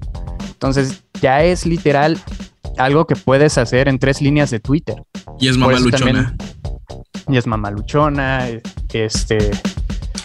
Entonces 0.49 1.05
ya 1.21 1.43
es 1.45 1.67
literal 1.67 2.19
algo 2.79 3.07
que 3.07 3.17
puedes 3.17 3.59
hacer 3.59 3.87
en 3.87 3.99
tres 3.99 4.23
líneas 4.23 4.51
de 4.51 4.61
Twitter. 4.61 4.97
Y 5.38 5.49
es 5.49 5.59
Por 5.59 5.67
mamá 5.67 5.75
eso 5.75 5.85
luchona. 5.85 6.37
Y 7.29 7.37
es 7.37 7.47
mamaluchona, 7.47 8.49
este, 8.95 9.51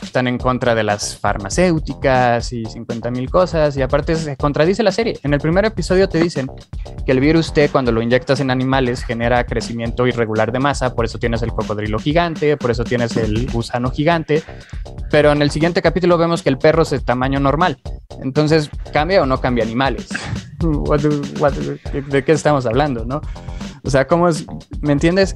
están 0.07 0.27
en 0.27 0.37
contra 0.37 0.73
de 0.73 0.83
las 0.83 1.17
farmacéuticas 1.17 2.51
y 2.53 2.65
50 2.65 3.11
mil 3.11 3.29
cosas. 3.29 3.77
Y 3.77 3.81
aparte 3.81 4.15
se 4.15 4.35
contradice 4.35 4.83
la 4.83 4.91
serie. 4.91 5.19
En 5.23 5.33
el 5.33 5.39
primer 5.39 5.65
episodio 5.65 6.09
te 6.09 6.19
dicen 6.19 6.49
que 7.05 7.11
el 7.11 7.19
virus 7.19 7.53
T 7.53 7.69
cuando 7.69 7.91
lo 7.91 8.01
inyectas 8.01 8.39
en 8.39 8.49
animales 8.49 9.03
genera 9.03 9.45
crecimiento 9.45 10.07
irregular 10.07 10.51
de 10.51 10.59
masa, 10.59 10.95
por 10.95 11.05
eso 11.05 11.19
tienes 11.19 11.41
el 11.41 11.51
cocodrilo 11.51 11.99
gigante, 11.99 12.57
por 12.57 12.71
eso 12.71 12.83
tienes 12.83 13.15
el 13.17 13.49
gusano 13.51 13.91
gigante. 13.91 14.43
Pero 15.11 15.31
en 15.31 15.41
el 15.41 15.51
siguiente 15.51 15.81
capítulo 15.81 16.17
vemos 16.17 16.41
que 16.41 16.49
el 16.49 16.57
perro 16.57 16.83
es 16.83 16.89
de 16.89 16.99
tamaño 16.99 17.39
normal. 17.39 17.77
Entonces, 18.21 18.69
¿cambia 18.91 19.21
o 19.21 19.25
no 19.25 19.39
cambia 19.39 19.63
animales? 19.63 20.09
¿De 22.09 22.23
qué 22.23 22.31
estamos 22.31 22.65
hablando, 22.65 23.05
no? 23.05 23.21
O 23.83 23.89
sea, 23.89 24.07
¿cómo 24.07 24.27
es? 24.27 24.45
¿Me 24.81 24.93
entiendes? 24.93 25.35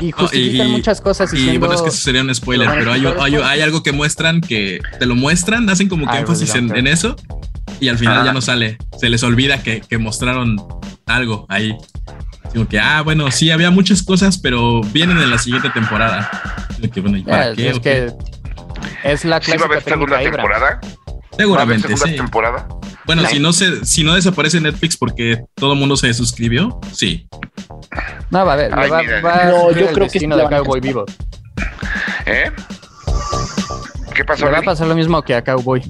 Y 0.00 0.12
justifican 0.12 0.68
y- 0.68 0.72
muchas 0.72 1.00
cosas 1.00 1.32
Y 1.32 1.36
diciendo... 1.36 1.60
bueno, 1.60 1.74
es 1.74 1.82
que 1.82 1.88
eso 1.88 1.98
sería 1.98 2.22
un 2.22 2.34
spoiler, 2.34 2.68
pero 2.70 2.92
hay, 2.92 3.04
hay- 3.20 3.34
hay 3.36 3.60
algo 3.60 3.82
que 3.82 3.92
muestran 3.92 4.40
que 4.40 4.80
te 4.98 5.06
lo 5.06 5.14
muestran, 5.14 5.68
hacen 5.70 5.88
como 5.88 6.06
que 6.08 6.16
I 6.16 6.20
énfasis 6.20 6.52
really 6.54 6.70
en, 6.70 6.76
en 6.76 6.86
eso 6.86 7.16
y 7.80 7.88
al 7.88 7.98
final 7.98 8.16
Ajá. 8.18 8.26
ya 8.26 8.32
no 8.32 8.40
sale. 8.40 8.78
Se 8.98 9.08
les 9.10 9.22
olvida 9.22 9.62
que, 9.62 9.80
que 9.80 9.98
mostraron 9.98 10.56
algo 11.06 11.46
ahí. 11.48 11.76
Como 12.52 12.68
que, 12.68 12.78
ah, 12.78 13.02
bueno, 13.02 13.30
sí, 13.32 13.50
había 13.50 13.70
muchas 13.70 14.02
cosas, 14.02 14.38
pero 14.38 14.80
vienen 14.92 15.18
en 15.18 15.28
la 15.30 15.38
siguiente 15.38 15.70
temporada. 15.70 16.30
Que, 16.92 17.00
bueno, 17.00 17.16
¿y 17.16 17.22
para 17.22 17.50
Ya, 17.50 17.56
qué? 17.56 17.68
es 17.70 17.76
¿O 17.76 17.80
que 17.80 18.12
es 19.04 19.24
la 19.24 19.40
¿Sí 19.40 19.50
va 19.52 19.56
a 19.56 19.58
clásica 19.58 19.64
haber 19.64 19.82
segunda 19.82 20.18
técnica 20.18 20.42
Temporada? 21.36 21.56
¿Va 21.56 21.60
a 21.60 21.64
haber 21.64 21.80
Seguramente, 21.80 21.88
segunda 21.88 22.06
sí. 22.06 22.16
temporada? 22.16 22.68
Bueno, 23.06 23.22
No. 23.22 23.28
si 23.28 23.38
no 23.38 23.52
se, 23.52 23.84
si 23.84 24.04
no 24.04 24.14
desaparece 24.14 24.60
Netflix 24.60 24.96
porque 24.96 25.44
todo 25.54 25.72
el 25.74 25.78
mundo 25.78 25.96
se 25.96 26.12
suscribió, 26.14 26.78
sí. 26.92 27.26
No, 28.30 28.44
va 28.46 28.54
a 28.54 28.56
ver, 28.56 28.70
Ay, 28.74 28.90
va, 28.90 29.02
mira. 29.02 29.20
va 29.20 29.34
a 29.42 29.44
No, 29.46 29.70
yo 29.72 29.86
creo 29.92 30.08
que 30.08 30.18
sí 30.18 30.26
de 30.26 30.42
a 30.42 30.48
Cowboy 30.48 30.80
Vivo. 30.80 31.04
¿Eh? 32.26 32.50
¿Qué 34.14 34.24
pasó? 34.24 34.46
Le 34.46 34.52
va 34.52 34.58
a 34.58 34.62
pasar 34.62 34.86
lo 34.86 34.94
mismo 34.94 35.20
que 35.22 35.34
a 35.34 35.42
Cowboy. 35.44 35.82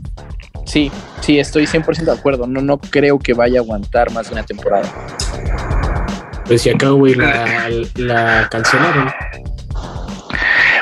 Sí, 0.66 0.90
sí, 1.20 1.38
estoy 1.38 1.66
100% 1.66 2.04
de 2.04 2.12
acuerdo. 2.12 2.46
No, 2.46 2.60
no 2.62 2.78
creo 2.78 3.18
que 3.18 3.34
vaya 3.34 3.60
a 3.60 3.62
aguantar 3.62 4.10
más 4.12 4.26
de 4.28 4.32
una 4.32 4.42
temporada. 4.44 4.90
Pues 6.46 6.62
si 6.62 6.70
acá, 6.70 6.88
güey, 6.88 7.14
la, 7.14 7.68
la 7.96 8.48
cancelaron. 8.50 9.10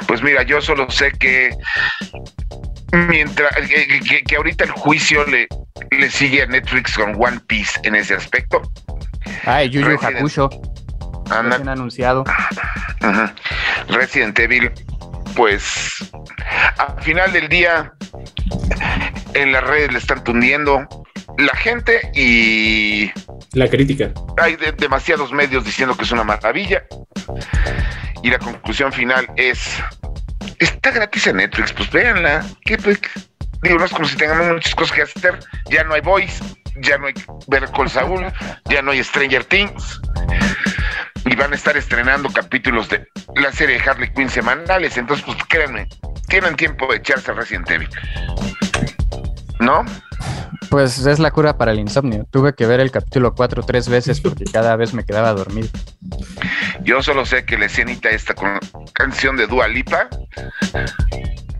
Pues 0.06 0.22
mira, 0.22 0.42
yo 0.44 0.60
solo 0.60 0.90
sé 0.90 1.10
que 1.12 1.50
mientras 2.92 3.54
que, 3.56 4.00
que- 4.00 4.22
que 4.22 4.36
ahorita 4.36 4.64
el 4.64 4.70
juicio 4.70 5.24
le, 5.26 5.48
le 5.90 6.10
sigue 6.10 6.42
a 6.42 6.46
Netflix 6.46 6.94
con 6.96 7.14
One 7.18 7.40
Piece 7.46 7.80
en 7.84 7.94
ese 7.94 8.14
aspecto. 8.14 8.62
Ay, 9.44 9.70
Yu 9.70 9.80
Yu 9.80 9.86
Resident. 9.88 10.16
Hakusho, 10.18 10.50
Anda, 11.30 11.50
recién 11.56 11.68
anunciado. 11.68 12.24
Resident 13.88 14.38
Evil, 14.38 14.70
pues 15.34 16.10
al 16.78 17.02
final 17.02 17.32
del 17.32 17.48
día 17.48 17.92
en 19.34 19.52
las 19.52 19.64
redes 19.64 19.92
le 19.92 19.98
están 19.98 20.22
tundiendo 20.24 20.86
la 21.38 21.54
gente 21.56 22.00
y 22.14 23.10
La 23.52 23.68
crítica. 23.68 24.12
hay 24.38 24.56
de- 24.56 24.72
demasiados 24.72 25.32
medios 25.32 25.64
diciendo 25.64 25.96
que 25.96 26.04
es 26.04 26.12
una 26.12 26.24
maravilla 26.24 26.84
y 28.22 28.30
la 28.30 28.38
conclusión 28.38 28.92
final 28.92 29.26
es 29.36 29.82
está 30.64 30.90
gratis 30.90 31.26
en 31.26 31.36
Netflix, 31.36 31.72
pues 31.72 31.90
véanla. 31.90 32.44
¿Qué, 32.64 32.76
pues, 32.76 33.00
digo, 33.62 33.78
no 33.78 33.84
es 33.84 33.92
como 33.92 34.06
si 34.06 34.16
tengamos 34.16 34.52
muchas 34.52 34.74
cosas 34.74 34.96
que 34.96 35.02
hacer. 35.02 35.38
Ya 35.70 35.84
no 35.84 35.94
hay 35.94 36.00
Voice, 36.00 36.42
ya 36.76 36.98
no 36.98 37.06
hay 37.06 37.14
Ver 37.48 37.68
Call 37.70 37.88
Saul, 37.88 38.32
ya 38.66 38.82
no 38.82 38.90
hay 38.90 39.02
Stranger 39.02 39.44
Things. 39.44 40.00
Y 41.24 41.36
van 41.36 41.52
a 41.52 41.56
estar 41.56 41.76
estrenando 41.76 42.28
capítulos 42.32 42.88
de 42.88 43.06
la 43.36 43.52
serie 43.52 43.78
de 43.78 43.90
Harley 43.90 44.12
Quinn 44.12 44.28
semanales. 44.28 44.96
Entonces, 44.96 45.24
pues 45.24 45.38
créanme, 45.48 45.86
tienen 46.28 46.56
tiempo 46.56 46.90
de 46.90 46.98
echarse 46.98 47.32
Resident 47.32 47.70
Evil. 47.70 47.88
¿No? 49.62 49.84
Pues 50.70 51.06
es 51.06 51.18
la 51.18 51.30
cura 51.30 51.56
para 51.56 51.72
el 51.72 51.78
insomnio. 51.78 52.26
Tuve 52.30 52.54
que 52.54 52.66
ver 52.66 52.80
el 52.80 52.90
capítulo 52.90 53.34
4 53.34 53.62
tres 53.62 53.88
veces 53.88 54.20
porque 54.20 54.44
cada 54.52 54.74
vez 54.76 54.92
me 54.92 55.04
quedaba 55.04 55.32
dormido. 55.32 55.68
Yo 56.82 57.02
solo 57.02 57.24
sé 57.24 57.44
que 57.44 57.56
la 57.56 57.66
escenita 57.66 58.10
esta 58.10 58.34
con 58.34 58.58
canción 58.92 59.36
de 59.36 59.46
Dua 59.46 59.68
Lipa 59.68 60.08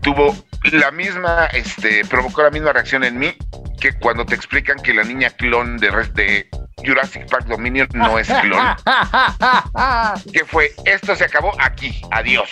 tuvo 0.01 0.35
la 0.71 0.91
misma, 0.91 1.45
este, 1.47 2.03
provocó 2.05 2.43
la 2.43 2.51
misma 2.51 2.73
reacción 2.73 3.03
en 3.05 3.17
mí 3.17 3.33
que 3.79 3.93
cuando 3.99 4.25
te 4.25 4.35
explican 4.35 4.77
que 4.79 4.93
la 4.93 5.03
niña 5.03 5.29
clon 5.29 5.77
de, 5.77 5.89
de 6.13 6.49
Jurassic 6.85 7.29
Park 7.29 7.45
Dominion 7.47 7.87
no 7.93 8.19
es 8.19 8.27
clon. 8.27 8.75
que 10.33 10.45
fue, 10.45 10.71
esto 10.85 11.15
se 11.15 11.23
acabó 11.23 11.53
aquí, 11.59 12.01
adiós. 12.11 12.49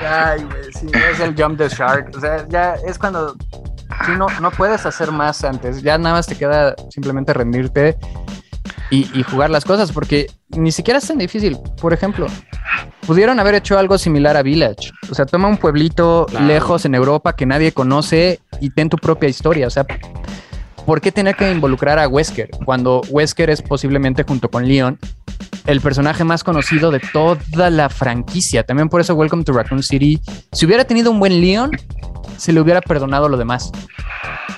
Ay, 0.00 0.42
güey, 0.44 0.72
sí, 0.72 0.86
es 1.10 1.20
el 1.20 1.34
jump 1.34 1.58
the 1.58 1.68
shark. 1.68 2.10
O 2.16 2.20
sea, 2.20 2.46
ya 2.48 2.74
es 2.86 2.98
cuando 2.98 3.36
sí, 4.06 4.12
no, 4.16 4.26
no 4.40 4.50
puedes 4.50 4.84
hacer 4.86 5.12
más 5.12 5.44
antes. 5.44 5.82
Ya 5.82 5.98
nada 5.98 6.16
más 6.16 6.26
te 6.26 6.36
queda 6.36 6.74
simplemente 6.90 7.32
rendirte 7.32 7.96
y, 8.90 9.08
y 9.18 9.22
jugar 9.22 9.50
las 9.50 9.64
cosas, 9.64 9.92
porque 9.92 10.26
ni 10.50 10.72
siquiera 10.72 10.98
es 10.98 11.06
tan 11.06 11.18
difícil. 11.18 11.58
Por 11.80 11.92
ejemplo, 11.92 12.26
pudieron 13.06 13.38
haber 13.40 13.54
hecho 13.56 13.78
algo 13.78 13.98
similar 13.98 14.36
a 14.36 14.42
Village. 14.42 14.90
O 15.10 15.14
sea, 15.14 15.26
toma 15.26 15.48
un 15.48 15.56
pueblito 15.58 16.26
Claro. 16.28 16.46
lejos 16.46 16.84
en 16.84 16.94
Europa 16.94 17.34
que 17.34 17.46
nadie 17.46 17.72
conoce 17.72 18.40
y 18.60 18.70
ten 18.70 18.88
tu 18.88 18.96
propia 18.96 19.28
historia. 19.28 19.66
O 19.66 19.70
sea, 19.70 19.86
¿por 20.86 21.00
qué 21.00 21.12
tener 21.12 21.36
que 21.36 21.50
involucrar 21.50 21.98
a 21.98 22.08
Wesker 22.08 22.50
cuando 22.64 23.02
Wesker 23.10 23.50
es 23.50 23.62
posiblemente 23.62 24.22
junto 24.24 24.48
con 24.50 24.66
Leon 24.66 24.98
el 25.66 25.82
personaje 25.82 26.24
más 26.24 26.42
conocido 26.44 26.90
de 26.90 27.00
toda 27.12 27.68
la 27.70 27.90
franquicia? 27.90 28.62
También 28.62 28.88
por 28.88 29.00
eso 29.02 29.14
Welcome 29.14 29.44
to 29.44 29.52
Raccoon 29.52 29.82
City. 29.82 30.18
Si 30.52 30.64
hubiera 30.64 30.84
tenido 30.84 31.10
un 31.10 31.18
buen 31.20 31.40
Leon, 31.42 31.72
se 32.36 32.52
le 32.52 32.60
hubiera 32.60 32.80
perdonado 32.80 33.28
lo 33.28 33.36
demás. 33.36 33.70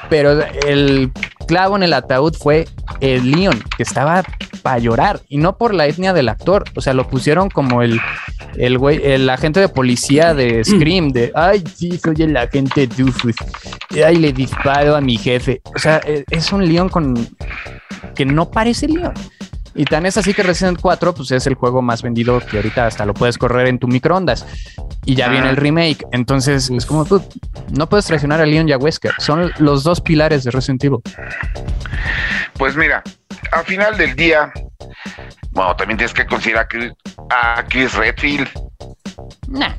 Pero 0.09 0.41
el 0.67 1.13
clavo 1.47 1.77
en 1.77 1.83
el 1.83 1.93
ataúd 1.93 2.35
fue 2.35 2.67
el 3.01 3.31
Leon, 3.31 3.63
que 3.77 3.83
estaba 3.83 4.25
para 4.63 4.79
llorar. 4.79 5.21
Y 5.29 5.39
no 5.39 5.57
por 5.57 5.73
la 5.75 5.87
etnia 5.87 6.13
del 6.13 6.29
actor. 6.29 6.65
O 6.75 6.81
sea, 6.81 6.95
lo 6.95 7.07
pusieron 7.09 7.49
como 7.49 7.83
el, 7.83 8.01
el 8.57 8.79
el 9.03 9.31
agente 9.31 9.61
de 9.61 9.69
policía 9.69 10.35
de 10.35 10.65
Scream, 10.65 11.11
de 11.11 11.33
ay, 11.35 11.63
sí, 11.75 11.99
soy 11.99 12.17
el 12.23 12.37
agente 12.37 12.87
Dufus. 12.87 13.37
Ay, 14.05 14.17
le 14.17 14.33
disparo 14.33 14.97
a 14.97 15.01
mi 15.01 15.17
jefe. 15.17 15.61
O 15.75 15.79
sea, 15.79 16.01
e- 16.05 16.25
es 16.31 16.53
un 16.53 16.67
Leon 16.67 16.89
con 16.89 17.15
que 18.15 18.25
no 18.25 18.51
parece 18.51 18.89
Leon. 18.89 19.15
Y 19.75 19.85
tan 19.85 20.05
es 20.07 20.17
así 20.17 20.35
que 20.35 20.43
Resident 20.43 20.79
4 20.81 21.15
pues 21.15 21.31
es 21.31 21.47
el 21.47 21.55
juego 21.55 21.81
más 21.81 22.03
vendido 22.03 22.41
que 22.41 22.57
ahorita 22.57 22.87
hasta 22.87 23.05
lo 23.07 23.15
puedes 23.15 23.39
correr 23.39 23.69
en 23.69 23.79
tu 23.79 23.87
microondas. 23.87 24.45
Y 25.05 25.15
ya 25.15 25.29
viene 25.29 25.49
el 25.51 25.57
remake. 25.57 26.05
Entonces 26.13 26.69
es 26.71 26.85
como 26.87 27.05
tú 27.05 27.25
no 27.71 27.89
puedes 27.89 28.07
traicionar 28.07 28.41
a 28.41 28.47
Leon 28.47 28.69
y 28.69 28.73
a 28.73 28.79
Wesker. 28.79 29.13
Son 29.19 29.53
los 29.59 29.85
dos 29.85 30.01
pilares 30.01 30.45
de 30.45 30.51
Resident 30.51 30.83
Evil. 30.85 30.99
Pues 32.55 32.77
mira, 32.77 33.03
al 33.53 33.65
final 33.65 33.97
del 33.97 34.15
día, 34.17 34.53
bueno, 35.53 35.75
también 35.77 35.99
tienes 35.99 36.15
que 36.15 36.27
considerar 36.27 36.69
a 37.31 37.65
Chris 37.69 37.95
Redfield. 37.95 38.49
Nah. 39.49 39.73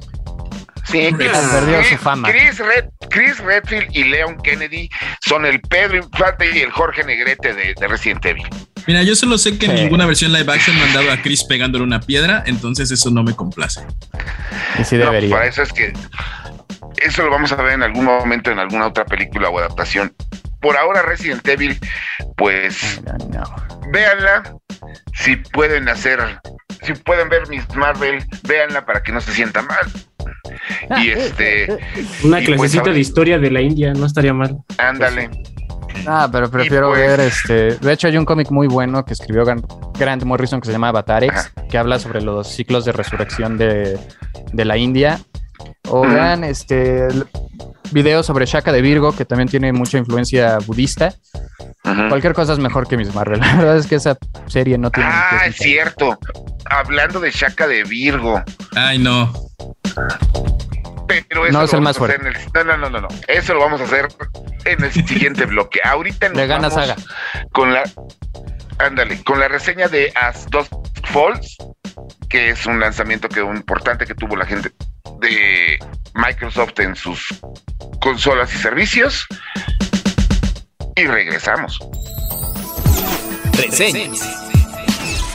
Sí, 0.86 1.10
Chris, 1.16 1.30
Perdió 1.32 1.78
Chris- 1.78 1.90
su 1.90 1.98
fama. 1.98 2.30
Chris, 2.30 2.58
Red- 2.60 2.90
Chris 3.10 3.38
Redfield 3.40 3.96
y 3.96 4.04
Leon 4.06 4.38
Kennedy 4.42 4.90
son 5.22 5.46
el 5.46 5.62
Pedro 5.62 5.98
Infante 5.98 6.50
y 6.54 6.60
el 6.60 6.72
Jorge 6.72 7.04
Negrete 7.04 7.54
de, 7.54 7.74
de 7.80 7.88
Resident 7.88 8.26
Evil. 8.26 8.48
Mira, 8.88 9.04
yo 9.04 9.16
solo 9.16 9.38
sé 9.38 9.58
que 9.58 9.68
en 9.68 9.76
ninguna 9.76 10.06
versión 10.06 10.32
live 10.34 10.52
action 10.52 10.76
me 10.76 10.84
han 10.84 10.94
dado 10.94 11.12
a 11.12 11.18
Chris 11.22 11.44
pegándole 11.44 11.84
una 11.84 12.00
piedra, 12.00 12.44
entonces 12.46 12.92
eso 12.92 13.10
no 13.12 13.24
me 13.24 13.36
complace. 13.36 13.82
Y 14.80 14.84
sí 14.84 14.96
No, 14.98 15.04
pues 15.06 15.12
debería. 15.12 15.30
para 15.36 15.46
eso 15.48 15.62
es 15.62 15.72
que 15.74 15.94
eso 17.04 17.24
lo 17.24 17.30
vamos 17.32 17.52
a 17.52 17.56
ver 17.58 17.74
en 17.74 17.84
algún 17.84 18.06
momento 18.06 18.52
en 18.52 18.60
alguna 18.60 18.88
otra 18.88 19.06
película 19.06 19.50
o 19.50 19.60
adaptación. 19.60 20.14
Por 20.60 20.78
ahora 20.78 21.02
Resident 21.02 21.48
Evil, 21.48 21.80
pues 22.38 23.02
No, 23.06 23.14
no. 23.30 23.44
véanla. 23.92 24.44
Si 25.14 25.36
pueden 25.36 25.90
hacer 25.90 26.20
si 26.84 26.94
pueden 26.94 27.30
ver 27.30 27.48
Miss 27.48 27.64
Marvel, 27.76 28.24
véanla 28.48 28.86
para 28.86 29.04
que 29.04 29.12
no 29.12 29.22
se 29.22 29.32
sienta 29.32 29.62
mal. 29.62 31.00
Y 31.04 31.10
este. 31.12 31.68
Una 32.24 32.42
Y 32.42 32.46
pues, 32.46 32.58
clasecita 32.60 32.92
de 32.92 33.00
historia 33.00 33.38
de 33.38 33.52
la 33.52 33.62
India, 33.62 33.94
no 33.94 34.06
estaría 34.08 34.34
mal. 34.34 34.58
Ándale. 34.78 35.30
Ah, 36.08 36.28
pero 36.32 36.50
prefiero 36.50 36.90
pues- 36.90 37.00
ver 37.00 37.20
este. 37.22 37.76
De 37.78 37.94
hecho, 37.94 38.08
hay 38.08 38.18
un 38.18 38.26
cómic 38.26 38.50
muy 38.52 38.68
bueno 38.68 39.04
que 39.06 39.14
escribió 39.14 39.44
Grant, 39.46 40.24
Morrison 40.24 40.60
que 40.62 40.68
se 40.68 40.72
llama 40.72 40.90
Avatarex, 40.90 41.34
Ajá. 41.36 41.52
que 41.70 41.78
habla 41.78 42.00
sobre 42.00 42.22
los 42.22 42.48
ciclos 42.48 42.86
de 42.86 42.92
resurrección 42.92 43.58
de, 43.58 44.00
de 44.54 44.66
la 44.66 44.78
India. 44.78 45.20
O 45.90 46.02
vean 46.02 46.44
este 46.44 47.08
videos 47.92 48.26
sobre 48.26 48.46
Shaka 48.46 48.72
de 48.72 48.82
Virgo, 48.82 49.14
que 49.16 49.26
también 49.26 49.48
tiene 49.50 49.74
mucha 49.74 49.98
influencia 49.98 50.58
budista. 50.66 51.14
Cualquier 51.84 52.34
cosa 52.34 52.54
es 52.54 52.60
mejor 52.60 52.88
que 52.88 52.98
Miss 52.98 53.14
Marvel. 53.14 53.40
La 53.42 53.56
verdad 53.58 53.78
es 53.78 53.86
que 53.88 53.96
esa 53.96 54.18
serie 54.48 54.78
no 54.78 54.90
tiene. 54.90 55.10
Ah, 55.12 55.42
es 55.48 55.56
cierto. 55.58 56.18
Hablando 56.66 57.20
de 57.20 57.32
Shaka 57.32 57.68
de 57.68 57.84
Virgo. 57.84 58.42
Ay, 58.76 58.98
no. 59.00 59.32
Pero 61.28 61.46
eso 61.46 61.54
No, 61.54 61.60
lo 61.60 61.66
es 61.66 61.74
el 61.74 61.80
vamos 61.80 62.00
más 62.00 62.02
a 62.02 62.06
hacer 62.06 62.22
en 62.22 62.28
el- 62.28 62.38
no, 62.54 62.64
no, 62.64 62.78
no, 62.78 62.90
no, 62.90 63.02
no. 63.02 63.08
Eso 63.28 63.54
lo 63.54 63.60
vamos 63.60 63.82
a 63.82 63.84
hacer 63.86 64.08
en 64.66 64.84
el 64.84 64.92
siguiente 65.08 65.46
bloque. 65.46 65.80
Ahorita 65.84 66.30
nos 66.30 66.48
vamos 66.48 66.74
Saga. 66.74 66.96
con 67.52 67.74
la 67.74 67.84
ándale, 68.80 69.24
con 69.24 69.40
la 69.40 69.48
reseña 69.48 69.88
de 69.88 70.12
As 70.16 70.48
Dusk 70.50 70.72
Falls, 71.06 71.58
que 72.30 72.50
es 72.50 72.66
un 72.66 72.80
lanzamiento 72.80 73.30
que 73.30 73.42
un 73.42 73.58
importante 73.58 74.06
que 74.06 74.16
tuvo 74.16 74.36
la 74.36 74.46
gente 74.46 74.72
de 75.20 75.78
Microsoft 76.16 76.80
en 76.80 76.96
sus 76.96 77.28
consolas 78.02 78.54
y 78.56 78.58
servicios. 78.58 79.26
Y 80.96 81.06
regresamos. 81.06 81.80
Reseñas. 83.54 84.51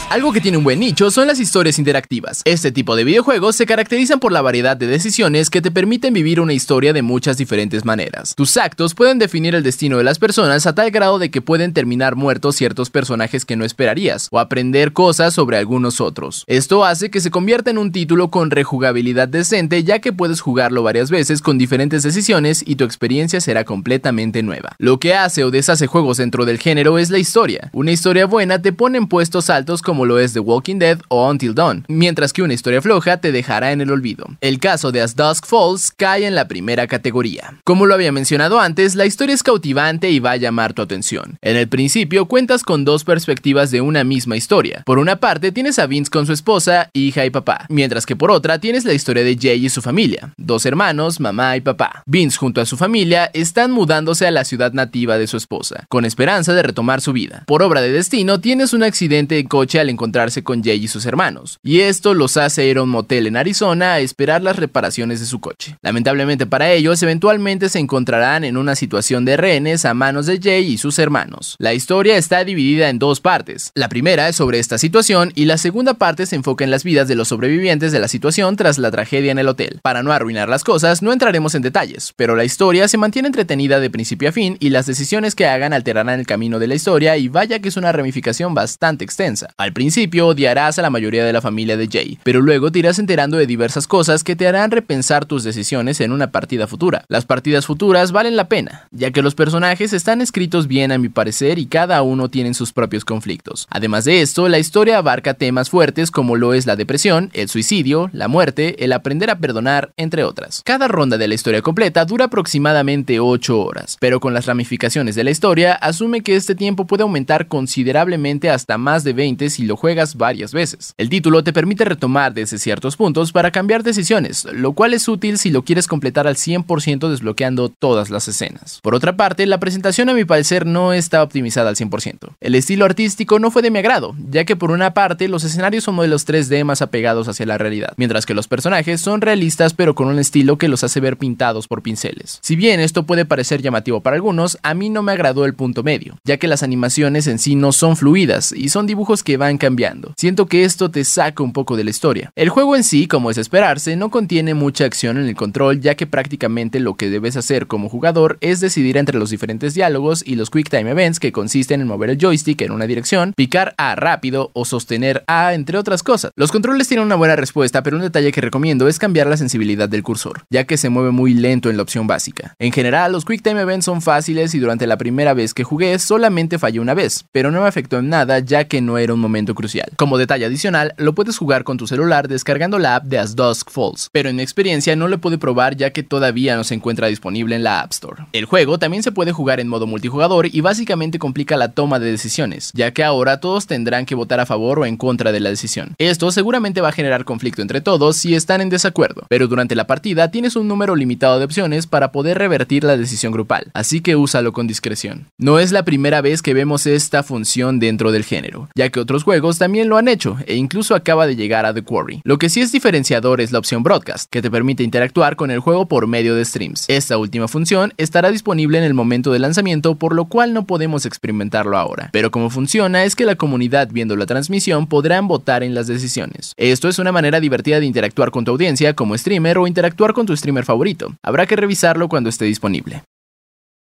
Algo 0.08 0.32
que 0.32 0.40
tiene 0.40 0.56
un 0.56 0.62
buen 0.62 0.78
nicho 0.78 1.10
son 1.10 1.26
las 1.26 1.40
historias 1.40 1.80
interactivas. 1.80 2.42
Este 2.44 2.70
tipo 2.70 2.94
de 2.94 3.02
videojuegos 3.02 3.56
se 3.56 3.66
caracterizan 3.66 4.20
por 4.20 4.30
la 4.30 4.40
variedad 4.40 4.76
de 4.76 4.86
decisiones 4.86 5.50
que 5.50 5.60
te 5.60 5.72
permiten 5.72 6.14
vivir 6.14 6.40
una 6.40 6.52
historia 6.52 6.92
de 6.92 7.02
muchas 7.02 7.36
diferentes 7.36 7.84
maneras. 7.84 8.36
Tus 8.36 8.56
actos 8.56 8.94
pueden 8.94 9.18
definir 9.18 9.56
el 9.56 9.64
destino 9.64 9.98
de 9.98 10.04
las 10.04 10.20
personas 10.20 10.64
a 10.68 10.76
tal 10.76 10.92
grado 10.92 11.18
de 11.18 11.32
que 11.32 11.42
pueden 11.42 11.72
terminar 11.72 12.14
muertos 12.14 12.54
ciertos 12.54 12.88
personajes 12.88 13.44
que 13.44 13.56
no 13.56 13.64
esperarías, 13.64 14.28
o 14.30 14.38
aprender 14.38 14.92
cosas 14.92 15.34
sobre 15.34 15.56
algunos 15.56 16.00
otros. 16.00 16.44
Esto 16.46 16.84
hace 16.84 17.10
que 17.10 17.20
se 17.20 17.32
convierta 17.32 17.72
en 17.72 17.78
un 17.78 17.90
título 17.90 18.30
con 18.30 18.52
rejugabilidad 18.52 19.26
decente 19.26 19.82
ya 19.82 19.98
que 19.98 20.12
puedes 20.12 20.40
jugarlo 20.40 20.84
varias 20.84 21.10
veces 21.10 21.42
con 21.42 21.58
diferentes 21.58 22.04
decisiones 22.04 22.62
y 22.64 22.76
tu 22.76 22.84
experiencia 22.84 23.40
será 23.40 23.64
completamente 23.64 24.44
nueva. 24.44 24.76
Lo 24.78 25.00
que 25.00 25.14
hace 25.14 25.42
o 25.42 25.50
deshace 25.50 25.88
juegos 25.88 26.18
dentro 26.18 26.44
del 26.44 26.60
género 26.60 26.96
es 26.98 27.10
la 27.10 27.18
historia. 27.18 27.70
Una 27.72 27.90
historia 27.90 28.26
buena 28.26 28.62
te 28.62 28.72
pone 28.72 28.98
en 28.98 29.08
puestos 29.08 29.50
altos 29.50 29.82
como 29.82 29.95
lo 30.04 30.18
es 30.18 30.32
The 30.32 30.40
Walking 30.40 30.78
Dead 30.78 30.98
o 31.08 31.28
Until 31.28 31.54
Dawn, 31.54 31.84
mientras 31.88 32.32
que 32.32 32.42
una 32.42 32.54
historia 32.54 32.82
floja 32.82 33.16
te 33.16 33.32
dejará 33.32 33.72
en 33.72 33.80
el 33.80 33.90
olvido. 33.90 34.26
El 34.40 34.58
caso 34.58 34.92
de 34.92 35.00
As 35.00 35.16
Dusk 35.16 35.46
Falls 35.46 35.90
cae 35.90 36.26
en 36.26 36.34
la 36.34 36.48
primera 36.48 36.86
categoría. 36.86 37.60
Como 37.64 37.86
lo 37.86 37.94
había 37.94 38.12
mencionado 38.12 38.60
antes, 38.60 38.94
la 38.94 39.06
historia 39.06 39.34
es 39.34 39.42
cautivante 39.42 40.10
y 40.10 40.18
va 40.18 40.32
a 40.32 40.36
llamar 40.36 40.74
tu 40.74 40.82
atención. 40.82 41.38
En 41.40 41.56
el 41.56 41.68
principio 41.68 42.26
cuentas 42.26 42.62
con 42.62 42.84
dos 42.84 43.04
perspectivas 43.04 43.70
de 43.70 43.80
una 43.80 44.04
misma 44.04 44.36
historia. 44.36 44.82
Por 44.84 44.98
una 44.98 45.16
parte 45.16 45.52
tienes 45.52 45.78
a 45.78 45.86
Vince 45.86 46.10
con 46.10 46.26
su 46.26 46.32
esposa, 46.32 46.90
hija 46.92 47.24
y 47.24 47.30
papá, 47.30 47.66
mientras 47.68 48.06
que 48.06 48.16
por 48.16 48.30
otra 48.30 48.58
tienes 48.58 48.84
la 48.84 48.92
historia 48.92 49.24
de 49.24 49.38
Jay 49.40 49.64
y 49.64 49.68
su 49.68 49.82
familia, 49.82 50.34
dos 50.36 50.66
hermanos, 50.66 51.20
mamá 51.20 51.56
y 51.56 51.60
papá. 51.60 52.02
Vince 52.06 52.36
junto 52.36 52.60
a 52.60 52.66
su 52.66 52.76
familia 52.76 53.30
están 53.32 53.70
mudándose 53.70 54.26
a 54.26 54.30
la 54.30 54.44
ciudad 54.44 54.72
nativa 54.72 55.18
de 55.18 55.26
su 55.26 55.36
esposa, 55.36 55.86
con 55.88 56.04
esperanza 56.04 56.52
de 56.54 56.62
retomar 56.62 57.00
su 57.00 57.12
vida. 57.12 57.44
Por 57.46 57.62
obra 57.62 57.80
de 57.80 57.92
destino 57.92 58.40
tienes 58.40 58.72
un 58.72 58.82
accidente 58.82 59.34
de 59.34 59.46
coche 59.46 59.80
al 59.80 59.85
encontrarse 59.90 60.42
con 60.42 60.62
Jay 60.62 60.84
y 60.84 60.88
sus 60.88 61.06
hermanos, 61.06 61.58
y 61.62 61.80
esto 61.80 62.14
los 62.14 62.36
hace 62.36 62.66
ir 62.66 62.78
a 62.78 62.82
un 62.82 62.90
motel 62.90 63.26
en 63.26 63.36
Arizona 63.36 63.94
a 63.94 64.00
esperar 64.00 64.42
las 64.42 64.56
reparaciones 64.56 65.20
de 65.20 65.26
su 65.26 65.40
coche. 65.40 65.76
Lamentablemente 65.82 66.46
para 66.46 66.70
ellos, 66.70 67.02
eventualmente 67.02 67.68
se 67.68 67.78
encontrarán 67.78 68.44
en 68.44 68.56
una 68.56 68.74
situación 68.74 69.24
de 69.24 69.36
rehenes 69.36 69.84
a 69.84 69.94
manos 69.94 70.26
de 70.26 70.40
Jay 70.40 70.72
y 70.72 70.78
sus 70.78 70.98
hermanos. 70.98 71.56
La 71.58 71.74
historia 71.74 72.16
está 72.16 72.44
dividida 72.44 72.88
en 72.88 72.98
dos 72.98 73.20
partes. 73.20 73.70
La 73.74 73.88
primera 73.88 74.28
es 74.28 74.36
sobre 74.36 74.58
esta 74.58 74.78
situación 74.78 75.32
y 75.34 75.44
la 75.44 75.58
segunda 75.58 75.94
parte 75.94 76.26
se 76.26 76.36
enfoca 76.36 76.64
en 76.64 76.70
las 76.70 76.84
vidas 76.84 77.08
de 77.08 77.14
los 77.14 77.28
sobrevivientes 77.28 77.92
de 77.92 78.00
la 78.00 78.08
situación 78.08 78.56
tras 78.56 78.78
la 78.78 78.90
tragedia 78.90 79.32
en 79.32 79.38
el 79.38 79.48
hotel. 79.48 79.80
Para 79.82 80.02
no 80.02 80.12
arruinar 80.12 80.48
las 80.48 80.64
cosas, 80.64 81.02
no 81.02 81.12
entraremos 81.12 81.54
en 81.54 81.62
detalles, 81.62 82.12
pero 82.16 82.36
la 82.36 82.44
historia 82.44 82.88
se 82.88 82.98
mantiene 82.98 83.28
entretenida 83.28 83.80
de 83.80 83.90
principio 83.90 84.28
a 84.28 84.32
fin 84.32 84.56
y 84.60 84.70
las 84.70 84.86
decisiones 84.86 85.34
que 85.34 85.46
hagan 85.46 85.72
alterarán 85.72 86.20
el 86.20 86.26
camino 86.26 86.58
de 86.58 86.66
la 86.66 86.74
historia 86.74 87.16
y 87.16 87.28
vaya 87.28 87.58
que 87.58 87.68
es 87.68 87.76
una 87.76 87.92
ramificación 87.92 88.54
bastante 88.54 89.04
extensa. 89.04 89.48
Al 89.56 89.72
principio 89.76 90.28
odiarás 90.28 90.78
a 90.78 90.82
la 90.82 90.88
mayoría 90.88 91.22
de 91.26 91.34
la 91.34 91.42
familia 91.42 91.76
de 91.76 91.86
Jay, 91.86 92.18
pero 92.22 92.40
luego 92.40 92.72
te 92.72 92.78
irás 92.78 92.98
enterando 92.98 93.36
de 93.36 93.46
diversas 93.46 93.86
cosas 93.86 94.24
que 94.24 94.34
te 94.34 94.48
harán 94.48 94.70
repensar 94.70 95.26
tus 95.26 95.44
decisiones 95.44 96.00
en 96.00 96.12
una 96.12 96.30
partida 96.30 96.66
futura. 96.66 97.04
Las 97.08 97.26
partidas 97.26 97.66
futuras 97.66 98.10
valen 98.10 98.36
la 98.36 98.48
pena, 98.48 98.88
ya 98.90 99.10
que 99.10 99.20
los 99.20 99.34
personajes 99.34 99.92
están 99.92 100.22
escritos 100.22 100.66
bien 100.66 100.92
a 100.92 100.98
mi 100.98 101.10
parecer 101.10 101.58
y 101.58 101.66
cada 101.66 102.00
uno 102.00 102.30
tiene 102.30 102.54
sus 102.54 102.72
propios 102.72 103.04
conflictos. 103.04 103.66
Además 103.68 104.06
de 104.06 104.22
esto, 104.22 104.48
la 104.48 104.58
historia 104.58 104.96
abarca 104.96 105.34
temas 105.34 105.68
fuertes 105.68 106.10
como 106.10 106.36
lo 106.36 106.54
es 106.54 106.64
la 106.64 106.76
depresión, 106.76 107.28
el 107.34 107.50
suicidio, 107.50 108.08
la 108.14 108.28
muerte, 108.28 108.82
el 108.82 108.94
aprender 108.94 109.28
a 109.28 109.40
perdonar, 109.40 109.92
entre 109.98 110.24
otras. 110.24 110.62
Cada 110.64 110.88
ronda 110.88 111.18
de 111.18 111.28
la 111.28 111.34
historia 111.34 111.60
completa 111.60 112.06
dura 112.06 112.24
aproximadamente 112.24 113.20
8 113.20 113.60
horas, 113.60 113.98
pero 114.00 114.20
con 114.20 114.32
las 114.32 114.46
ramificaciones 114.46 115.16
de 115.16 115.24
la 115.24 115.32
historia 115.32 115.74
asume 115.74 116.22
que 116.22 116.34
este 116.34 116.54
tiempo 116.54 116.86
puede 116.86 117.02
aumentar 117.02 117.46
considerablemente 117.46 118.48
hasta 118.48 118.78
más 118.78 119.04
de 119.04 119.12
20 119.12 119.50
si 119.50 119.65
lo 119.66 119.76
juegas 119.76 120.16
varias 120.16 120.52
veces. 120.52 120.94
El 120.96 121.10
título 121.10 121.44
te 121.44 121.52
permite 121.52 121.84
retomar 121.84 122.32
desde 122.32 122.58
ciertos 122.58 122.96
puntos 122.96 123.32
para 123.32 123.50
cambiar 123.50 123.82
decisiones, 123.82 124.46
lo 124.46 124.72
cual 124.72 124.94
es 124.94 125.08
útil 125.08 125.38
si 125.38 125.50
lo 125.50 125.62
quieres 125.62 125.86
completar 125.86 126.26
al 126.26 126.36
100% 126.36 127.08
desbloqueando 127.08 127.68
todas 127.68 128.10
las 128.10 128.28
escenas. 128.28 128.80
Por 128.82 128.94
otra 128.94 129.16
parte, 129.16 129.46
la 129.46 129.60
presentación 129.60 130.08
a 130.08 130.14
mi 130.14 130.24
parecer 130.24 130.66
no 130.66 130.92
está 130.92 131.22
optimizada 131.22 131.68
al 131.68 131.76
100%. 131.76 132.36
El 132.40 132.54
estilo 132.54 132.84
artístico 132.84 133.38
no 133.38 133.50
fue 133.50 133.62
de 133.62 133.70
mi 133.70 133.78
agrado, 133.78 134.14
ya 134.30 134.44
que 134.44 134.56
por 134.56 134.70
una 134.70 134.94
parte 134.94 135.28
los 135.28 135.44
escenarios 135.44 135.84
son 135.84 135.96
modelos 135.96 136.26
3D 136.26 136.64
más 136.64 136.82
apegados 136.82 137.28
hacia 137.28 137.46
la 137.46 137.58
realidad, 137.58 137.92
mientras 137.96 138.26
que 138.26 138.34
los 138.34 138.48
personajes 138.48 139.00
son 139.00 139.20
realistas 139.20 139.74
pero 139.74 139.94
con 139.94 140.08
un 140.08 140.18
estilo 140.18 140.58
que 140.58 140.68
los 140.68 140.84
hace 140.84 141.00
ver 141.00 141.16
pintados 141.16 141.68
por 141.68 141.82
pinceles. 141.82 142.38
Si 142.42 142.56
bien 142.56 142.80
esto 142.80 143.04
puede 143.04 143.24
parecer 143.24 143.62
llamativo 143.62 144.00
para 144.00 144.16
algunos, 144.16 144.58
a 144.62 144.74
mí 144.74 144.90
no 144.90 145.02
me 145.02 145.12
agradó 145.12 145.44
el 145.44 145.54
punto 145.54 145.82
medio, 145.82 146.18
ya 146.24 146.36
que 146.36 146.48
las 146.48 146.62
animaciones 146.62 147.26
en 147.26 147.38
sí 147.38 147.54
no 147.54 147.72
son 147.72 147.96
fluidas 147.96 148.52
y 148.52 148.68
son 148.68 148.86
dibujos 148.86 149.22
que 149.22 149.36
van 149.36 149.55
cambiando. 149.58 150.12
Siento 150.16 150.46
que 150.46 150.64
esto 150.64 150.90
te 150.90 151.04
saca 151.04 151.42
un 151.42 151.52
poco 151.52 151.76
de 151.76 151.84
la 151.84 151.90
historia. 151.90 152.30
El 152.34 152.48
juego 152.48 152.76
en 152.76 152.84
sí, 152.84 153.06
como 153.06 153.30
es 153.30 153.38
esperarse, 153.38 153.96
no 153.96 154.10
contiene 154.10 154.54
mucha 154.54 154.84
acción 154.84 155.16
en 155.18 155.26
el 155.26 155.36
control, 155.36 155.80
ya 155.80 155.94
que 155.94 156.06
prácticamente 156.06 156.80
lo 156.80 156.94
que 156.94 157.10
debes 157.10 157.36
hacer 157.36 157.66
como 157.66 157.88
jugador 157.88 158.38
es 158.40 158.60
decidir 158.60 158.96
entre 158.96 159.18
los 159.18 159.30
diferentes 159.30 159.74
diálogos 159.74 160.22
y 160.26 160.36
los 160.36 160.50
Quick 160.50 160.70
Time 160.70 160.90
Events 160.90 161.20
que 161.20 161.32
consisten 161.32 161.80
en 161.80 161.86
mover 161.86 162.10
el 162.10 162.18
joystick 162.18 162.62
en 162.62 162.72
una 162.72 162.86
dirección, 162.86 163.32
picar 163.36 163.74
A 163.78 163.94
rápido 163.94 164.50
o 164.54 164.64
sostener 164.64 165.24
A, 165.26 165.54
entre 165.54 165.78
otras 165.78 166.02
cosas. 166.02 166.32
Los 166.36 166.52
controles 166.52 166.88
tienen 166.88 167.06
una 167.06 167.16
buena 167.16 167.36
respuesta, 167.36 167.82
pero 167.82 167.96
un 167.96 168.02
detalle 168.02 168.32
que 168.32 168.40
recomiendo 168.40 168.88
es 168.88 168.98
cambiar 168.98 169.26
la 169.26 169.36
sensibilidad 169.36 169.88
del 169.88 170.02
cursor, 170.02 170.44
ya 170.50 170.64
que 170.64 170.76
se 170.76 170.88
mueve 170.88 171.10
muy 171.10 171.34
lento 171.34 171.70
en 171.70 171.76
la 171.76 171.82
opción 171.82 172.06
básica. 172.06 172.54
En 172.58 172.72
general, 172.72 173.12
los 173.12 173.24
Quick 173.24 173.42
Time 173.42 173.60
Events 173.60 173.86
son 173.86 174.02
fáciles 174.02 174.54
y 174.54 174.58
durante 174.58 174.86
la 174.86 174.96
primera 174.96 175.34
vez 175.34 175.54
que 175.54 175.64
jugué 175.64 175.98
solamente 175.98 176.58
fallé 176.58 176.80
una 176.80 176.94
vez, 176.94 177.24
pero 177.32 177.50
no 177.50 177.62
me 177.62 177.68
afectó 177.68 177.98
en 177.98 178.08
nada 178.08 178.38
ya 178.40 178.64
que 178.64 178.80
no 178.80 178.98
era 178.98 179.14
un 179.14 179.20
momento 179.20 179.45
crucial. 179.54 179.90
Como 179.96 180.18
detalle 180.18 180.46
adicional, 180.46 180.94
lo 180.96 181.14
puedes 181.14 181.38
jugar 181.38 181.64
con 181.64 181.76
tu 181.76 181.86
celular 181.86 182.28
descargando 182.28 182.78
la 182.78 182.96
app 182.96 183.04
de 183.04 183.18
As 183.18 183.36
Dusk 183.36 183.70
Falls, 183.70 184.08
pero 184.12 184.28
en 184.28 184.36
mi 184.36 184.42
experiencia 184.42 184.96
no 184.96 185.08
lo 185.08 185.18
pude 185.18 185.38
probar 185.38 185.76
ya 185.76 185.90
que 185.90 186.02
todavía 186.02 186.56
no 186.56 186.64
se 186.64 186.74
encuentra 186.74 187.08
disponible 187.08 187.56
en 187.56 187.64
la 187.64 187.80
App 187.80 187.92
Store. 187.92 188.24
El 188.32 188.44
juego 188.44 188.78
también 188.78 189.02
se 189.02 189.12
puede 189.12 189.32
jugar 189.32 189.60
en 189.60 189.68
modo 189.68 189.86
multijugador 189.86 190.46
y 190.46 190.60
básicamente 190.60 191.18
complica 191.18 191.56
la 191.56 191.72
toma 191.72 191.98
de 191.98 192.10
decisiones, 192.10 192.70
ya 192.74 192.92
que 192.92 193.04
ahora 193.04 193.40
todos 193.40 193.66
tendrán 193.66 194.06
que 194.06 194.14
votar 194.14 194.40
a 194.40 194.46
favor 194.46 194.78
o 194.78 194.86
en 194.86 194.96
contra 194.96 195.32
de 195.32 195.40
la 195.40 195.50
decisión. 195.50 195.94
Esto 195.98 196.30
seguramente 196.30 196.80
va 196.80 196.88
a 196.88 196.92
generar 196.92 197.24
conflicto 197.24 197.62
entre 197.62 197.80
todos 197.80 198.16
si 198.16 198.34
están 198.34 198.60
en 198.60 198.70
desacuerdo, 198.70 199.26
pero 199.28 199.48
durante 199.48 199.74
la 199.74 199.86
partida 199.86 200.30
tienes 200.30 200.56
un 200.56 200.68
número 200.68 200.96
limitado 200.96 201.38
de 201.38 201.44
opciones 201.44 201.86
para 201.86 202.12
poder 202.12 202.38
revertir 202.38 202.84
la 202.84 202.96
decisión 202.96 203.32
grupal, 203.32 203.70
así 203.74 204.00
que 204.00 204.16
úsalo 204.16 204.52
con 204.52 204.66
discreción. 204.66 205.26
No 205.38 205.58
es 205.58 205.72
la 205.72 205.84
primera 205.84 206.20
vez 206.20 206.42
que 206.42 206.54
vemos 206.54 206.86
esta 206.86 207.22
función 207.22 207.78
dentro 207.78 208.12
del 208.12 208.24
género, 208.24 208.68
ya 208.74 208.88
que 208.90 209.00
otros 209.00 209.24
juegos 209.26 209.58
también 209.58 209.88
lo 209.88 209.96
han 209.96 210.06
hecho 210.06 210.36
e 210.46 210.54
incluso 210.54 210.94
acaba 210.94 211.26
de 211.26 211.34
llegar 211.34 211.66
a 211.66 211.74
The 211.74 211.82
Quarry. 211.82 212.20
Lo 212.22 212.38
que 212.38 212.48
sí 212.48 212.60
es 212.60 212.70
diferenciador 212.70 213.40
es 213.40 213.50
la 213.50 213.58
opción 213.58 213.82
Broadcast, 213.82 214.30
que 214.30 214.40
te 214.40 214.52
permite 214.52 214.84
interactuar 214.84 215.34
con 215.34 215.50
el 215.50 215.58
juego 215.58 215.86
por 215.86 216.06
medio 216.06 216.36
de 216.36 216.44
streams. 216.44 216.84
Esta 216.86 217.18
última 217.18 217.48
función 217.48 217.92
estará 217.96 218.30
disponible 218.30 218.78
en 218.78 218.84
el 218.84 218.94
momento 218.94 219.32
de 219.32 219.40
lanzamiento, 219.40 219.96
por 219.96 220.14
lo 220.14 220.26
cual 220.26 220.54
no 220.54 220.64
podemos 220.64 221.06
experimentarlo 221.06 221.76
ahora. 221.76 222.10
Pero 222.12 222.30
como 222.30 222.50
funciona 222.50 223.02
es 223.02 223.16
que 223.16 223.24
la 223.24 223.34
comunidad 223.34 223.88
viendo 223.90 224.14
la 224.14 224.26
transmisión 224.26 224.86
podrán 224.86 225.26
votar 225.26 225.64
en 225.64 225.74
las 225.74 225.88
decisiones. 225.88 226.52
Esto 226.56 226.88
es 226.88 227.00
una 227.00 227.10
manera 227.10 227.40
divertida 227.40 227.80
de 227.80 227.86
interactuar 227.86 228.30
con 228.30 228.44
tu 228.44 228.52
audiencia 228.52 228.94
como 228.94 229.18
streamer 229.18 229.58
o 229.58 229.66
interactuar 229.66 230.12
con 230.12 230.26
tu 230.26 230.36
streamer 230.36 230.64
favorito. 230.64 231.16
Habrá 231.24 231.46
que 231.46 231.56
revisarlo 231.56 232.08
cuando 232.08 232.30
esté 232.30 232.44
disponible. 232.44 233.02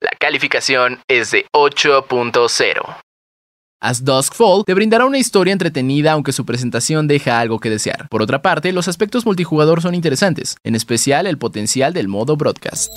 La 0.01 0.11
calificación 0.19 0.99
es 1.07 1.31
de 1.31 1.45
8.0. 1.53 3.08
As 3.81 4.03
Dusk 4.03 4.33
Fall 4.33 4.65
te 4.65 4.73
brindará 4.73 5.05
una 5.05 5.19
historia 5.19 5.53
entretenida 5.53 6.11
aunque 6.11 6.33
su 6.33 6.45
presentación 6.45 7.07
deja 7.07 7.39
algo 7.39 7.59
que 7.61 7.69
desear. 7.69 8.09
Por 8.09 8.21
otra 8.21 8.41
parte, 8.41 8.73
los 8.73 8.89
aspectos 8.89 9.25
multijugador 9.25 9.81
son 9.81 9.95
interesantes, 9.95 10.57
en 10.65 10.75
especial 10.75 11.27
el 11.27 11.37
potencial 11.37 11.93
del 11.93 12.09
modo 12.09 12.35
broadcast. 12.35 12.91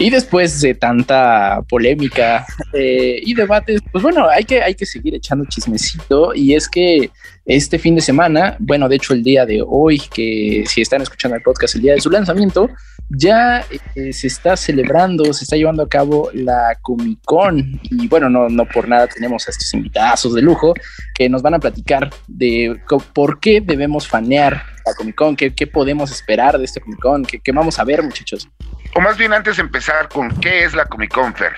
Y 0.00 0.08
después 0.08 0.62
de 0.62 0.74
tanta 0.74 1.60
polémica 1.68 2.46
eh, 2.72 3.20
y 3.22 3.34
debates, 3.34 3.82
pues 3.92 4.02
bueno, 4.02 4.26
hay 4.30 4.44
que, 4.44 4.62
hay 4.62 4.74
que 4.74 4.86
seguir 4.86 5.14
echando 5.14 5.44
chismecito. 5.44 6.34
Y 6.34 6.54
es 6.54 6.70
que 6.70 7.10
este 7.44 7.78
fin 7.78 7.96
de 7.96 8.00
semana, 8.00 8.56
bueno, 8.60 8.88
de 8.88 8.96
hecho 8.96 9.12
el 9.12 9.22
día 9.22 9.44
de 9.44 9.62
hoy, 9.62 10.00
que 10.10 10.64
si 10.66 10.80
están 10.80 11.02
escuchando 11.02 11.36
el 11.36 11.42
podcast, 11.42 11.74
el 11.74 11.82
día 11.82 11.92
de 11.92 12.00
su 12.00 12.08
lanzamiento, 12.08 12.70
ya 13.10 13.62
eh, 13.94 14.14
se 14.14 14.28
está 14.28 14.56
celebrando, 14.56 15.34
se 15.34 15.44
está 15.44 15.56
llevando 15.56 15.82
a 15.82 15.88
cabo 15.88 16.30
la 16.32 16.78
Comic 16.80 17.18
Con. 17.26 17.78
Y 17.90 18.08
bueno, 18.08 18.30
no, 18.30 18.48
no 18.48 18.64
por 18.64 18.88
nada 18.88 19.06
tenemos 19.06 19.48
a 19.48 19.50
estos 19.50 19.74
invitados 19.74 20.34
de 20.34 20.40
lujo 20.40 20.72
que 21.14 21.28
nos 21.28 21.42
van 21.42 21.52
a 21.52 21.58
platicar 21.58 22.08
de 22.26 22.80
por 23.12 23.38
qué 23.38 23.60
debemos 23.60 24.08
fanear 24.08 24.62
la 24.86 24.94
Comic 24.94 25.14
Con, 25.14 25.36
qué, 25.36 25.54
qué 25.54 25.66
podemos 25.66 26.10
esperar 26.10 26.56
de 26.56 26.64
este 26.64 26.80
Comic 26.80 27.00
Con, 27.00 27.22
qué, 27.26 27.38
qué 27.38 27.52
vamos 27.52 27.78
a 27.78 27.84
ver, 27.84 28.02
muchachos 28.02 28.48
o 28.94 29.00
más 29.00 29.16
bien 29.16 29.32
antes 29.32 29.56
de 29.56 29.62
empezar 29.62 30.08
con 30.08 30.30
qué 30.40 30.64
es 30.64 30.74
la 30.74 30.84
Comic 30.86 31.12
Con, 31.12 31.34
Fer. 31.34 31.52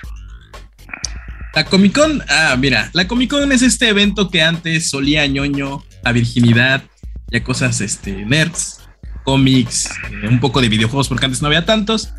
La 1.53 1.65
Comic 1.65 1.95
Con, 1.95 2.21
ah, 2.29 2.55
mira, 2.57 2.89
la 2.93 3.07
Comic 3.07 3.29
Con 3.29 3.51
es 3.51 3.61
este 3.61 3.89
evento 3.89 4.29
que 4.29 4.41
antes 4.41 4.89
solía 4.89 5.25
ñoño, 5.27 5.83
a 6.03 6.11
virginidad 6.11 6.83
y 7.29 7.37
a 7.37 7.43
cosas 7.43 7.81
este, 7.81 8.25
nerds, 8.25 8.81
cómics, 9.23 9.89
eh, 10.11 10.27
un 10.27 10.39
poco 10.39 10.61
de 10.61 10.69
videojuegos, 10.69 11.07
porque 11.07 11.25
antes 11.25 11.41
no 11.41 11.47
había 11.47 11.65
tantos, 11.65 12.13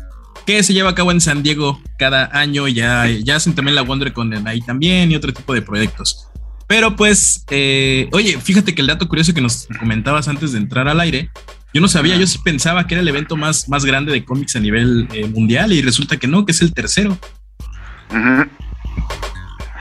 que 0.45 0.61
se 0.63 0.73
lleva 0.73 0.91
a 0.91 0.95
cabo 0.95 1.11
en 1.11 1.21
San 1.21 1.43
Diego 1.43 1.81
cada 1.97 2.29
año. 2.33 2.67
Ya, 2.67 3.07
ya 3.07 3.35
hacen 3.35 3.55
también 3.55 3.75
la 3.75 3.83
WonderCon 3.83 4.47
ahí 4.47 4.61
también 4.61 5.11
y 5.11 5.15
otro 5.15 5.33
tipo 5.33 5.53
de 5.53 5.61
proyectos. 5.61 6.27
Pero 6.67 6.95
pues, 6.95 7.45
eh, 7.51 8.09
oye, 8.11 8.39
fíjate 8.39 8.73
que 8.73 8.81
el 8.81 8.87
dato 8.87 9.07
curioso 9.07 9.33
que 9.33 9.41
nos 9.41 9.67
comentabas 9.79 10.27
antes 10.27 10.51
de 10.51 10.59
entrar 10.59 10.87
al 10.87 10.99
aire 10.99 11.29
yo 11.75 11.81
no 11.81 11.89
sabía, 11.89 12.15
yo 12.15 12.25
sí 12.25 12.37
pensaba 12.37 12.87
que 12.87 12.93
era 12.93 13.01
el 13.01 13.07
evento 13.09 13.35
más, 13.35 13.67
más 13.67 13.83
grande 13.83 14.13
de 14.13 14.23
cómics 14.23 14.55
a 14.55 14.61
nivel 14.61 15.09
eh, 15.11 15.27
mundial 15.27 15.73
y 15.73 15.81
resulta 15.81 16.15
que 16.15 16.25
no, 16.25 16.45
que 16.45 16.53
es 16.53 16.61
el 16.61 16.73
tercero. 16.73 17.17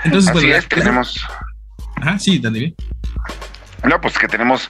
Entonces, 0.03 0.35
Así 0.35 0.51
es, 0.51 0.69
tenemos. 0.69 1.25
Ajá, 1.95 2.19
sí, 2.19 2.41
Dandy. 2.41 2.75
No, 3.85 4.01
pues 4.01 4.19
que 4.19 4.27
tenemos. 4.27 4.69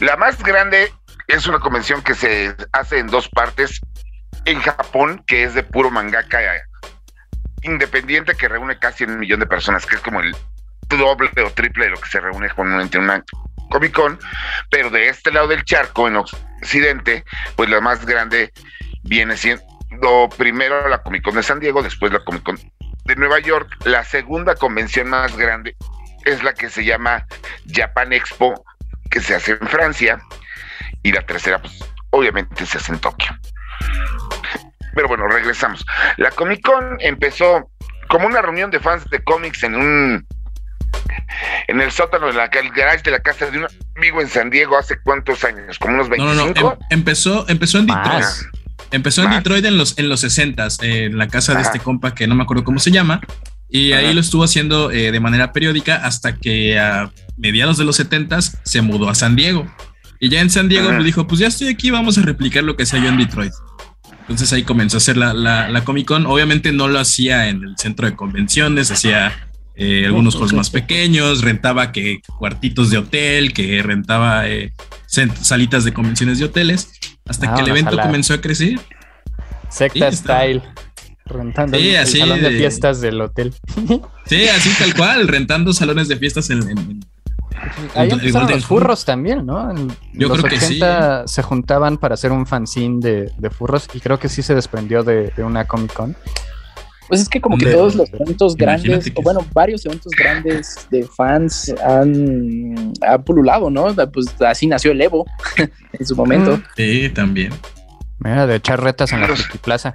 La 0.00 0.16
más 0.16 0.42
grande 0.42 0.90
es 1.26 1.46
una 1.46 1.58
convención 1.58 2.00
que 2.00 2.14
se 2.14 2.56
hace 2.72 2.98
en 2.98 3.08
dos 3.08 3.28
partes. 3.28 3.82
En 4.46 4.58
Japón, 4.60 5.22
que 5.26 5.42
es 5.42 5.52
de 5.52 5.64
puro 5.64 5.90
mangaka 5.90 6.40
independiente, 7.60 8.34
que 8.34 8.48
reúne 8.48 8.78
casi 8.78 9.04
un 9.04 9.18
millón 9.18 9.40
de 9.40 9.46
personas, 9.46 9.84
que 9.84 9.96
es 9.96 10.00
como 10.00 10.22
el 10.22 10.34
doble 10.88 11.30
o 11.44 11.50
triple 11.50 11.84
de 11.84 11.90
lo 11.90 12.00
que 12.00 12.08
se 12.08 12.20
reúne 12.20 12.48
con 12.48 12.72
una 12.72 12.84
Comic 13.70 13.92
Con, 13.92 14.18
pero 14.70 14.90
de 14.90 15.08
este 15.08 15.30
lado 15.30 15.48
del 15.48 15.64
charco, 15.64 16.08
en 16.08 16.16
Occidente, 16.16 17.24
pues 17.56 17.68
la 17.68 17.80
más 17.80 18.04
grande 18.04 18.52
viene 19.02 19.36
siendo 19.36 20.28
primero 20.36 20.88
la 20.88 21.02
Comic 21.02 21.22
Con 21.22 21.34
de 21.34 21.42
San 21.42 21.60
Diego, 21.60 21.82
después 21.82 22.12
la 22.12 22.24
Comic 22.24 22.42
Con 22.42 22.58
de 23.04 23.16
Nueva 23.16 23.38
York. 23.40 23.76
La 23.84 24.04
segunda 24.04 24.54
convención 24.54 25.08
más 25.08 25.36
grande 25.36 25.76
es 26.24 26.42
la 26.42 26.52
que 26.52 26.68
se 26.70 26.84
llama 26.84 27.26
Japan 27.70 28.12
Expo, 28.12 28.64
que 29.10 29.20
se 29.20 29.34
hace 29.34 29.52
en 29.52 29.68
Francia, 29.68 30.20
y 31.02 31.12
la 31.12 31.22
tercera, 31.22 31.60
pues 31.60 31.78
obviamente 32.10 32.66
se 32.66 32.78
hace 32.78 32.92
en 32.92 32.98
Tokio. 32.98 33.30
Pero 34.94 35.08
bueno, 35.08 35.28
regresamos. 35.28 35.84
La 36.16 36.30
Comic 36.30 36.62
Con 36.62 36.98
empezó 37.00 37.70
como 38.08 38.26
una 38.26 38.42
reunión 38.42 38.70
de 38.70 38.80
fans 38.80 39.08
de 39.10 39.22
cómics 39.22 39.62
en 39.62 39.74
un 39.74 40.26
en 41.66 41.80
el 41.80 41.90
sótano 41.90 42.28
de 42.28 42.34
la 42.34 42.48
garage 42.48 43.02
de 43.02 43.10
la 43.10 43.20
casa 43.20 43.50
de 43.50 43.58
un 43.58 43.66
amigo 43.96 44.20
en 44.20 44.28
San 44.28 44.50
Diego 44.50 44.76
hace 44.76 44.98
cuántos 45.02 45.44
años, 45.44 45.78
como 45.78 45.94
unos 45.94 46.08
25. 46.08 46.34
No, 46.34 46.52
no, 46.62 46.72
em, 46.72 46.78
empezó, 46.90 47.48
empezó 47.48 47.78
en 47.78 47.86
Detroit. 47.86 48.24
Empezó 48.90 49.22
en 49.24 49.30
Detroit 49.30 49.64
en 49.64 49.76
los, 49.76 49.98
en 49.98 50.08
los 50.08 50.20
60 50.20 50.68
en 50.82 51.18
la 51.18 51.28
casa 51.28 51.54
de 51.54 51.62
este 51.62 51.78
compa 51.78 52.14
que 52.14 52.26
no 52.26 52.34
me 52.34 52.42
acuerdo 52.42 52.64
cómo 52.64 52.78
se 52.78 52.90
llama. 52.90 53.20
Y 53.68 53.92
ahí 53.92 54.14
lo 54.14 54.20
estuvo 54.20 54.44
haciendo 54.44 54.90
eh, 54.90 55.12
de 55.12 55.20
manera 55.20 55.52
periódica 55.52 55.96
hasta 55.96 56.36
que 56.36 56.78
a 56.78 57.12
mediados 57.36 57.76
de 57.76 57.84
los 57.84 57.96
70 57.96 58.40
se 58.40 58.80
mudó 58.80 59.10
a 59.10 59.14
San 59.14 59.36
Diego. 59.36 59.66
Y 60.20 60.30
ya 60.30 60.40
en 60.40 60.48
San 60.48 60.68
Diego 60.68 60.90
me 60.90 61.04
dijo, 61.04 61.26
pues 61.26 61.40
ya 61.40 61.48
estoy 61.48 61.68
aquí, 61.68 61.90
vamos 61.90 62.16
a 62.18 62.22
replicar 62.22 62.64
lo 62.64 62.76
que 62.76 62.84
hacía 62.84 63.00
yo 63.00 63.08
en 63.08 63.18
Detroit. 63.18 63.52
Entonces 64.22 64.52
ahí 64.52 64.62
comenzó 64.62 64.96
a 64.96 64.98
hacer 64.98 65.16
la, 65.16 65.32
la, 65.32 65.68
la 65.68 65.84
Comic 65.84 66.06
Con. 66.06 66.26
Obviamente 66.26 66.72
no 66.72 66.88
lo 66.88 66.98
hacía 66.98 67.48
en 67.48 67.62
el 67.62 67.76
centro 67.76 68.06
de 68.06 68.16
convenciones, 68.16 68.90
hacía 68.90 69.48
eh, 69.80 70.06
algunos 70.06 70.34
juegos 70.34 70.52
más 70.54 70.70
pequeños, 70.70 71.42
rentaba 71.42 71.92
que 71.92 72.20
cuartitos 72.36 72.90
de 72.90 72.98
hotel, 72.98 73.52
que 73.52 73.80
rentaba 73.80 74.48
eh, 74.48 74.72
salitas 75.06 75.84
de 75.84 75.94
convenciones 75.94 76.40
de 76.40 76.46
hoteles, 76.46 76.90
hasta 77.24 77.54
que 77.54 77.62
el 77.62 77.68
evento 77.68 77.96
comenzó 77.96 78.34
a 78.34 78.40
crecer. 78.40 78.80
Secta 79.70 80.10
style. 80.10 80.62
Rentando 81.26 81.78
sí, 81.78 81.94
así 81.94 82.18
salón 82.18 82.40
de, 82.40 82.50
fiestas 82.50 83.00
del 83.00 83.20
hotel. 83.20 83.54
Sí, 84.26 84.46
así 84.48 84.70
tal 84.78 84.94
cual, 84.94 85.26
rentando 85.26 85.72
salones 85.72 86.08
de 86.08 86.16
fiestas 86.16 86.50
en, 86.50 86.62
en 86.68 87.00
Ahí 87.94 88.10
empezaron 88.10 88.50
los 88.50 88.66
furros 88.66 89.04
también, 89.04 89.46
¿no? 89.46 89.70
En 89.70 89.88
Yo 90.12 90.28
los 90.28 90.42
creo 90.42 90.54
80 90.58 91.22
que 91.22 91.28
sí. 91.28 91.34
se 91.34 91.42
juntaban 91.42 91.96
para 91.96 92.14
hacer 92.14 92.32
un 92.32 92.46
fanzine 92.46 93.00
de, 93.00 93.32
de, 93.38 93.50
furros 93.50 93.88
y 93.94 94.00
creo 94.00 94.18
que 94.18 94.28
sí 94.28 94.42
se 94.42 94.54
desprendió 94.54 95.02
de, 95.02 95.32
de 95.36 95.44
una 95.44 95.66
Comic 95.66 95.94
Con. 95.94 96.14
Pues 97.08 97.22
es 97.22 97.28
que 97.28 97.40
como 97.40 97.56
que 97.56 97.66
todos 97.66 97.94
los 97.94 98.12
eventos 98.12 98.54
grandes, 98.54 99.10
o 99.14 99.22
bueno, 99.22 99.46
varios 99.54 99.84
eventos 99.86 100.12
grandes 100.12 100.86
de 100.90 101.04
fans 101.04 101.74
han, 101.82 102.92
pululado, 103.24 103.70
¿no? 103.70 103.94
Pues 104.12 104.26
así 104.42 104.66
nació 104.66 104.92
el 104.92 105.00
Evo 105.00 105.26
en 105.92 106.06
su 106.06 106.14
momento. 106.14 106.60
Sí, 106.76 107.08
también. 107.08 107.52
Mira, 108.18 108.46
de 108.46 108.56
echar 108.56 108.82
retas 108.82 109.12
en 109.12 109.22
la 109.22 109.28
Plaza. 109.62 109.94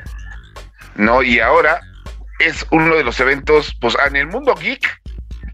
No, 0.96 1.22
y 1.22 1.40
ahora 1.40 1.82
es 2.40 2.66
uno 2.72 2.96
de 2.96 3.04
los 3.04 3.20
eventos, 3.20 3.76
pues 3.80 3.96
en 4.08 4.16
el 4.16 4.28
mundo 4.28 4.56
geek, 4.56 5.02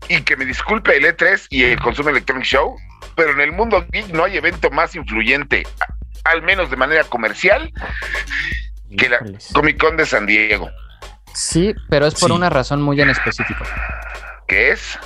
y 0.08 0.22
que 0.22 0.38
me 0.38 0.46
disculpe 0.46 0.96
el 0.96 1.04
E3 1.04 1.48
y 1.50 1.64
el 1.64 1.80
Consumer 1.80 2.12
Electronic 2.12 2.46
Show, 2.46 2.76
pero 3.16 3.32
en 3.32 3.42
el 3.42 3.52
mundo 3.52 3.86
geek 3.92 4.08
no 4.14 4.24
hay 4.24 4.38
evento 4.38 4.70
más 4.72 4.96
influyente, 4.96 5.64
al 6.24 6.42
menos 6.42 6.70
de 6.70 6.78
manera 6.78 7.04
comercial, 7.04 7.72
que 8.98 9.10
la 9.10 9.20
Comic 9.54 9.78
Con 9.78 9.98
de 9.98 10.06
San 10.06 10.26
Diego. 10.26 10.70
Sí, 11.34 11.74
pero 11.90 12.06
es 12.06 12.16
por 12.16 12.32
una 12.32 12.50
razón 12.50 12.82
muy 12.82 13.00
en 13.02 13.10
específico. 13.10 13.64
¿Qué 14.48 14.72
es? 14.72 14.98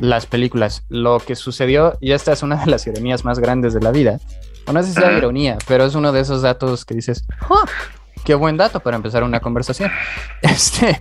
Las 0.00 0.26
películas. 0.26 0.84
Lo 0.88 1.18
que 1.20 1.36
sucedió, 1.36 1.96
y 2.00 2.12
esta 2.12 2.32
es 2.32 2.42
una 2.42 2.56
de 2.56 2.66
las 2.66 2.86
ironías 2.86 3.24
más 3.24 3.38
grandes 3.38 3.72
de 3.74 3.80
la 3.80 3.90
vida. 3.90 4.18
no 4.72 4.82
sé 4.82 4.88
si 4.88 4.94
sea 4.94 5.12
ironía, 5.12 5.58
pero 5.66 5.84
es 5.84 5.94
uno 5.94 6.12
de 6.12 6.20
esos 6.20 6.42
datos 6.42 6.84
que 6.84 6.94
dices, 6.94 7.24
oh, 7.48 7.64
qué 8.24 8.34
buen 8.34 8.56
dato 8.56 8.80
para 8.80 8.96
empezar 8.96 9.22
una 9.22 9.40
conversación. 9.40 9.90
Este, 10.42 11.00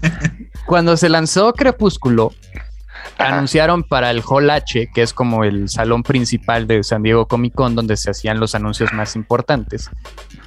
cuando 0.66 0.96
se 0.96 1.08
lanzó 1.08 1.52
Crepúsculo, 1.52 2.32
anunciaron 3.18 3.82
para 3.82 4.10
el 4.10 4.22
Hall 4.26 4.50
H, 4.50 4.90
que 4.92 5.02
es 5.02 5.12
como 5.12 5.44
el 5.44 5.68
salón 5.68 6.02
principal 6.02 6.66
de 6.66 6.82
San 6.82 7.02
Diego 7.02 7.26
Comic 7.26 7.54
Con, 7.54 7.74
donde 7.74 7.96
se 7.96 8.10
hacían 8.10 8.40
los 8.40 8.54
anuncios 8.54 8.92
más 8.92 9.16
importantes, 9.16 9.90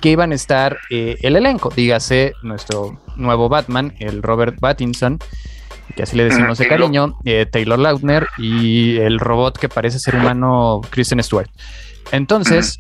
que 0.02 0.10
iban 0.10 0.32
a 0.32 0.36
estar 0.36 0.78
eh, 0.90 1.18
el 1.22 1.36
elenco, 1.36 1.72
dígase 1.76 2.34
nuestro 2.44 3.00
nuevo 3.18 3.50
Batman, 3.50 3.94
el 4.00 4.22
Robert 4.22 4.60
Pattinson, 4.60 5.20
que 5.96 6.04
así 6.04 6.16
le 6.16 6.26
decimos 6.26 6.58
de 6.58 6.68
cariño, 6.68 7.18
eh, 7.26 7.46
Taylor 7.46 7.80
Lautner 7.80 8.28
y 8.38 8.98
el 8.98 9.20
robot 9.20 9.58
que 9.58 9.70
parece 9.70 10.00
ser 10.00 10.16
humano, 10.16 10.82
Kristen 10.90 11.22
Stewart. 11.24 11.50
Entonces, 12.12 12.78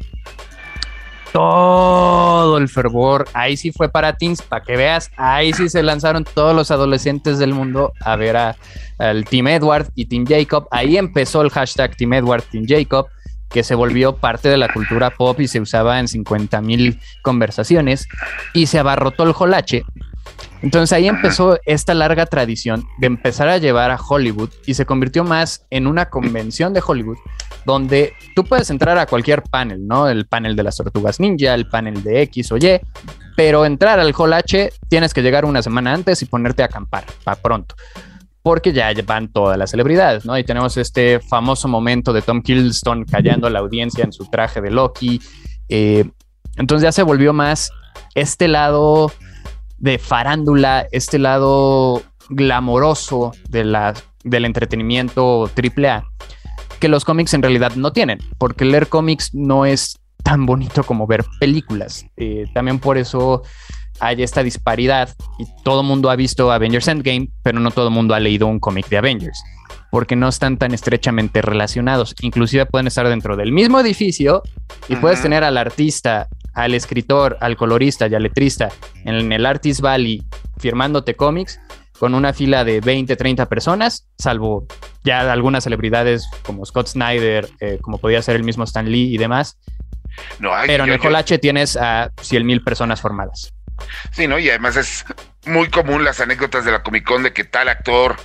todo 1.34 2.58
el 2.58 2.69
fervor, 2.69 3.28
ahí 3.34 3.58
sí 3.58 3.71
fue 3.71 3.89
para 3.89 4.13
teens, 4.13 4.41
para 4.41 4.63
que 4.63 4.78
veas, 4.78 5.12
ahí 5.17 5.54
sí 5.54 5.69
se 5.69 5.84
lanzaron 5.84 6.23
todos 6.23 6.56
los 6.56 6.71
adolescentes 6.71 7.39
del 7.39 7.54
mundo 7.54 7.93
a 8.02 8.15
ver 8.15 8.38
al 8.38 9.26
Team 9.26 9.47
Edward 9.47 9.88
y 9.95 10.06
Team 10.06 10.26
Jacob. 10.28 10.67
Ahí 10.71 10.97
empezó 10.97 11.41
el 11.41 11.50
hashtag 11.50 11.95
Team 11.95 12.13
Edward, 12.13 12.43
Team 12.43 12.65
Jacob 12.67 13.08
que 13.50 13.63
se 13.63 13.76
volvió 13.76 14.17
parte 14.17 14.50
de 14.50 14.58
la 14.58 14.71
cultura 14.71 15.10
pop 15.10 15.39
y 15.39 15.47
se 15.47 15.60
usaba 15.62 16.00
en 16.00 16.08
50 16.08 16.62
mil 16.62 17.00
conversaciones 17.21 18.08
y 18.54 18.67
se 18.67 18.80
abarrotó 18.80 19.23
el 19.23 19.32
jolache. 19.32 19.84
Entonces 20.62 20.91
ahí 20.93 21.08
empezó 21.08 21.60
esta 21.65 21.93
larga 21.93 22.26
tradición 22.26 22.86
de 22.98 23.08
empezar 23.08 23.48
a 23.48 23.58
llevar 23.58 23.91
a 23.91 24.00
Hollywood 24.02 24.50
y 24.65 24.74
se 24.74 24.86
convirtió 24.86 25.24
más 25.24 25.65
en 25.70 25.88
una 25.88 26.10
convención 26.10 26.74
de 26.74 26.82
Hollywood 26.86 27.17
donde 27.65 28.13
tú 28.36 28.43
puedes 28.43 28.70
entrar 28.70 28.98
a 28.98 29.06
cualquier 29.06 29.43
panel, 29.43 29.86
¿no? 29.86 30.08
El 30.08 30.26
panel 30.26 30.56
de 30.56 30.63
las 30.63 30.78
tortugas 30.78 31.20
ninja, 31.20 31.54
el 31.54 31.67
panel 31.67 32.02
de 32.02 32.22
X 32.24 32.52
o 32.54 32.58
Y, 32.58 32.80
pero 33.36 33.66
entrar 33.66 33.99
al 33.99 34.14
Hall 34.18 34.34
H 34.34 34.72
tienes 34.88 35.14
que 35.14 35.22
llegar 35.22 35.45
una 35.45 35.62
semana 35.62 35.93
antes 35.93 36.22
y 36.22 36.26
ponerte 36.26 36.64
a 36.64 36.68
acampar 36.68 37.05
para 37.24 37.39
pronto 37.41 37.76
porque 38.47 38.72
ya 38.72 38.93
van 39.05 39.28
todas 39.28 39.58
las 39.58 39.72
celebridades, 39.72 40.26
¿no? 40.26 40.38
Y 40.38 40.45
tenemos 40.45 40.78
este 40.78 41.20
famoso 41.20 41.68
momento 41.68 42.14
de 42.14 42.22
Tom 42.22 42.41
Hiddleston 42.41 43.03
callando 43.03 43.47
a 43.47 43.49
la 43.49 43.60
audiencia 43.60 44.05
en 44.05 44.14
su 44.14 44.24
traje 44.30 44.62
de 44.62 44.72
Loki. 44.72 45.20
Eh, 45.68 46.10
entonces 46.55 46.84
ya 46.84 46.93
se 46.93 47.03
volvió 47.03 47.34
más 47.34 47.72
este 48.16 48.47
lado 48.47 49.12
de 49.78 49.99
farándula, 49.99 50.88
este 50.91 51.19
lado 51.19 52.01
glamoroso 52.30 53.32
de 53.49 53.63
la, 53.63 53.93
del 54.23 54.45
entretenimiento 54.45 55.49
AAA, 55.55 56.05
que 56.80 56.88
los 56.88 57.05
cómics 57.05 57.34
en 57.34 57.41
realidad 57.41 57.73
no 57.75 57.91
tienen, 57.91 58.19
porque 58.38 58.65
leer 58.65 58.88
cómics 58.88 59.34
no 59.34 59.65
es 59.65 59.99
tan 60.23 60.45
bonito 60.45 60.84
como 60.84 61.07
ver 61.07 61.23
películas. 61.39 62.05
Eh, 62.17 62.45
también 62.53 62.80
por 62.80 62.97
eso 62.97 63.43
hay 63.99 64.21
esta 64.23 64.43
disparidad 64.43 65.09
y 65.39 65.45
todo 65.63 65.82
el 65.82 65.88
mundo 65.88 66.09
ha 66.09 66.15
visto 66.15 66.51
Avengers 66.51 66.88
Endgame, 66.88 67.30
pero 67.43 67.59
no 67.59 67.71
todo 67.71 67.88
el 67.88 67.93
mundo 67.93 68.13
ha 68.13 68.19
leído 68.19 68.47
un 68.47 68.59
cómic 68.59 68.89
de 68.89 68.97
Avengers, 68.97 69.41
porque 69.92 70.16
no 70.16 70.28
están 70.28 70.58
tan 70.58 70.74
estrechamente 70.74 71.42
relacionados. 71.42 72.16
Inclusive 72.22 72.66
pueden 72.66 72.88
estar 72.88 73.08
dentro 73.08 73.36
del 73.36 73.52
mismo 73.52 73.80
edificio 73.80 74.44
y 74.88 74.96
puedes 74.98 75.22
tener 75.22 75.44
al 75.44 75.58
artista, 75.58 76.28
al 76.54 76.74
escritor, 76.74 77.38
al 77.42 77.56
colorista 77.56 78.08
y 78.08 78.16
al 78.16 78.24
letrista 78.24 78.70
en 79.06 79.32
el 79.32 79.46
Artist 79.46 79.82
Valley 79.82 80.24
firmándote 80.58 81.16
cómics 81.16 81.60
con 82.00 82.14
una 82.14 82.34
fila 82.34 82.64
de 82.64 82.80
20, 82.80 83.16
30 83.16 83.48
personas, 83.48 84.08
salvo 84.18 84.68
ya 85.04 85.32
algunas 85.32 85.64
celebridades 85.64 86.30
como 86.44 86.66
Scott 86.66 86.88
Snyder, 86.88 87.50
eh, 87.60 87.80
como 87.82 87.98
podía 87.98 88.22
ser 88.22 88.36
el 88.36 88.44
mismo 88.44 88.64
Stan 88.66 88.90
Lee 88.90 89.14
y 89.14 89.18
demás. 89.18 89.58
No, 90.40 90.52
Pero 90.66 90.84
en 90.84 90.92
el 90.92 91.00
Colache 91.00 91.38
tienes 91.38 91.78
a 91.78 92.12
100 92.22 92.46
mil 92.46 92.64
personas 92.64 93.02
formadas. 93.02 93.54
Sí, 94.12 94.28
¿no? 94.28 94.40
Y 94.40 94.50
además 94.50 94.76
es 94.76 95.06
muy 95.46 95.70
común 95.70 96.04
las 96.04 96.20
anécdotas 96.20 96.66
de 96.66 96.72
la 96.72 96.84
Comic 96.84 97.04
Con 97.04 97.24
de 97.24 97.34
que 97.34 97.44
tal 97.44 97.70
actor 97.70 98.16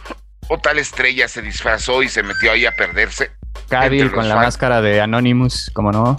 o 0.49 0.59
tal 0.59 0.79
estrella 0.79 1.29
se 1.29 1.43
disfrazó 1.43 2.03
y 2.03 2.09
se 2.09 2.23
metió 2.23 2.53
ahí 2.53 2.67
a 2.67 2.73
perderse. 2.73 3.31
Cavill 3.69 4.11
con 4.11 4.29
la 4.29 4.37
máscara 4.37 4.81
de 4.83 5.01
Anonymous, 5.01 5.71
¿cómo 5.73 5.93
no? 5.93 6.17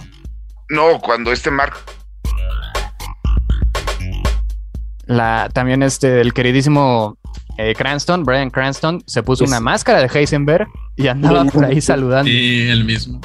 No, 0.70 1.00
cuando 1.00 1.32
este 1.32 1.50
Mark. 1.50 1.74
La, 5.06 5.50
también 5.52 5.82
este, 5.82 6.20
el 6.20 6.32
queridísimo 6.32 7.18
eh, 7.58 7.74
Cranston, 7.74 8.24
Brian 8.24 8.50
Cranston, 8.50 9.02
se 9.06 9.22
puso 9.22 9.44
una 9.44 9.60
máscara 9.60 10.00
de 10.00 10.06
Heisenberg 10.12 10.66
y 10.96 11.08
andaba 11.08 11.44
por 11.44 11.64
ahí 11.64 11.80
saludando. 11.80 12.28
Sí, 12.28 12.68
el 12.68 12.84
mismo. 12.84 13.20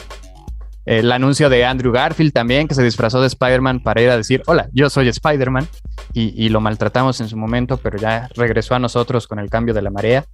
El 0.85 1.11
anuncio 1.11 1.49
de 1.49 1.65
Andrew 1.65 1.91
Garfield 1.91 2.33
también, 2.33 2.67
que 2.67 2.73
se 2.73 2.83
disfrazó 2.83 3.21
de 3.21 3.27
Spider-Man 3.27 3.81
para 3.81 4.01
ir 4.01 4.09
a 4.09 4.17
decir, 4.17 4.41
hola, 4.47 4.69
yo 4.73 4.89
soy 4.89 5.07
Spider-Man. 5.07 5.67
Y, 6.13 6.49
lo 6.49 6.59
maltratamos 6.59 7.21
en 7.21 7.29
su 7.29 7.37
momento, 7.37 7.77
pero 7.77 7.97
ya 7.99 8.27
regresó 8.35 8.73
a 8.73 8.79
nosotros 8.79 9.27
con 9.27 9.37
el 9.37 9.49
cambio 9.49 9.75
de 9.75 9.83
la 9.83 9.91
marea. 9.91 10.25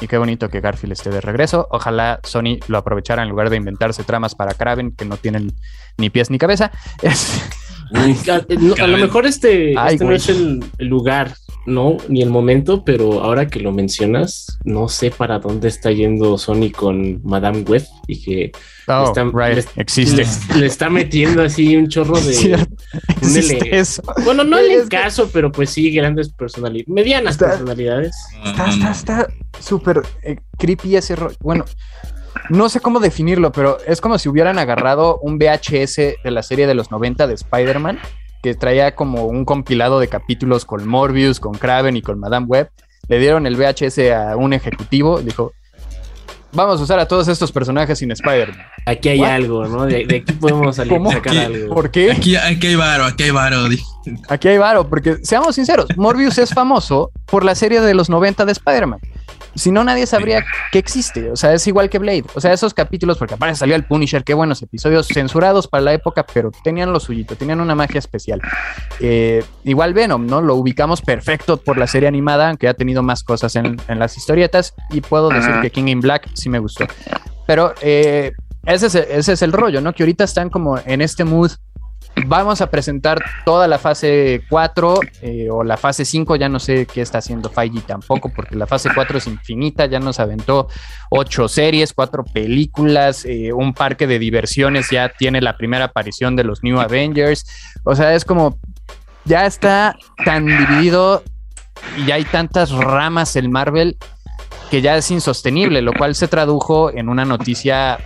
Y 0.00 0.08
qué 0.08 0.16
bonito 0.16 0.48
que 0.48 0.60
Garfield 0.60 0.92
esté 0.92 1.10
de 1.10 1.20
regreso. 1.20 1.68
Ojalá 1.70 2.20
Sony 2.24 2.58
lo 2.68 2.78
aprovechara 2.78 3.22
en 3.22 3.28
lugar 3.28 3.50
de 3.50 3.56
inventarse 3.56 4.02
tramas 4.02 4.34
para 4.34 4.54
Kraven 4.54 4.92
que 4.92 5.04
no 5.04 5.16
tienen 5.16 5.52
ni 5.98 6.10
pies 6.10 6.30
ni 6.30 6.38
cabeza. 6.38 6.70
a, 7.92 8.86
lo 8.86 8.98
mejor 8.98 9.26
este, 9.26 9.72
este 9.72 10.04
no 10.04 10.12
es 10.12 10.28
el, 10.28 10.64
lugar 10.78 11.34
no, 11.66 11.98
ni 12.08 12.22
el 12.22 12.30
momento, 12.30 12.84
pero 12.84 13.20
ahora 13.22 13.48
que 13.48 13.60
lo 13.60 13.72
mencionas, 13.72 14.58
no 14.64 14.88
sé 14.88 15.10
para 15.10 15.38
dónde 15.38 15.68
está 15.68 15.90
yendo 15.90 16.38
Sony 16.38 16.70
con 16.74 17.20
Madame 17.22 17.62
Web 17.62 17.84
y 18.06 18.22
que 18.22 18.52
oh, 18.88 19.12
le, 19.14 19.64
existe. 19.76 20.24
Le, 20.56 20.66
está 20.66 20.88
metiendo 20.88 21.42
así 21.42 21.76
un 21.76 21.88
chorro 21.88 22.18
de 22.20 22.66
Bueno, 24.24 24.44
no 24.44 24.58
el 24.58 24.88
caso, 24.88 25.30
pero 25.32 25.52
pues 25.52 25.70
sí, 25.70 25.90
grandes 25.90 26.30
personalidades, 26.30 26.88
medianas 26.88 27.38
personalidades. 27.38 28.14
Está, 28.44 28.90
está, 28.90 29.28
súper 29.58 30.02
eh, 30.22 30.36
creepy 30.58 30.96
ese 30.96 31.16
rollo. 31.16 31.36
Bueno, 31.40 31.64
no 32.48 32.68
sé 32.68 32.80
cómo 32.80 33.00
definirlo, 33.00 33.52
pero 33.52 33.78
es 33.86 34.00
como 34.00 34.18
si 34.18 34.28
hubieran 34.28 34.58
agarrado 34.58 35.18
un 35.18 35.38
VHS 35.38 35.96
de 35.96 36.30
la 36.30 36.42
serie 36.42 36.66
de 36.66 36.74
los 36.74 36.90
90 36.90 37.26
de 37.26 37.34
Spider-Man 37.34 37.98
que 38.42 38.54
traía 38.54 38.94
como 38.94 39.26
un 39.26 39.44
compilado 39.44 40.00
de 40.00 40.08
capítulos 40.08 40.64
con 40.64 40.86
Morbius, 40.88 41.40
con 41.40 41.52
Kraven 41.52 41.96
y 41.96 42.02
con 42.02 42.18
Madame 42.18 42.46
Web. 42.46 42.70
Le 43.08 43.18
dieron 43.18 43.46
el 43.46 43.56
VHS 43.56 43.98
a 44.10 44.36
un 44.36 44.52
ejecutivo 44.52 45.20
y 45.20 45.24
dijo, 45.24 45.52
vamos 46.52 46.80
a 46.80 46.84
usar 46.84 46.98
a 46.98 47.06
todos 47.06 47.28
estos 47.28 47.52
personajes 47.52 47.98
sin 47.98 48.10
Spider-Man. 48.10 48.66
Aquí 48.86 49.08
hay 49.08 49.22
algo, 49.22 49.66
¿no? 49.66 49.86
De, 49.86 50.22
aquí 50.22 50.32
podemos 50.32 50.76
salir, 50.76 51.00
sacar 51.12 51.36
algo. 51.36 51.74
¿Por 51.74 51.90
qué? 51.90 52.12
Aquí, 52.12 52.36
aquí 52.36 52.68
hay 52.68 52.76
varo, 52.76 53.04
aquí 53.04 53.24
hay 53.24 53.30
varo. 53.30 53.68
Aquí 54.28 54.48
hay 54.48 54.58
varo, 54.58 54.88
porque 54.88 55.18
seamos 55.22 55.54
sinceros, 55.54 55.86
Morbius 55.96 56.38
es 56.38 56.54
famoso 56.54 57.10
por 57.26 57.44
la 57.44 57.54
serie 57.54 57.80
de 57.80 57.94
los 57.94 58.08
90 58.08 58.44
de 58.44 58.52
Spider-Man. 58.52 59.00
Si 59.54 59.70
no, 59.70 59.84
nadie 59.84 60.06
sabría 60.06 60.44
que 60.72 60.78
existe. 60.78 61.30
O 61.30 61.36
sea, 61.36 61.52
es 61.52 61.66
igual 61.66 61.90
que 61.90 61.98
Blade. 61.98 62.24
O 62.34 62.40
sea, 62.40 62.52
esos 62.52 62.74
capítulos, 62.74 63.18
porque 63.18 63.34
aparte 63.34 63.56
salió 63.56 63.74
el 63.76 63.84
Punisher, 63.84 64.24
qué 64.24 64.34
buenos 64.34 64.62
episodios 64.62 65.08
censurados 65.08 65.68
para 65.68 65.82
la 65.82 65.92
época, 65.92 66.24
pero 66.32 66.50
tenían 66.62 66.92
lo 66.92 67.00
suyito, 67.00 67.36
tenían 67.36 67.60
una 67.60 67.74
magia 67.74 67.98
especial. 67.98 68.40
Eh, 69.00 69.44
igual 69.64 69.94
Venom, 69.94 70.26
¿no? 70.26 70.40
Lo 70.40 70.54
ubicamos 70.54 71.02
perfecto 71.02 71.56
por 71.56 71.78
la 71.78 71.86
serie 71.86 72.08
animada, 72.08 72.48
aunque 72.48 72.68
ha 72.68 72.74
tenido 72.74 73.02
más 73.02 73.22
cosas 73.22 73.56
en, 73.56 73.76
las 73.88 74.16
historietas. 74.16 74.74
Y 74.90 75.00
puedo 75.00 75.28
decir 75.28 75.54
que 75.62 75.70
King 75.70 75.88
in 75.88 76.00
Black 76.00 76.28
sí 76.34 76.48
me 76.48 76.58
gustó. 76.58 76.86
Pero 77.46 77.74
eh, 77.80 78.32
ese, 78.64 78.86
es, 78.86 78.94
ese 78.94 79.32
es 79.32 79.42
el 79.42 79.52
rollo, 79.52 79.80
¿no? 79.80 79.92
Que 79.92 80.02
ahorita 80.04 80.24
están 80.24 80.50
como 80.50 80.78
en 80.84 81.00
este 81.00 81.24
mood 81.24 81.50
Vamos 82.26 82.60
a 82.60 82.70
presentar 82.70 83.22
toda 83.44 83.68
la 83.68 83.78
fase 83.78 84.42
4 84.48 85.00
eh, 85.22 85.48
o 85.50 85.62
la 85.62 85.76
fase 85.76 86.04
5, 86.04 86.36
ya 86.36 86.48
no 86.48 86.58
sé 86.58 86.86
qué 86.86 87.00
está 87.00 87.18
haciendo 87.18 87.50
Feige 87.50 87.80
tampoco, 87.80 88.30
porque 88.34 88.56
la 88.56 88.66
fase 88.66 88.90
4 88.94 89.18
es 89.18 89.26
infinita, 89.26 89.86
ya 89.86 90.00
nos 90.00 90.20
aventó 90.20 90.68
ocho 91.10 91.48
series, 91.48 91.92
cuatro 91.92 92.24
películas, 92.24 93.24
eh, 93.24 93.52
un 93.52 93.74
parque 93.74 94.06
de 94.06 94.18
diversiones, 94.18 94.90
ya 94.90 95.08
tiene 95.08 95.40
la 95.40 95.56
primera 95.56 95.86
aparición 95.86 96.36
de 96.36 96.44
los 96.44 96.62
New 96.62 96.80
Avengers, 96.80 97.46
o 97.84 97.94
sea, 97.94 98.14
es 98.14 98.24
como, 98.24 98.58
ya 99.24 99.46
está 99.46 99.96
tan 100.24 100.46
dividido 100.46 101.22
y 101.96 102.06
ya 102.06 102.16
hay 102.16 102.24
tantas 102.24 102.70
ramas 102.70 103.36
el 103.36 103.48
Marvel 103.48 103.96
que 104.70 104.82
ya 104.82 104.96
es 104.96 105.10
insostenible, 105.10 105.80
lo 105.80 105.92
cual 105.92 106.14
se 106.14 106.28
tradujo 106.28 106.90
en 106.90 107.08
una 107.08 107.24
noticia 107.24 107.98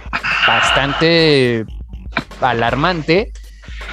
bastante 0.46 1.64
alarmante 2.40 3.32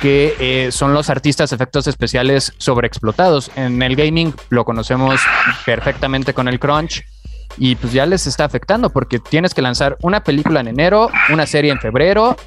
que 0.01 0.35
eh, 0.39 0.71
son 0.71 0.93
los 0.93 1.09
artistas 1.09 1.53
efectos 1.53 1.87
especiales 1.87 2.53
sobreexplotados. 2.57 3.51
En 3.55 3.81
el 3.81 3.95
gaming 3.95 4.33
lo 4.49 4.65
conocemos 4.65 5.21
perfectamente 5.65 6.33
con 6.33 6.47
el 6.47 6.59
crunch 6.59 7.03
y 7.57 7.75
pues 7.75 7.93
ya 7.93 8.05
les 8.05 8.27
está 8.27 8.45
afectando 8.45 8.89
porque 8.89 9.19
tienes 9.19 9.53
que 9.53 9.61
lanzar 9.61 9.97
una 10.01 10.23
película 10.23 10.61
en 10.61 10.67
enero, 10.67 11.09
una 11.31 11.45
serie 11.45 11.71
en 11.71 11.79
febrero, 11.79 12.37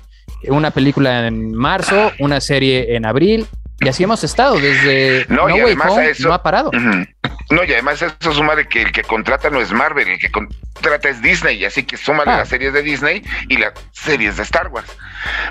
una 0.49 0.71
película 0.71 1.27
en 1.27 1.55
marzo, 1.55 2.13
una 2.19 2.41
serie 2.41 2.97
en 2.97 3.07
abril 3.07 3.47
y 3.85 3.89
así 3.89 4.03
hemos 4.03 4.25
estado 4.25 4.59
desde 4.59 5.27
no, 5.29 5.45
Way 5.45 5.77
Home, 5.87 6.13
no 6.21 6.33
ha 6.33 6.43
parado. 6.43 6.71
No, 6.73 7.65
y 7.65 7.73
además 7.73 8.01
eso 8.01 8.33
suma 8.33 8.57
de 8.57 8.67
que 8.67 8.83
el 8.83 8.93
que 8.93 9.03
contrata 9.03 9.51
no 9.51 9.61
es 9.61 9.73
Marvel, 9.73 10.09
el 10.09 10.19
que 10.19 10.31
contrata 10.31 11.09
es 11.09 11.21
Disney, 11.21 11.65
así 11.65 11.83
que 11.83 11.97
suma 11.97 12.23
ah. 12.27 12.39
las 12.39 12.49
series 12.49 12.73
de 12.73 12.83
Disney 12.83 13.23
y 13.49 13.59
las 13.59 13.73
series 13.93 14.37
de 14.37 14.43
Star 14.43 14.69
Wars. 14.69 14.91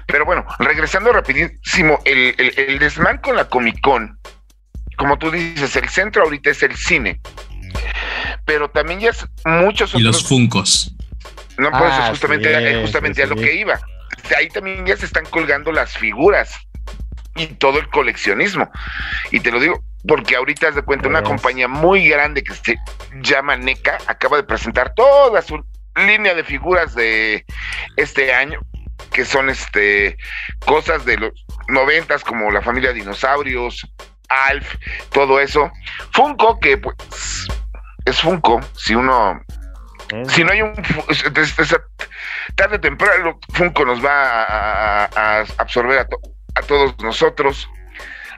Pero 0.07 0.25
bueno, 0.25 0.45
regresando 0.59 1.11
rapidísimo, 1.11 1.99
el, 2.05 2.35
el, 2.37 2.79
desmán 2.79 3.19
con 3.19 3.35
la 3.35 3.45
Comic 3.45 3.79
Con, 3.81 4.19
como 4.97 5.17
tú 5.17 5.29
dices, 5.29 5.75
el 5.75 5.89
centro 5.89 6.23
ahorita 6.23 6.49
es 6.49 6.63
el 6.63 6.75
cine, 6.75 7.19
pero 8.45 8.69
también 8.69 8.99
ya 8.99 9.09
es 9.11 9.25
muchos 9.45 9.93
Y 9.93 9.99
los 9.99 10.27
Funcos. 10.27 10.95
No, 11.57 11.69
pues 11.69 11.93
ah, 11.93 12.07
justamente, 12.09 12.81
justamente 12.81 13.23
a 13.23 13.27
lo 13.27 13.35
que 13.35 13.55
iba. 13.55 13.79
Ahí 14.37 14.49
también 14.49 14.85
ya 14.85 14.97
se 14.97 15.05
están 15.05 15.25
colgando 15.25 15.71
las 15.71 15.95
figuras 15.95 16.51
y 17.35 17.47
todo 17.47 17.79
el 17.79 17.89
coleccionismo. 17.89 18.69
Y 19.31 19.39
te 19.39 19.51
lo 19.51 19.59
digo 19.59 19.83
porque 20.07 20.35
ahorita 20.35 20.67
has 20.67 20.75
de 20.75 20.81
cuenta 20.81 21.07
una 21.07 21.23
compañía 21.23 21.67
muy 21.67 22.07
grande 22.07 22.43
que 22.43 22.53
se 22.53 22.77
llama 23.21 23.55
NECA 23.55 23.97
acaba 24.07 24.37
de 24.37 24.43
presentar 24.43 24.93
toda 24.93 25.41
su 25.41 25.63
línea 25.95 26.33
de 26.33 26.43
figuras 26.43 26.93
de 26.93 27.45
este 27.95 28.33
año 28.33 28.59
que 29.11 29.25
son 29.25 29.49
este 29.49 30.17
cosas 30.65 31.05
de 31.05 31.17
los 31.17 31.31
noventas 31.67 32.23
como 32.23 32.51
la 32.51 32.61
familia 32.61 32.93
dinosaurios, 32.93 33.87
Alf, 34.29 34.75
todo 35.11 35.39
eso. 35.39 35.71
Funko 36.11 36.59
que 36.59 36.77
pues 36.77 36.95
es 38.05 38.19
Funko, 38.19 38.59
si 38.75 38.95
uno 38.95 39.41
si 40.27 40.43
no 40.43 40.51
hay 40.51 40.61
un 40.61 40.73
tarde 42.55 42.75
o 42.75 42.81
temprano 42.81 43.39
Funko 43.53 43.85
nos 43.85 44.03
va 44.03 45.05
a, 45.05 45.45
absorber 45.57 45.99
a, 45.99 46.07
a 46.55 46.61
todos 46.61 46.95
nosotros, 47.01 47.69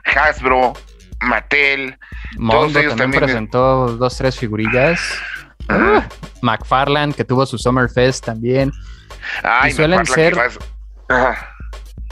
Hasbro, 0.04 0.74
Mattel, 1.20 1.98
Mondo 2.38 2.78
ellos 2.78 2.96
también, 2.96 3.22
presentó 3.22 3.96
dos, 3.96 4.16
tres 4.16 4.38
figurillas. 4.38 5.00
Ah, 5.68 6.06
McFarland, 6.42 7.14
que 7.14 7.24
tuvo 7.24 7.44
su 7.46 7.58
Summer 7.58 7.88
Fest 7.88 8.24
también. 8.24 8.72
y 9.66 9.70
suelen 9.72 10.06
ser. 10.06 10.36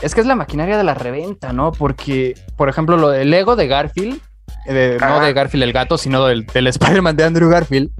Es 0.02 0.14
que 0.14 0.20
es 0.20 0.26
la 0.26 0.34
maquinaria 0.34 0.76
de 0.76 0.84
la 0.84 0.94
reventa, 0.94 1.52
¿no? 1.52 1.72
Porque, 1.72 2.34
por 2.56 2.68
ejemplo, 2.68 2.96
lo 2.96 3.10
del 3.10 3.30
Lego 3.30 3.54
de 3.54 3.68
Garfield, 3.68 4.20
eh, 4.66 4.98
no 5.00 5.20
de 5.20 5.32
Garfield 5.32 5.62
el 5.62 5.72
gato, 5.72 5.98
sino 5.98 6.24
del, 6.24 6.46
del 6.46 6.66
Spider-Man 6.66 7.16
de 7.16 7.24
Andrew 7.24 7.48
Garfield, 7.48 7.90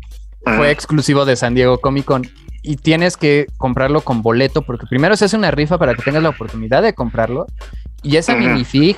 fue 0.57 0.71
exclusivo 0.71 1.25
de 1.25 1.37
San 1.37 1.55
Diego 1.55 1.81
Comic 1.81 2.05
Con 2.05 2.29
y 2.65 2.77
tienes 2.77 3.19
que 3.19 3.47
comprarlo 3.59 4.01
con 4.01 4.23
boleto 4.23 4.63
porque 4.63 4.87
primero 4.87 5.17
se 5.17 5.27
hace 5.27 5.37
una 5.37 5.51
rifa 5.51 5.77
para 5.77 5.95
que 5.95 6.03
tengas 6.03 6.23
la 6.23 6.31
oportunidad 6.31 6.83
de 6.83 6.95
comprarlo 6.95 7.47
Y 8.03 8.17
esa 8.17 8.35
minifig 8.35 8.97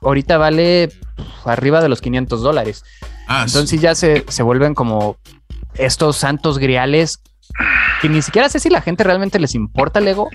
ahorita 0.00 0.38
vale 0.38 0.88
pf, 0.88 1.50
arriba 1.50 1.80
de 1.80 1.88
los 1.88 2.00
500 2.00 2.40
dólares. 2.40 2.84
Ah, 3.26 3.42
sí. 3.44 3.50
Entonces 3.50 3.80
ya 3.80 3.96
se, 3.96 4.24
se 4.28 4.42
vuelven 4.44 4.74
como 4.74 5.16
estos 5.74 6.16
santos 6.16 6.58
griales 6.58 7.20
que 8.00 8.08
ni 8.08 8.22
siquiera 8.22 8.48
sé 8.48 8.60
si 8.60 8.70
la 8.70 8.82
gente 8.82 9.02
realmente 9.02 9.40
les 9.40 9.56
importa 9.56 10.00
Lego, 10.00 10.28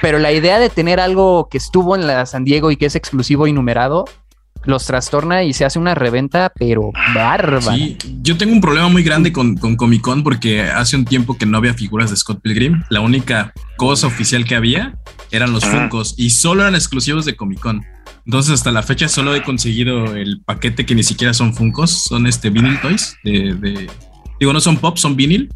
pero 0.00 0.18
la 0.18 0.32
idea 0.32 0.58
de 0.58 0.70
tener 0.70 1.00
algo 1.00 1.48
que 1.50 1.58
estuvo 1.58 1.94
en 1.94 2.06
la 2.06 2.24
San 2.24 2.44
Diego 2.44 2.70
y 2.70 2.76
que 2.76 2.86
es 2.86 2.96
exclusivo 2.96 3.46
y 3.46 3.52
numerado 3.52 4.06
los 4.66 4.86
trastorna 4.86 5.42
y 5.44 5.52
se 5.52 5.64
hace 5.64 5.78
una 5.78 5.94
reventa, 5.94 6.52
pero 6.58 6.90
bárbara. 7.14 7.60
Sí, 7.74 7.96
yo 8.22 8.36
tengo 8.36 8.52
un 8.52 8.60
problema 8.60 8.88
muy 8.88 9.02
grande 9.02 9.32
con, 9.32 9.56
con 9.56 9.76
Comic 9.76 10.00
Con 10.02 10.22
porque 10.22 10.62
hace 10.62 10.96
un 10.96 11.04
tiempo 11.04 11.36
que 11.36 11.46
no 11.46 11.58
había 11.58 11.74
figuras 11.74 12.10
de 12.10 12.16
Scott 12.16 12.40
Pilgrim. 12.42 12.82
La 12.90 13.00
única 13.00 13.52
cosa 13.76 14.06
oficial 14.06 14.44
que 14.44 14.54
había 14.54 14.94
eran 15.30 15.52
los. 15.52 15.64
Funkos 15.64 16.14
y 16.16 16.30
solo 16.30 16.62
eran 16.62 16.74
exclusivos 16.74 17.24
de 17.24 17.34
Comic 17.36 17.58
Con. 17.60 17.84
Entonces, 18.26 18.54
hasta 18.54 18.70
la 18.70 18.82
fecha 18.82 19.08
solo 19.08 19.34
he 19.34 19.42
conseguido 19.42 20.14
el 20.16 20.40
paquete 20.42 20.86
que 20.86 20.94
ni 20.94 21.02
siquiera 21.02 21.34
son 21.34 21.54
Funkos, 21.54 22.04
son 22.04 22.26
este 22.26 22.48
vinyl 22.50 22.80
toys 22.80 23.16
de, 23.24 23.54
de- 23.54 23.90
digo, 24.40 24.52
no 24.52 24.60
son 24.60 24.76
pop, 24.78 24.96
son 24.96 25.16
vinil. 25.16 25.52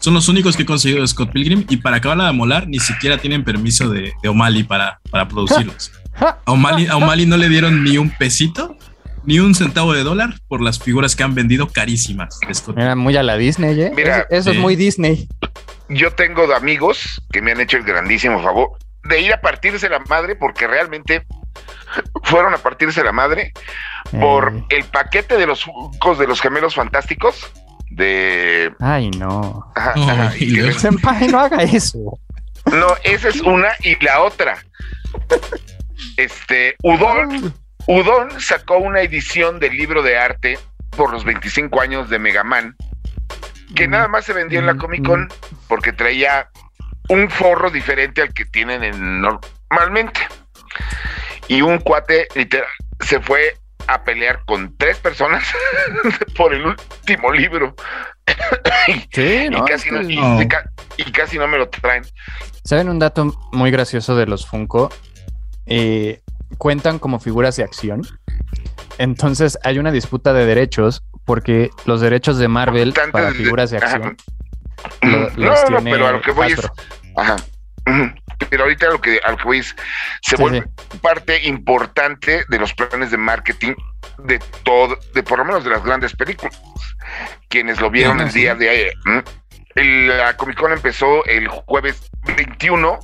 Son 0.00 0.12
los 0.12 0.28
únicos 0.28 0.54
que 0.54 0.64
he 0.64 0.66
conseguido 0.66 1.00
de 1.00 1.08
Scott 1.08 1.32
Pilgrim 1.32 1.64
y 1.70 1.78
para 1.78 1.96
acabarla 1.96 2.26
de 2.26 2.32
molar 2.32 2.68
ni 2.68 2.78
siquiera 2.78 3.16
tienen 3.16 3.42
permiso 3.42 3.88
de, 3.88 4.12
de 4.22 4.28
O'Malley 4.28 4.62
para, 4.64 5.00
para 5.10 5.26
producirlos. 5.28 5.92
A 6.20 6.38
O'Malley, 6.46 6.86
a 6.86 6.96
O'Malley 6.96 7.26
no 7.26 7.36
le 7.36 7.48
dieron 7.48 7.82
ni 7.84 7.98
un 7.98 8.10
pesito, 8.10 8.76
ni 9.24 9.38
un 9.40 9.54
centavo 9.54 9.92
de 9.92 10.02
dólar 10.04 10.34
por 10.48 10.60
las 10.60 10.78
figuras 10.78 11.16
que 11.16 11.22
han 11.22 11.34
vendido 11.34 11.68
carísimas. 11.68 12.38
Era 12.76 12.94
muy 12.94 13.16
a 13.16 13.22
la 13.22 13.36
Disney, 13.36 13.80
¿eh? 13.80 13.92
Mira, 13.94 14.18
eso 14.18 14.26
eso 14.30 14.50
es 14.52 14.58
muy 14.58 14.76
Disney. 14.76 15.28
Yo 15.88 16.12
tengo 16.12 16.46
de 16.46 16.54
amigos 16.54 17.20
que 17.32 17.42
me 17.42 17.52
han 17.52 17.60
hecho 17.60 17.76
el 17.76 17.84
grandísimo 17.84 18.42
favor 18.42 18.70
de 19.04 19.20
ir 19.20 19.32
a 19.34 19.40
partirse 19.40 19.88
la 19.88 19.98
madre 20.00 20.34
porque 20.36 20.66
realmente 20.66 21.26
fueron 22.22 22.54
a 22.54 22.58
partirse 22.58 23.02
la 23.04 23.12
madre 23.12 23.52
por 24.20 24.54
Eh, 24.56 24.64
el 24.78 24.84
paquete 24.84 25.36
de 25.36 25.46
los 25.46 25.64
Funkos 25.64 26.18
de 26.18 26.26
los 26.26 26.40
gemelos 26.40 26.74
fantásticos 26.74 27.50
de 27.90 28.72
Ay, 28.80 29.10
no. 29.10 29.70
ajá, 29.74 29.92
No, 29.96 30.10
ajá, 30.10 30.32
y 30.38 30.44
y 30.44 30.46
que 30.46 30.52
luego- 30.54 30.68
ven- 30.70 30.78
Senpai, 30.80 31.28
no 31.28 31.38
haga 31.40 31.62
eso. 31.62 32.18
no, 32.72 32.86
esa 33.04 33.28
es 33.28 33.40
una 33.42 33.68
y 33.82 34.02
la 34.04 34.22
otra. 34.22 34.64
Este 36.16 36.76
Udon 36.82 37.54
Udon 37.86 38.40
sacó 38.40 38.78
una 38.78 39.00
edición 39.00 39.60
del 39.60 39.76
libro 39.76 40.02
de 40.02 40.16
arte 40.16 40.58
por 40.90 41.12
los 41.12 41.24
25 41.24 41.80
años 41.80 42.08
de 42.08 42.18
Mega 42.18 42.44
Man 42.44 42.76
que 43.74 43.88
nada 43.88 44.08
más 44.08 44.24
se 44.24 44.32
vendió 44.32 44.60
en 44.60 44.66
la 44.66 44.76
Comic 44.76 45.04
Con 45.04 45.28
porque 45.68 45.92
traía 45.92 46.48
un 47.08 47.28
forro 47.28 47.70
diferente 47.70 48.22
al 48.22 48.32
que 48.32 48.44
tienen 48.44 48.84
en 48.84 49.20
normalmente. 49.20 50.20
Y 51.48 51.60
un 51.60 51.78
cuate 51.78 52.28
literal 52.34 52.68
se 53.00 53.20
fue 53.20 53.58
a 53.86 54.02
pelear 54.04 54.44
con 54.46 54.76
tres 54.78 54.98
personas 54.98 55.44
por 56.36 56.54
el 56.54 56.64
último 56.64 57.32
libro 57.32 57.74
Sí, 59.12 59.48
y, 59.50 59.64
casi 59.64 59.90
no, 59.90 60.02
y 60.02 61.12
casi 61.12 61.38
no 61.38 61.46
me 61.46 61.58
lo 61.58 61.68
traen. 61.68 62.04
¿Saben 62.64 62.88
un 62.88 62.98
dato 62.98 63.34
muy 63.52 63.70
gracioso 63.70 64.16
de 64.16 64.26
los 64.26 64.46
Funko? 64.46 64.90
Eh, 65.66 66.20
cuentan 66.58 66.98
como 66.98 67.18
figuras 67.20 67.56
de 67.56 67.64
acción. 67.64 68.02
Entonces 68.98 69.58
hay 69.64 69.78
una 69.78 69.90
disputa 69.90 70.32
de 70.32 70.46
derechos 70.46 71.02
porque 71.24 71.70
los 71.84 72.00
derechos 72.00 72.38
de 72.38 72.48
Marvel 72.48 72.94
para 73.12 73.32
figuras 73.32 73.70
de 73.70 73.78
acción 73.78 74.16
lo- 75.02 75.08
no, 75.10 75.28
los 75.36 75.60
no, 75.62 75.66
tiene 75.78 75.90
pero 75.90 76.06
a 76.06 76.12
lo 76.12 76.20
que 76.20 76.30
voy 76.32 76.52
es, 76.52 76.60
ajá. 77.16 77.36
Pero 78.50 78.64
ahorita 78.64 78.88
lo 78.90 79.00
que, 79.00 79.20
a 79.24 79.30
lo 79.32 79.36
que 79.36 79.44
voy 79.44 79.58
es, 79.58 79.74
se 80.22 80.36
Sí, 80.36 80.42
vuelve 80.42 80.64
parte 81.00 81.44
importante 81.46 82.44
de 82.48 82.58
los 82.58 82.74
planes 82.74 83.10
de 83.10 83.16
marketing 83.16 83.74
de 84.18 84.38
todo, 84.64 84.98
de 85.14 85.22
por 85.22 85.38
lo 85.38 85.44
menos 85.44 85.64
de 85.64 85.70
las 85.70 85.82
grandes 85.84 86.14
películas. 86.14 86.58
Quienes 87.48 87.80
lo 87.80 87.90
vieron 87.90 88.20
el 88.20 88.32
día 88.32 88.54
de 88.54 88.68
ayer. 88.70 88.94
la 90.16 90.36
Comic 90.36 90.58
Con 90.58 90.72
empezó 90.72 91.24
el 91.26 91.48
jueves 91.48 92.10
21 92.36 92.98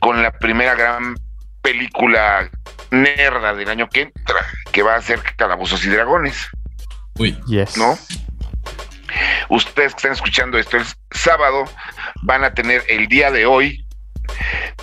con 0.00 0.22
la 0.22 0.30
primera 0.32 0.74
gran 0.74 1.14
película 1.64 2.50
nerda 2.90 3.54
del 3.54 3.70
año 3.70 3.88
que 3.88 4.02
entra, 4.02 4.46
que 4.70 4.82
va 4.82 4.96
a 4.96 5.00
ser 5.02 5.20
Calabozos 5.36 5.82
y 5.84 5.88
Dragones. 5.88 6.46
Uy, 7.18 7.40
Yes. 7.46 7.78
¿no? 7.78 7.98
Ustedes 9.48 9.92
que 9.94 9.96
están 9.98 10.12
escuchando 10.12 10.58
esto 10.58 10.76
el 10.76 10.84
sábado 11.10 11.64
van 12.22 12.44
a 12.44 12.52
tener 12.52 12.84
el 12.88 13.06
día 13.08 13.30
de 13.30 13.46
hoy 13.46 13.86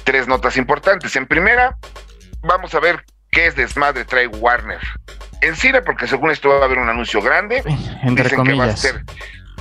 tres 0.04 0.28
notas 0.28 0.58
importantes. 0.58 1.16
En 1.16 1.28
primera, 1.28 1.78
vamos 2.42 2.74
a 2.74 2.80
ver 2.80 3.06
qué 3.32 3.46
es 3.48 3.56
desmadre 3.56 4.04
trae 4.06 4.28
Warner 4.28 4.80
en 5.42 5.56
cine, 5.56 5.82
porque 5.82 6.08
según 6.08 6.32
esto 6.32 6.50
va 6.50 6.62
a 6.62 6.66
haber 6.66 6.80
un 6.80 6.90
anuncio 6.90 7.22
grande. 7.22 7.62
Entre 8.04 8.24
Dicen 8.24 8.44
que 8.44 8.54
va 8.54 8.64
a 8.64 8.68
comillas. 8.68 8.80
ser. 8.80 9.04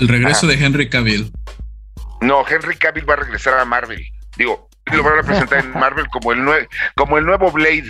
el 0.01 0.09
regreso 0.09 0.47
Ajá. 0.47 0.57
de 0.57 0.65
Henry 0.65 0.89
Cavill. 0.89 1.33
No, 2.23 2.47
Henry 2.49 2.77
Cavill 2.77 3.09
va 3.09 3.15
a 3.15 3.19
regresar 3.19 3.59
a 3.59 3.65
Marvel. 3.67 4.03
Digo, 4.37 4.70
lo 4.97 5.03
van 5.03 5.19
a 5.19 5.23
presentar 5.23 5.61
en 5.61 5.73
Marvel 5.73 6.09
como 6.09 6.33
el, 6.33 6.41
nue- 6.41 6.69
como 6.97 7.19
el 7.19 7.25
nuevo 7.27 7.51
Blade. 7.51 7.89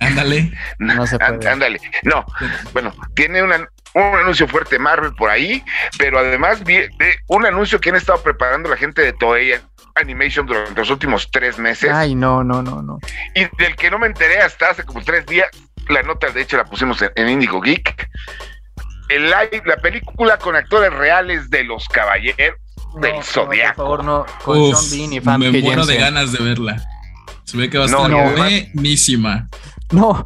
Ándale. 0.00 0.52
No 0.78 1.06
se 1.06 1.18
puede. 1.18 1.48
Ándale. 1.48 1.80
No, 2.02 2.24
bueno, 2.72 2.92
tiene 3.14 3.42
una- 3.42 3.68
un 3.94 4.02
anuncio 4.16 4.46
fuerte 4.46 4.78
Marvel 4.78 5.14
por 5.14 5.30
ahí, 5.30 5.64
pero 5.98 6.18
además 6.18 6.62
vi- 6.64 6.76
eh, 6.76 7.16
un 7.28 7.46
anuncio 7.46 7.80
que 7.80 7.90
han 7.90 7.96
estado 7.96 8.22
preparando 8.22 8.68
la 8.68 8.76
gente 8.76 9.02
de 9.02 9.12
Toei 9.14 9.54
Animation 9.94 10.46
durante 10.46 10.74
los 10.78 10.90
últimos 10.90 11.30
tres 11.30 11.58
meses 11.58 11.90
Ay, 11.90 12.14
no, 12.14 12.44
no, 12.44 12.62
no, 12.62 12.82
no. 12.82 12.98
y 13.34 13.46
del 13.56 13.74
que 13.76 13.90
no 13.90 13.98
me 13.98 14.06
enteré 14.08 14.40
hasta 14.40 14.70
hace 14.70 14.84
como 14.84 15.02
tres 15.02 15.24
días. 15.26 15.48
La 15.88 16.02
nota, 16.02 16.28
de 16.30 16.42
hecho, 16.42 16.56
la 16.58 16.64
pusimos 16.64 17.00
en, 17.00 17.10
en 17.14 17.28
Indigo 17.28 17.60
Geek. 17.60 18.08
El 19.08 19.24
live, 19.26 19.62
la 19.64 19.76
película 19.76 20.36
con 20.36 20.56
actores 20.56 20.92
reales 20.92 21.48
de 21.48 21.62
los 21.64 21.88
caballeros 21.88 22.58
del 23.00 23.22
Zodiaco. 23.22 23.76
por 23.76 23.84
favor, 23.84 24.04
no. 24.04 24.26
Con 24.44 24.58
Uf, 24.58 24.76
Sean 24.78 25.10
Bean 25.10 25.42
y 25.42 25.50
me 25.52 25.62
muero 25.62 25.84
de 25.86 25.96
ganas 25.96 26.32
de 26.32 26.42
verla. 26.42 26.82
Se 27.44 27.56
ve 27.56 27.70
que 27.70 27.78
va 27.78 27.84
a 27.84 27.88
No, 27.88 28.06
estar 28.06 28.36
buenísima. 28.74 29.48
No, 29.92 30.22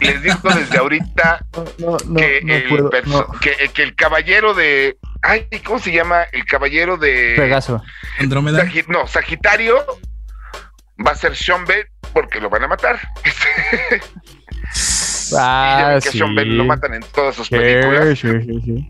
Les 0.00 0.22
digo 0.22 0.38
desde 0.54 0.78
ahorita 0.78 1.44
que, 2.16 2.38
el 2.38 2.68
puedo. 2.68 2.90
perso- 2.90 3.26
No. 3.30 3.38
que, 3.40 3.70
que 3.74 3.82
el 3.82 3.94
caballero 3.94 4.54
de. 4.54 4.96
Ay, 5.22 5.46
¿cómo 5.64 5.78
se 5.78 5.92
llama? 5.92 6.22
El 6.32 6.44
caballero 6.46 6.96
de. 6.96 7.34
Pegaso. 7.36 7.82
Andrómeda. 8.18 8.64
Sagi- 8.64 8.86
no, 8.88 9.06
Sagitario 9.06 9.84
va 11.06 11.10
a 11.10 11.14
ser 11.14 11.36
Sean 11.36 11.64
Bell 11.66 11.86
porque 12.14 12.40
lo 12.40 12.48
van 12.48 12.64
a 12.64 12.68
matar. 12.68 12.98
Y 14.74 15.34
ya 15.34 15.38
Ah, 15.40 15.88
ven 15.92 16.00
que. 16.02 16.10
Sean 16.18 16.34
Bell 16.34 16.56
lo 16.56 16.64
matan 16.64 16.94
en 16.94 17.02
todas 17.14 17.34
sus 17.36 17.48
películas. 17.48 18.18
sí, 18.18 18.28
sí, 18.44 18.60
sí. 18.64 18.86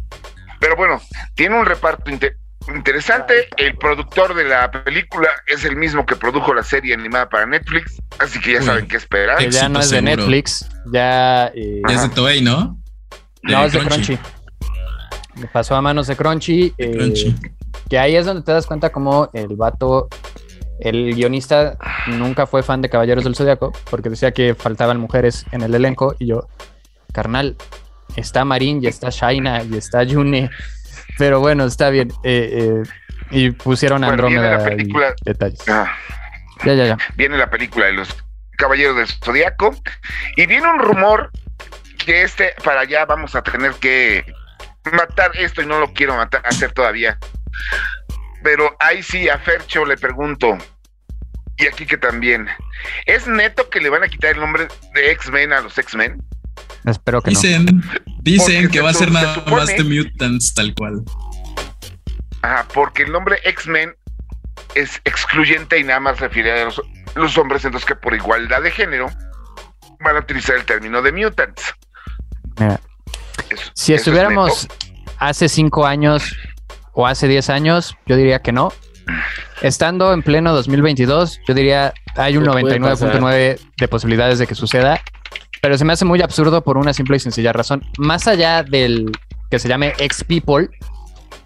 Pero 0.60 0.76
bueno, 0.76 1.00
tiene 1.34 1.58
un 1.58 1.66
reparto 1.66 2.10
inte- 2.10 2.36
interesante. 2.74 3.48
El 3.56 3.76
productor 3.76 4.34
de 4.34 4.44
la 4.44 4.70
película 4.70 5.28
es 5.46 5.64
el 5.64 5.76
mismo 5.76 6.04
que 6.06 6.16
produjo 6.16 6.54
la 6.54 6.62
serie 6.62 6.94
animada 6.94 7.28
para 7.28 7.46
Netflix, 7.46 8.00
así 8.18 8.40
que 8.40 8.52
ya 8.54 8.60
Uy. 8.60 8.64
saben 8.66 8.88
qué 8.88 8.96
esperar. 8.96 9.38
Que 9.38 9.44
ya 9.44 9.48
Éxito 9.48 9.68
no 9.70 9.80
es 9.80 9.90
de. 9.90 10.02
Netflix, 10.02 10.68
ya. 10.92 11.46
eh, 11.54 11.82
Ya 11.88 11.94
es 11.94 12.02
de 12.02 12.08
Toei, 12.10 12.40
¿no? 12.42 12.78
no, 13.42 13.64
es 13.64 13.72
de 13.72 13.80
Crunchy. 13.80 14.18
Pasó 15.52 15.74
a 15.74 15.82
manos 15.82 16.06
de 16.06 16.16
Crunchy. 16.16 16.74
De 16.78 16.84
eh, 16.84 16.90
Crunchy. 16.92 17.34
Que 17.88 17.98
ahí 17.98 18.16
es 18.16 18.26
donde 18.26 18.42
te 18.42 18.52
das 18.52 18.66
cuenta 18.66 18.90
como 18.90 19.28
el 19.32 19.56
vato, 19.56 20.08
el 20.80 21.14
guionista 21.14 21.76
nunca 22.06 22.46
fue 22.46 22.62
fan 22.62 22.80
de 22.82 22.88
Caballeros 22.88 23.24
del 23.24 23.34
Zodiaco 23.34 23.72
porque 23.90 24.08
decía 24.10 24.32
que 24.32 24.54
faltaban 24.54 24.98
mujeres 24.98 25.44
en 25.52 25.62
el 25.62 25.74
elenco 25.74 26.14
y 26.18 26.26
yo, 26.26 26.48
carnal, 27.12 27.56
está 28.16 28.44
Marín 28.44 28.82
y 28.82 28.86
está 28.86 29.08
Shaina 29.10 29.62
y 29.64 29.76
está 29.76 30.02
Yune, 30.04 30.50
pero 31.18 31.40
bueno, 31.40 31.64
está 31.64 31.90
bien. 31.90 32.10
eh, 32.24 32.50
eh, 32.52 32.82
y 33.30 33.50
pusieron 33.52 34.04
a 34.04 34.08
Bueno, 34.08 34.26
Andrómeda 34.26 34.56
la 34.58 34.62
y 34.62 34.76
película- 34.76 35.14
detalles. 35.24 35.68
Ah, 35.68 35.90
Ya, 36.64 36.74
ya, 36.74 36.84
ya. 36.86 36.98
viene 37.16 37.38
la 37.38 37.48
película 37.50 37.86
de 37.86 37.92
los 37.92 38.14
Caballeros 38.58 38.96
del 38.96 39.06
Zodiaco 39.08 39.74
y 40.36 40.46
viene 40.46 40.70
un 40.70 40.78
rumor 40.78 41.30
que 42.04 42.22
este 42.22 42.54
para 42.62 42.80
allá 42.80 43.06
vamos 43.06 43.34
a 43.34 43.42
tener 43.42 43.72
que 43.74 44.24
matar 44.92 45.30
esto 45.36 45.62
y 45.62 45.66
no 45.66 45.80
lo 45.80 45.92
quiero 45.92 46.14
matar 46.16 46.42
hacer 46.44 46.72
todavía. 46.72 47.18
Pero 48.42 48.76
ahí 48.80 49.02
sí 49.02 49.28
a 49.28 49.38
Fercho 49.38 49.84
le 49.84 49.96
pregunto 49.96 50.58
y 51.56 51.66
aquí 51.66 51.86
que 51.86 51.96
también 51.96 52.48
es 53.06 53.26
neto 53.26 53.70
que 53.70 53.80
le 53.80 53.88
van 53.88 54.02
a 54.02 54.08
quitar 54.08 54.32
el 54.32 54.40
nombre 54.40 54.68
de 54.94 55.10
X-Men 55.12 55.52
a 55.52 55.60
los 55.60 55.76
X-Men. 55.78 56.22
Espero 56.84 57.22
que 57.22 57.30
no. 57.30 57.38
Dicen, 57.40 57.82
dicen 58.22 58.62
Porque 58.62 58.68
que 58.70 58.80
va 58.80 58.90
a 58.90 58.94
ser 58.94 59.08
se 59.08 59.14
nada 59.14 59.34
supone- 59.36 59.56
más 59.56 59.68
de 59.68 59.84
Mutants 59.84 60.54
tal 60.54 60.74
cual. 60.74 61.02
Ajá, 62.42 62.66
porque 62.74 63.04
el 63.04 63.12
nombre 63.12 63.38
X-Men 63.44 63.94
es 64.74 65.00
excluyente 65.04 65.78
y 65.78 65.84
nada 65.84 66.00
más 66.00 66.18
refiere 66.18 66.60
a 66.62 66.64
los, 66.64 66.82
los 67.14 67.38
hombres, 67.38 67.64
entonces 67.64 67.86
que 67.86 67.94
por 67.94 68.14
igualdad 68.14 68.62
de 68.62 68.70
género 68.70 69.08
van 70.00 70.16
a 70.16 70.20
utilizar 70.20 70.56
el 70.56 70.64
término 70.64 71.02
de 71.02 71.12
mutants. 71.12 71.74
Mira, 72.58 72.80
Eso- 73.50 73.70
Si 73.74 73.92
eso 73.94 74.00
estuviéramos 74.00 74.66
hace 75.18 75.48
cinco 75.48 75.86
años 75.86 76.34
o 76.92 77.06
hace 77.06 77.28
diez 77.28 77.48
años, 77.50 77.96
yo 78.06 78.16
diría 78.16 78.40
que 78.40 78.50
no, 78.52 78.72
estando 79.60 80.12
en 80.12 80.22
pleno 80.22 80.52
2022, 80.52 81.38
yo 81.46 81.54
diría 81.54 81.92
hay 82.16 82.36
un 82.36 82.44
Pues 82.44 82.62
puede 82.62 82.78
99.9 82.80 83.60
de 83.78 83.88
posibilidades 83.88 84.38
de 84.38 84.46
que 84.46 84.54
suceda, 84.54 85.00
pero 85.62 85.78
se 85.78 85.84
me 85.84 85.92
hace 85.92 86.04
muy 86.04 86.20
absurdo 86.20 86.62
por 86.62 86.76
una 86.76 86.92
simple 86.92 87.16
y 87.16 87.20
sencilla 87.20 87.52
razón. 87.52 87.82
Más 87.96 88.26
allá 88.26 88.64
del 88.64 89.10
que 89.48 89.60
se 89.60 89.68
llame 89.68 89.92
X-People, 89.96 90.68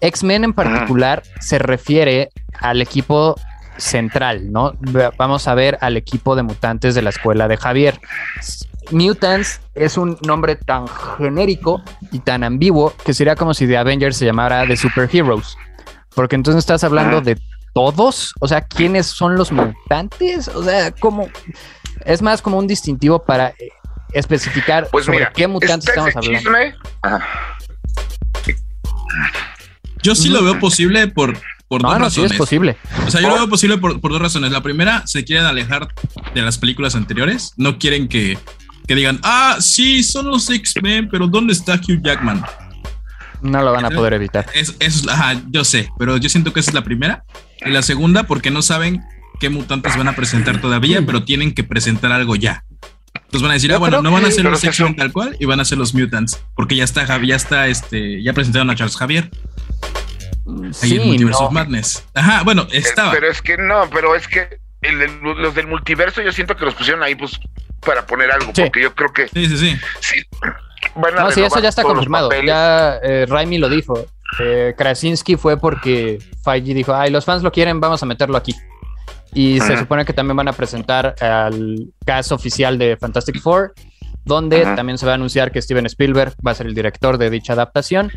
X-Men 0.01 0.43
en 0.43 0.53
particular 0.53 1.21
se 1.39 1.59
refiere 1.59 2.29
al 2.59 2.81
equipo 2.81 3.39
central, 3.77 4.51
¿no? 4.51 4.73
Vamos 5.17 5.47
a 5.47 5.53
ver 5.53 5.77
al 5.81 5.97
equipo 5.97 6.35
de 6.35 6.41
mutantes 6.41 6.95
de 6.95 7.03
la 7.03 7.11
escuela 7.11 7.47
de 7.47 7.57
Javier. 7.57 7.99
Mutants 8.89 9.61
es 9.75 9.97
un 9.97 10.17
nombre 10.25 10.55
tan 10.55 10.87
genérico 10.87 11.83
y 12.11 12.17
tan 12.19 12.43
ambiguo 12.43 12.93
que 13.05 13.13
sería 13.13 13.35
como 13.35 13.53
si 13.53 13.67
The 13.67 13.77
Avengers 13.77 14.17
se 14.17 14.25
llamara 14.25 14.65
The 14.65 14.77
Superheroes. 14.77 15.57
Porque 16.15 16.35
entonces 16.35 16.59
estás 16.59 16.83
hablando 16.83 17.17
Ah. 17.17 17.21
de 17.21 17.37
todos, 17.75 18.33
o 18.39 18.47
sea, 18.47 18.61
¿quiénes 18.61 19.05
son 19.05 19.35
los 19.35 19.51
mutantes? 19.51 20.47
O 20.47 20.63
sea, 20.63 20.91
como 20.91 21.27
es 22.05 22.21
más 22.23 22.41
como 22.41 22.57
un 22.57 22.65
distintivo 22.65 23.19
para 23.23 23.53
especificar 24.13 24.87
Pues 24.91 25.05
sobre 25.05 25.19
mira, 25.19 25.31
qué 25.33 25.47
mutantes 25.47 25.89
estamos 25.89 26.15
hablando. 26.15 26.39
chisme. 26.39 26.75
Ajá. 27.01 27.27
Yo 30.03 30.15
sí 30.15 30.29
lo 30.29 30.43
veo 30.43 30.59
posible 30.59 31.07
por, 31.07 31.37
por 31.67 31.81
No, 31.81 31.89
dos 31.89 31.99
no, 31.99 32.09
sí 32.09 32.21
razones. 32.21 32.31
es 32.31 32.37
posible. 32.37 32.77
O 33.05 33.11
sea, 33.11 33.21
yo 33.21 33.29
lo 33.29 33.35
veo 33.35 33.49
posible 33.49 33.77
por, 33.77 33.99
por 33.99 34.11
dos 34.11 34.21
razones. 34.21 34.51
La 34.51 34.61
primera, 34.61 35.05
se 35.07 35.23
quieren 35.25 35.45
alejar 35.45 35.87
de 36.33 36.41
las 36.41 36.57
películas 36.57 36.95
anteriores. 36.95 37.53
No 37.57 37.77
quieren 37.77 38.07
que, 38.07 38.37
que 38.87 38.95
digan, 38.95 39.19
ah, 39.23 39.57
sí, 39.59 40.03
son 40.03 40.27
los 40.27 40.49
X-Men, 40.49 41.09
pero 41.11 41.27
¿dónde 41.27 41.53
está 41.53 41.73
Hugh 41.75 42.01
Jackman? 42.03 42.43
No 43.41 43.61
lo 43.61 43.71
van 43.73 43.85
a 43.85 43.89
poder 43.89 44.13
evitar. 44.13 44.45
Es, 44.53 44.75
es, 44.79 45.07
ajá, 45.07 45.41
yo 45.49 45.63
sé, 45.63 45.89
pero 45.99 46.17
yo 46.17 46.29
siento 46.29 46.53
que 46.53 46.59
esa 46.59 46.71
es 46.71 46.75
la 46.75 46.83
primera. 46.83 47.23
Y 47.65 47.69
la 47.71 47.81
segunda, 47.81 48.23
porque 48.23 48.49
no 48.49 48.61
saben 48.61 49.03
qué 49.39 49.49
mutantes 49.49 49.97
van 49.97 50.07
a 50.07 50.15
presentar 50.15 50.61
todavía, 50.61 51.05
pero 51.05 51.23
tienen 51.23 51.53
que 51.53 51.63
presentar 51.63 52.11
algo 52.11 52.35
ya. 52.35 52.63
Entonces 53.25 53.41
van 53.41 53.51
a 53.51 53.53
decir, 53.55 53.69
Yo 53.69 53.75
ah, 53.75 53.79
bueno, 53.79 54.01
no 54.01 54.11
van 54.11 54.25
a 54.25 54.31
ser 54.31 54.45
los. 54.45 54.63
X-Men 54.63 54.95
tal 54.95 55.11
cual 55.11 55.35
y 55.39 55.45
van 55.45 55.59
a 55.59 55.65
ser 55.65 55.77
los 55.77 55.93
mutants, 55.93 56.41
porque 56.55 56.75
ya 56.75 56.83
está, 56.83 57.05
ya 57.23 57.35
está, 57.35 57.67
este, 57.67 58.21
ya 58.23 58.33
presentaron 58.33 58.69
a 58.69 58.75
Charles 58.75 58.95
Javier 58.97 59.29
ahí 60.45 60.73
Sí, 60.73 60.95
en 60.97 61.07
Multiverse 61.07 61.43
of. 61.43 61.51
Madness. 61.51 62.03
Ajá, 62.13 62.43
bueno, 62.43 62.63
Eh, 62.71 62.77
estaba. 62.77 63.11
Pero 63.11 63.29
es 63.29 63.41
que 63.41 63.57
no, 63.57 63.89
pero 63.91 64.15
es 64.15 64.27
que 64.27 64.59
el 64.81 64.97
los 65.21 65.53
del 65.55 65.67
multiverso 65.67 66.21
yo 66.21 66.31
siento 66.31 66.55
que 66.55 66.63
los 66.65 66.73
pusieron 66.75 67.01
ahí 67.03 67.15
pues 67.15 67.39
para 67.85 68.05
poner 68.05 68.31
algo, 68.31 68.51
Sí. 68.55 68.61
porque 68.63 68.81
yo 68.81 68.93
creo 68.95 69.11
que 69.13 69.27
Sí, 69.27 69.47
sí, 69.47 69.57
sí. 69.57 69.77
sí. 70.01 70.21
Van 70.95 71.17
a 71.17 71.23
No, 71.23 71.31
sí, 71.31 71.41
eso 71.41 71.59
ya 71.59 71.69
está 71.69 71.83
confirmado. 71.83 72.29
Ya 72.45 72.95
eh, 73.03 73.25
Raimi 73.27 73.57
lo 73.57 73.69
dijo. 73.69 74.05
Eh, 74.39 74.73
Krasinski 74.77 75.35
fue 75.37 75.57
porque 75.57 76.19
Feige 76.43 76.73
dijo, 76.73 76.93
ay, 76.93 77.11
los 77.11 77.23
fans 77.25 77.43
lo 77.43 77.51
quieren, 77.51 77.79
vamos 77.79 78.03
a 78.03 78.05
meterlo 78.05 78.37
aquí. 78.37 78.53
Y 79.37 79.59
se 79.59 79.77
supone 79.77 80.03
que 80.03 80.13
también 80.13 80.35
van 80.35 80.47
a 80.47 80.51
presentar 80.51 81.13
al 81.21 81.93
cast 82.03 82.31
oficial 82.31 82.79
de 82.79 82.97
Fantastic 82.97 83.39
Four, 83.39 83.75
donde 84.25 84.63
también 84.75 84.97
se 84.97 85.05
va 85.05 85.11
a 85.11 85.15
anunciar 85.15 85.51
que 85.51 85.61
Steven 85.61 85.85
Spielberg 85.85 86.33
va 86.45 86.51
a 86.51 86.55
ser 86.55 86.65
el 86.65 86.73
director 86.73 87.19
de 87.19 87.29
dicha 87.29 87.53
adaptación. 87.53 88.09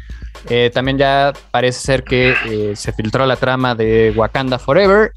Eh, 0.49 0.71
también 0.73 0.97
ya 0.97 1.35
parece 1.51 1.79
ser 1.79 2.05
que 2.05 2.35
eh, 2.47 2.75
se 2.75 2.95
filtró 2.95 3.27
la 3.27 3.37
trama 3.37 3.75
de 3.75 4.15
Wakanda 4.17 4.59
Forever 4.59 5.13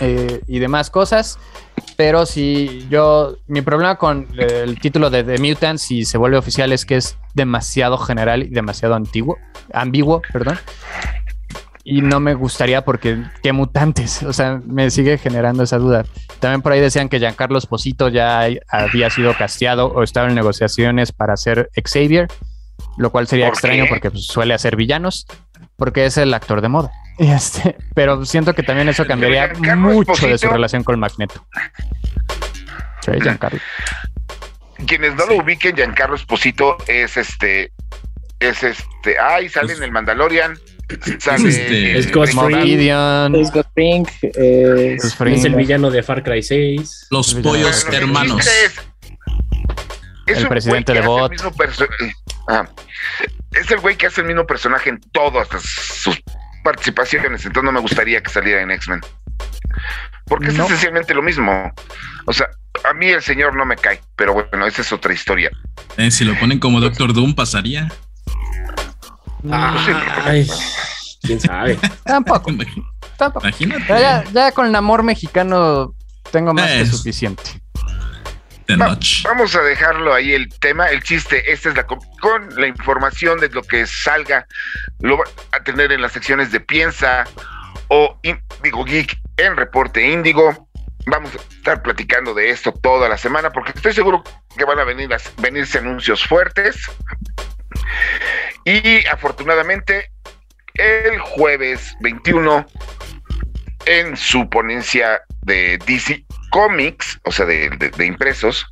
eh, 0.00 0.42
y 0.46 0.58
demás 0.58 0.90
cosas. 0.90 1.38
Pero 1.96 2.26
si 2.26 2.86
yo, 2.88 3.36
mi 3.46 3.62
problema 3.62 3.96
con 3.96 4.26
eh, 4.38 4.64
el 4.64 4.78
título 4.78 5.10
de 5.10 5.24
The 5.24 5.38
Mutants, 5.38 5.82
si 5.82 6.04
se 6.04 6.18
vuelve 6.18 6.36
oficial, 6.36 6.72
es 6.72 6.84
que 6.84 6.96
es 6.96 7.16
demasiado 7.34 7.98
general 7.98 8.42
y 8.42 8.48
demasiado 8.48 8.94
antiguo, 8.94 9.38
ambiguo, 9.72 10.22
perdón. 10.32 10.58
Y 11.90 12.02
no 12.02 12.20
me 12.20 12.34
gustaría 12.34 12.84
porque, 12.84 13.20
¿qué 13.42 13.52
mutantes? 13.52 14.22
O 14.22 14.32
sea, 14.32 14.60
me 14.64 14.92
sigue 14.92 15.18
generando 15.18 15.64
esa 15.64 15.76
duda. 15.78 16.04
También 16.38 16.62
por 16.62 16.70
ahí 16.70 16.78
decían 16.78 17.08
que 17.08 17.18
Giancarlo 17.18 17.58
Esposito 17.58 18.08
ya 18.08 18.46
había 18.68 19.10
sido 19.10 19.36
casteado 19.36 19.88
o 19.88 20.04
estaba 20.04 20.28
en 20.28 20.36
negociaciones 20.36 21.10
para 21.10 21.36
ser 21.36 21.68
Xavier, 21.84 22.28
lo 22.96 23.10
cual 23.10 23.26
sería 23.26 23.46
¿Por 23.46 23.54
extraño 23.54 23.84
qué? 23.84 23.88
porque 23.88 24.12
pues, 24.12 24.24
suele 24.24 24.54
hacer 24.54 24.76
villanos, 24.76 25.26
porque 25.74 26.06
es 26.06 26.16
el 26.16 26.32
actor 26.32 26.60
de 26.60 26.68
moda. 26.68 26.92
Este, 27.18 27.76
pero 27.92 28.24
siento 28.24 28.54
que 28.54 28.62
también 28.62 28.88
eso 28.88 29.04
cambiaría 29.04 29.52
mucho 29.76 30.28
de 30.28 30.38
su 30.38 30.48
relación 30.48 30.84
con 30.84 30.98
Magneto. 31.00 31.44
Sí, 33.00 33.10
Giancarlo. 33.20 33.58
Quienes 34.86 35.16
no 35.16 35.26
lo 35.26 35.42
ubiquen, 35.42 35.74
Giancarlo 35.74 36.14
Esposito 36.14 36.76
es 36.86 37.16
este 37.16 37.72
es 38.38 38.62
este, 38.62 39.18
ay, 39.18 39.48
sale 39.50 39.74
en 39.74 39.82
el 39.82 39.92
Mandalorian, 39.92 40.58
sale 41.18 41.48
Este, 41.48 41.98
Es 41.98 42.10
Ghost. 42.12 42.32
Gideon, 42.62 43.34
Es 43.36 43.50
Ghost 43.50 43.66
Spring, 43.68 44.06
es, 45.36 45.44
el 45.44 45.54
villano 45.54 45.90
de 45.90 46.02
Far 46.02 46.22
Cry 46.22 46.42
6. 46.42 47.06
Los 47.10 47.34
pollos 47.34 47.86
hermanos. 47.92 48.46
es- 48.46 48.80
es 50.26 50.38
El 50.38 50.48
presidente 50.48 50.92
güey 50.92 50.92
que 50.92 50.92
de 50.92 50.98
hace 51.00 51.08
Bot. 51.08 51.24
el 51.24 51.30
mismo 51.30 51.52
perso- 51.52 51.88
ajá. 52.48 52.70
Es 53.52 53.70
el 53.70 53.80
güey 53.80 53.96
que 53.96 54.06
hace 54.06 54.20
el 54.20 54.26
mismo 54.28 54.46
personaje 54.46 54.90
en 54.90 55.00
todas 55.12 55.48
sus 55.62 56.20
participaciones, 56.62 57.44
entonces 57.44 57.64
no 57.64 57.72
me 57.72 57.80
gustaría 57.80 58.22
que 58.22 58.30
saliera 58.30 58.62
en 58.62 58.70
X-Men. 58.70 59.00
Porque 60.26 60.48
es 60.48 60.58
esencialmente 60.58 61.14
lo 61.14 61.22
mismo. 61.22 61.72
O 62.26 62.32
sea, 62.32 62.46
a 62.88 62.94
mí 62.94 63.06
el 63.08 63.22
señor 63.22 63.56
no 63.56 63.64
me 63.64 63.74
cae, 63.76 64.00
pero 64.14 64.34
bueno, 64.34 64.66
esa 64.66 64.82
es 64.82 64.92
otra 64.92 65.12
historia. 65.12 65.50
Eh, 65.96 66.10
si 66.12 66.24
lo 66.24 66.38
ponen 66.38 66.60
como 66.60 66.80
Doctor 66.80 67.12
Doom, 67.12 67.34
pasaría. 67.34 67.90
Ay, 69.50 70.48
quién 71.22 71.40
sabe. 71.40 71.78
tampoco, 72.04 72.50
tampoco. 73.16 73.46
Imagínate. 73.46 73.84
Ya, 73.88 74.24
ya 74.32 74.52
con 74.52 74.66
el 74.66 74.74
amor 74.74 75.02
mexicano 75.02 75.94
tengo 76.30 76.52
más 76.54 76.70
que 76.70 76.86
suficiente. 76.86 77.42
Va-. 78.70 78.96
Vamos 79.24 79.54
a 79.56 79.62
dejarlo 79.62 80.14
ahí 80.14 80.32
el 80.32 80.48
tema, 80.60 80.88
el 80.90 81.02
chiste, 81.02 81.50
esta 81.52 81.70
es 81.70 81.76
la 81.76 81.86
co- 81.86 81.98
con 82.20 82.48
la 82.54 82.68
información 82.68 83.40
de 83.40 83.48
lo 83.48 83.62
que 83.62 83.84
salga, 83.86 84.46
lo 85.00 85.18
va 85.18 85.24
a 85.52 85.62
tener 85.64 85.90
en 85.90 86.00
las 86.00 86.12
secciones 86.12 86.52
de 86.52 86.60
Piensa 86.60 87.24
o 87.88 88.18
Indigo 88.22 88.84
Geek 88.84 89.18
en 89.38 89.56
Reporte 89.56 90.08
Índigo. 90.08 90.68
Vamos 91.06 91.32
a 91.34 91.38
estar 91.54 91.82
platicando 91.82 92.32
de 92.32 92.50
esto 92.50 92.72
toda 92.72 93.08
la 93.08 93.16
semana 93.18 93.50
porque 93.50 93.72
estoy 93.74 93.92
seguro 93.92 94.22
que 94.56 94.64
van 94.64 94.78
a 94.78 94.84
venir 94.84 95.10
las- 95.10 95.32
venirse 95.38 95.78
anuncios 95.78 96.24
fuertes. 96.24 96.76
Y 98.64 99.06
afortunadamente 99.06 100.10
el 100.74 101.18
jueves 101.20 101.96
21 102.00 102.66
en 103.86 104.16
su 104.16 104.48
ponencia 104.48 105.20
de 105.42 105.78
DC 105.86 106.24
Comics, 106.50 107.18
o 107.24 107.32
sea, 107.32 107.46
de, 107.46 107.70
de- 107.70 107.90
de 107.90 108.06
impresos, 108.06 108.66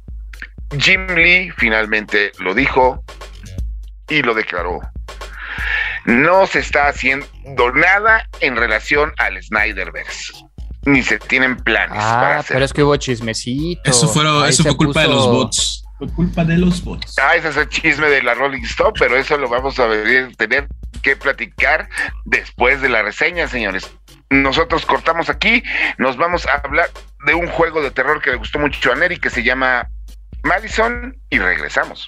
Jim 0.78 1.06
Lee 1.14 1.50
finalmente 1.56 2.32
lo 2.40 2.54
dijo 2.54 3.02
y 4.08 4.22
lo 4.22 4.34
declaró. 4.34 4.80
No 6.04 6.46
se 6.46 6.60
está 6.60 6.88
haciendo 6.88 7.26
nada 7.74 8.28
en 8.40 8.56
relación 8.56 9.12
al 9.18 9.42
Snyderverse. 9.42 10.32
Ni 10.84 11.02
se 11.02 11.18
tienen 11.18 11.56
planes 11.56 11.98
para 11.98 12.36
Ah, 12.36 12.38
hacer. 12.38 12.54
pero 12.54 12.64
es 12.64 12.72
que 12.72 12.82
hubo 12.82 12.96
chismecito. 12.96 13.82
Eso, 13.84 14.08
fueron, 14.08 14.50
fue 14.52 14.76
culpa 14.76 15.02
de 15.02 15.08
los 15.08 15.26
bots. 15.26 15.77
Fue 15.98 16.08
culpa 16.12 16.44
de 16.44 16.56
los 16.56 16.82
bots. 16.84 17.18
Ah, 17.18 17.34
ese 17.34 17.48
es 17.48 17.56
el 17.56 17.68
chisme 17.68 18.08
de 18.08 18.22
la 18.22 18.34
Rolling 18.34 18.62
Stone, 18.62 18.92
pero 18.98 19.16
eso 19.16 19.36
lo 19.36 19.48
vamos 19.48 19.78
a 19.80 19.86
ver- 19.86 20.34
tener 20.36 20.68
que 21.02 21.16
platicar 21.16 21.88
después 22.24 22.80
de 22.80 22.88
la 22.88 23.02
reseña, 23.02 23.48
señores. 23.48 23.90
Nosotros 24.30 24.86
cortamos 24.86 25.28
aquí, 25.28 25.62
nos 25.96 26.16
vamos 26.16 26.46
a 26.46 26.52
hablar 26.64 26.90
de 27.26 27.34
un 27.34 27.48
juego 27.48 27.82
de 27.82 27.90
terror 27.90 28.20
que 28.22 28.30
le 28.30 28.36
gustó 28.36 28.58
mucho 28.58 28.92
a 28.92 28.94
Neri 28.94 29.18
que 29.18 29.30
se 29.30 29.42
llama 29.42 29.88
Madison 30.44 31.16
y 31.30 31.38
regresamos. 31.38 32.06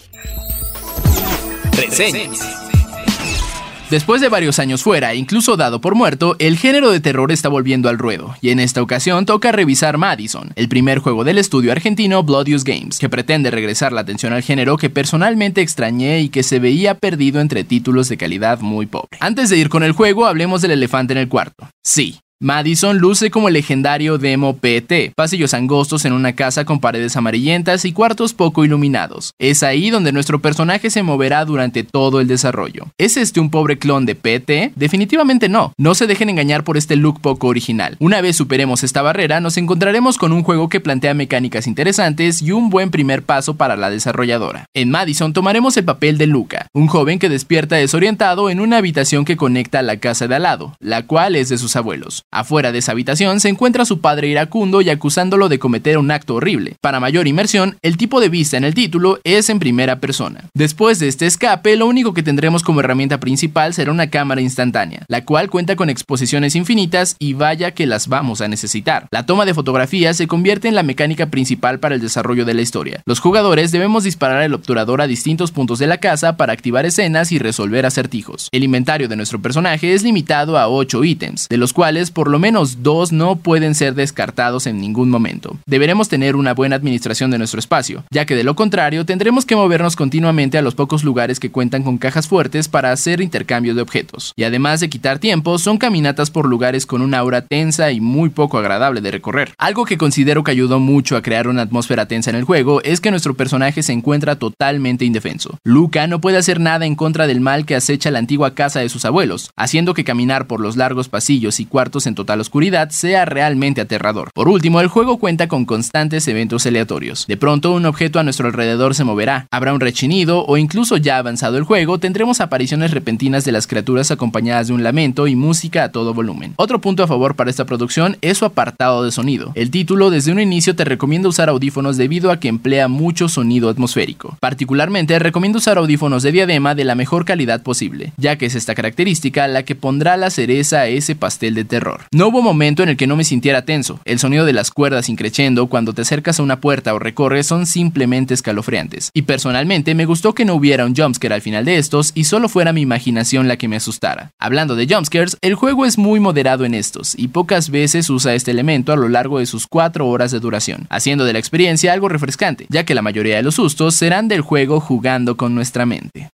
Después 3.90 4.20
de 4.20 4.28
varios 4.28 4.60
años 4.60 4.84
fuera, 4.84 5.16
incluso 5.16 5.56
dado 5.56 5.80
por 5.80 5.96
muerto, 5.96 6.36
el 6.38 6.56
género 6.56 6.92
de 6.92 7.00
terror 7.00 7.32
está 7.32 7.48
volviendo 7.48 7.88
al 7.88 7.98
ruedo, 7.98 8.36
y 8.40 8.50
en 8.50 8.60
esta 8.60 8.82
ocasión 8.82 9.26
toca 9.26 9.50
revisar 9.50 9.98
Madison, 9.98 10.52
el 10.54 10.68
primer 10.68 11.00
juego 11.00 11.24
del 11.24 11.38
estudio 11.38 11.72
argentino 11.72 12.22
Bloodius 12.22 12.62
Games, 12.62 13.00
que 13.00 13.08
pretende 13.08 13.50
regresar 13.50 13.92
la 13.92 14.02
atención 14.02 14.32
al 14.32 14.44
género 14.44 14.76
que 14.76 14.90
personalmente 14.90 15.60
extrañé 15.60 16.20
y 16.20 16.28
que 16.28 16.44
se 16.44 16.60
veía 16.60 16.94
perdido 16.94 17.40
entre 17.40 17.64
títulos 17.64 18.08
de 18.08 18.16
calidad 18.16 18.60
muy 18.60 18.86
pobre. 18.86 19.18
Antes 19.18 19.50
de 19.50 19.56
ir 19.56 19.68
con 19.68 19.82
el 19.82 19.90
juego, 19.90 20.26
hablemos 20.26 20.62
del 20.62 20.70
elefante 20.70 21.12
en 21.12 21.18
el 21.18 21.28
cuarto. 21.28 21.68
Sí, 21.82 22.20
Madison 22.42 22.96
luce 22.96 23.30
como 23.30 23.48
el 23.48 23.52
legendario 23.52 24.16
demo 24.16 24.56
PT, 24.56 25.12
pasillos 25.14 25.52
angostos 25.52 26.06
en 26.06 26.14
una 26.14 26.32
casa 26.32 26.64
con 26.64 26.80
paredes 26.80 27.14
amarillentas 27.14 27.84
y 27.84 27.92
cuartos 27.92 28.32
poco 28.32 28.64
iluminados. 28.64 29.34
Es 29.38 29.62
ahí 29.62 29.90
donde 29.90 30.10
nuestro 30.10 30.40
personaje 30.40 30.88
se 30.88 31.02
moverá 31.02 31.44
durante 31.44 31.84
todo 31.84 32.18
el 32.18 32.28
desarrollo. 32.28 32.86
¿Es 32.96 33.18
este 33.18 33.40
un 33.40 33.50
pobre 33.50 33.78
clon 33.78 34.06
de 34.06 34.14
PT? 34.14 34.72
Definitivamente 34.74 35.50
no. 35.50 35.74
No 35.76 35.94
se 35.94 36.06
dejen 36.06 36.30
engañar 36.30 36.64
por 36.64 36.78
este 36.78 36.96
look 36.96 37.20
poco 37.20 37.46
original. 37.46 37.98
Una 38.00 38.22
vez 38.22 38.36
superemos 38.36 38.84
esta 38.84 39.02
barrera, 39.02 39.40
nos 39.40 39.58
encontraremos 39.58 40.16
con 40.16 40.32
un 40.32 40.42
juego 40.42 40.70
que 40.70 40.80
plantea 40.80 41.12
mecánicas 41.12 41.66
interesantes 41.66 42.40
y 42.40 42.52
un 42.52 42.70
buen 42.70 42.90
primer 42.90 43.22
paso 43.22 43.56
para 43.56 43.76
la 43.76 43.90
desarrolladora. 43.90 44.64
En 44.72 44.90
Madison 44.90 45.34
tomaremos 45.34 45.76
el 45.76 45.84
papel 45.84 46.16
de 46.16 46.26
Luca, 46.26 46.68
un 46.72 46.86
joven 46.86 47.18
que 47.18 47.28
despierta 47.28 47.76
desorientado 47.76 48.48
en 48.48 48.60
una 48.60 48.78
habitación 48.78 49.26
que 49.26 49.36
conecta 49.36 49.80
a 49.80 49.82
la 49.82 49.98
casa 49.98 50.26
de 50.26 50.36
al 50.36 50.44
lado, 50.44 50.74
la 50.80 51.06
cual 51.06 51.36
es 51.36 51.50
de 51.50 51.58
sus 51.58 51.76
abuelos. 51.76 52.24
Afuera 52.32 52.70
de 52.70 52.78
esa 52.78 52.92
habitación 52.92 53.40
se 53.40 53.48
encuentra 53.48 53.84
su 53.84 54.00
padre 54.00 54.28
iracundo 54.28 54.80
y 54.82 54.88
acusándolo 54.88 55.48
de 55.48 55.58
cometer 55.58 55.98
un 55.98 56.12
acto 56.12 56.36
horrible. 56.36 56.76
Para 56.80 57.00
mayor 57.00 57.26
inmersión, 57.26 57.76
el 57.82 57.96
tipo 57.96 58.20
de 58.20 58.28
vista 58.28 58.56
en 58.56 58.62
el 58.62 58.72
título 58.72 59.18
es 59.24 59.50
en 59.50 59.58
primera 59.58 59.98
persona. 59.98 60.44
Después 60.54 61.00
de 61.00 61.08
este 61.08 61.26
escape, 61.26 61.76
lo 61.76 61.88
único 61.88 62.14
que 62.14 62.22
tendremos 62.22 62.62
como 62.62 62.80
herramienta 62.80 63.18
principal 63.18 63.74
será 63.74 63.90
una 63.90 64.10
cámara 64.10 64.42
instantánea, 64.42 65.04
la 65.08 65.24
cual 65.24 65.50
cuenta 65.50 65.74
con 65.74 65.90
exposiciones 65.90 66.54
infinitas 66.54 67.16
y 67.18 67.34
vaya 67.34 67.72
que 67.72 67.86
las 67.86 68.06
vamos 68.06 68.40
a 68.40 68.48
necesitar. 68.48 69.08
La 69.10 69.26
toma 69.26 69.44
de 69.44 69.54
fotografía 69.54 70.14
se 70.14 70.28
convierte 70.28 70.68
en 70.68 70.76
la 70.76 70.84
mecánica 70.84 71.26
principal 71.26 71.80
para 71.80 71.96
el 71.96 72.00
desarrollo 72.00 72.44
de 72.44 72.54
la 72.54 72.62
historia. 72.62 73.02
Los 73.06 73.18
jugadores 73.18 73.72
debemos 73.72 74.04
disparar 74.04 74.42
el 74.44 74.54
obturador 74.54 75.00
a 75.00 75.08
distintos 75.08 75.50
puntos 75.50 75.80
de 75.80 75.88
la 75.88 75.98
casa 75.98 76.36
para 76.36 76.52
activar 76.52 76.86
escenas 76.86 77.32
y 77.32 77.40
resolver 77.40 77.86
acertijos. 77.86 78.48
El 78.52 78.62
inventario 78.62 79.08
de 79.08 79.16
nuestro 79.16 79.42
personaje 79.42 79.94
es 79.94 80.04
limitado 80.04 80.56
a 80.56 80.68
8 80.68 81.02
ítems, 81.02 81.48
de 81.48 81.56
los 81.56 81.72
cuales 81.72 82.12
por 82.20 82.30
lo 82.30 82.38
menos 82.38 82.82
2 82.82 83.12
no 83.12 83.36
pueden 83.36 83.74
ser 83.74 83.94
descartados 83.94 84.66
en 84.66 84.78
ningún 84.78 85.08
momento. 85.08 85.56
Deberemos 85.64 86.10
tener 86.10 86.36
una 86.36 86.52
buena 86.52 86.76
administración 86.76 87.30
de 87.30 87.38
nuestro 87.38 87.58
espacio, 87.58 88.04
ya 88.10 88.26
que 88.26 88.36
de 88.36 88.44
lo 88.44 88.54
contrario 88.54 89.06
tendremos 89.06 89.46
que 89.46 89.56
movernos 89.56 89.96
continuamente 89.96 90.58
a 90.58 90.60
los 90.60 90.74
pocos 90.74 91.02
lugares 91.02 91.40
que 91.40 91.50
cuentan 91.50 91.82
con 91.82 91.96
cajas 91.96 92.28
fuertes 92.28 92.68
para 92.68 92.92
hacer 92.92 93.22
intercambio 93.22 93.74
de 93.74 93.80
objetos. 93.80 94.34
Y 94.36 94.44
además 94.44 94.80
de 94.80 94.90
quitar 94.90 95.18
tiempo, 95.18 95.58
son 95.58 95.78
caminatas 95.78 96.30
por 96.30 96.46
lugares 96.46 96.84
con 96.84 97.00
una 97.00 97.16
aura 97.16 97.40
tensa 97.40 97.90
y 97.90 98.02
muy 98.02 98.28
poco 98.28 98.58
agradable 98.58 99.00
de 99.00 99.12
recorrer. 99.12 99.54
Algo 99.56 99.86
que 99.86 99.96
considero 99.96 100.44
que 100.44 100.50
ayudó 100.50 100.78
mucho 100.78 101.16
a 101.16 101.22
crear 101.22 101.48
una 101.48 101.62
atmósfera 101.62 102.04
tensa 102.04 102.28
en 102.28 102.36
el 102.36 102.44
juego 102.44 102.82
es 102.82 103.00
que 103.00 103.10
nuestro 103.10 103.32
personaje 103.32 103.82
se 103.82 103.94
encuentra 103.94 104.36
totalmente 104.36 105.06
indefenso. 105.06 105.56
Luca 105.64 106.06
no 106.06 106.20
puede 106.20 106.36
hacer 106.36 106.60
nada 106.60 106.84
en 106.84 106.96
contra 106.96 107.26
del 107.26 107.40
mal 107.40 107.64
que 107.64 107.76
acecha 107.76 108.10
la 108.10 108.18
antigua 108.18 108.54
casa 108.54 108.80
de 108.80 108.90
sus 108.90 109.06
abuelos, 109.06 109.52
haciendo 109.56 109.94
que 109.94 110.04
caminar 110.04 110.46
por 110.46 110.60
los 110.60 110.76
largos 110.76 111.08
pasillos 111.08 111.60
y 111.60 111.64
cuartos 111.64 112.09
en 112.10 112.14
total 112.14 112.40
oscuridad 112.40 112.90
sea 112.90 113.24
realmente 113.24 113.80
aterrador. 113.80 114.30
Por 114.34 114.48
último, 114.48 114.82
el 114.82 114.88
juego 114.88 115.16
cuenta 115.16 115.48
con 115.48 115.64
constantes 115.64 116.28
eventos 116.28 116.66
aleatorios. 116.66 117.26
De 117.26 117.38
pronto, 117.38 117.72
un 117.72 117.86
objeto 117.86 118.18
a 118.18 118.22
nuestro 118.22 118.48
alrededor 118.48 118.94
se 118.94 119.04
moverá, 119.04 119.46
habrá 119.50 119.72
un 119.72 119.80
rechinido 119.80 120.44
o 120.44 120.58
incluso 120.58 120.98
ya 120.98 121.16
avanzado 121.16 121.56
el 121.56 121.64
juego, 121.64 121.98
tendremos 121.98 122.40
apariciones 122.40 122.90
repentinas 122.90 123.44
de 123.44 123.52
las 123.52 123.66
criaturas 123.66 124.10
acompañadas 124.10 124.68
de 124.68 124.74
un 124.74 124.82
lamento 124.82 125.26
y 125.26 125.36
música 125.36 125.84
a 125.84 125.92
todo 125.92 126.12
volumen. 126.12 126.52
Otro 126.56 126.80
punto 126.80 127.02
a 127.02 127.06
favor 127.06 127.36
para 127.36 127.50
esta 127.50 127.64
producción 127.64 128.18
es 128.20 128.38
su 128.38 128.44
apartado 128.44 129.04
de 129.04 129.12
sonido. 129.12 129.52
El 129.54 129.70
título 129.70 130.10
desde 130.10 130.32
un 130.32 130.40
inicio 130.40 130.76
te 130.76 130.84
recomienda 130.84 131.28
usar 131.28 131.48
audífonos 131.48 131.96
debido 131.96 132.30
a 132.30 132.38
que 132.38 132.48
emplea 132.48 132.88
mucho 132.88 133.28
sonido 133.28 133.68
atmosférico. 133.68 134.36
Particularmente 134.40 135.18
recomiendo 135.18 135.58
usar 135.58 135.78
audífonos 135.78 136.22
de 136.22 136.32
diadema 136.32 136.74
de 136.74 136.84
la 136.84 136.94
mejor 136.94 137.24
calidad 137.24 137.62
posible, 137.62 138.12
ya 138.16 138.36
que 138.36 138.46
es 138.46 138.54
esta 138.54 138.74
característica 138.74 139.46
la 139.48 139.62
que 139.62 139.74
pondrá 139.74 140.16
la 140.16 140.30
cereza 140.30 140.80
a 140.80 140.86
ese 140.86 141.14
pastel 141.14 141.54
de 141.54 141.64
terror. 141.64 141.99
No 142.12 142.28
hubo 142.28 142.42
momento 142.42 142.82
en 142.82 142.88
el 142.88 142.96
que 142.96 143.06
no 143.06 143.16
me 143.16 143.24
sintiera 143.24 143.64
tenso. 143.64 144.00
El 144.04 144.18
sonido 144.18 144.44
de 144.44 144.52
las 144.52 144.70
cuerdas 144.70 145.08
increciendo 145.08 145.66
cuando 145.66 145.92
te 145.92 146.02
acercas 146.02 146.40
a 146.40 146.42
una 146.42 146.60
puerta 146.60 146.94
o 146.94 146.98
recorres 146.98 147.46
son 147.46 147.66
simplemente 147.66 148.34
escalofriantes. 148.34 149.10
Y 149.14 149.22
personalmente 149.22 149.94
me 149.94 150.06
gustó 150.06 150.34
que 150.34 150.44
no 150.44 150.54
hubiera 150.54 150.84
un 150.84 150.94
jumpscare 150.94 151.34
al 151.34 151.42
final 151.42 151.64
de 151.64 151.78
estos 151.78 152.12
y 152.14 152.24
solo 152.24 152.48
fuera 152.48 152.72
mi 152.72 152.80
imaginación 152.80 153.48
la 153.48 153.56
que 153.56 153.68
me 153.68 153.76
asustara. 153.76 154.32
Hablando 154.38 154.76
de 154.76 154.86
jumpscares, 154.86 155.36
el 155.40 155.54
juego 155.54 155.86
es 155.86 155.98
muy 155.98 156.20
moderado 156.20 156.64
en 156.64 156.74
estos 156.74 157.18
y 157.18 157.28
pocas 157.28 157.70
veces 157.70 158.10
usa 158.10 158.34
este 158.34 158.50
elemento 158.50 158.92
a 158.92 158.96
lo 158.96 159.08
largo 159.08 159.38
de 159.38 159.46
sus 159.46 159.66
4 159.66 160.06
horas 160.06 160.30
de 160.30 160.40
duración, 160.40 160.86
haciendo 160.90 161.24
de 161.24 161.32
la 161.32 161.38
experiencia 161.38 161.92
algo 161.92 162.08
refrescante, 162.08 162.66
ya 162.68 162.84
que 162.84 162.94
la 162.94 163.02
mayoría 163.02 163.36
de 163.36 163.42
los 163.42 163.56
sustos 163.56 163.94
serán 163.94 164.28
del 164.28 164.40
juego 164.40 164.80
jugando 164.80 165.36
con 165.36 165.54
nuestra 165.54 165.86
mente. 165.86 166.30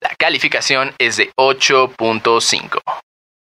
La 0.00 0.14
calificación 0.18 0.92
es 0.98 1.18
de 1.18 1.30
8.5. 1.36 2.80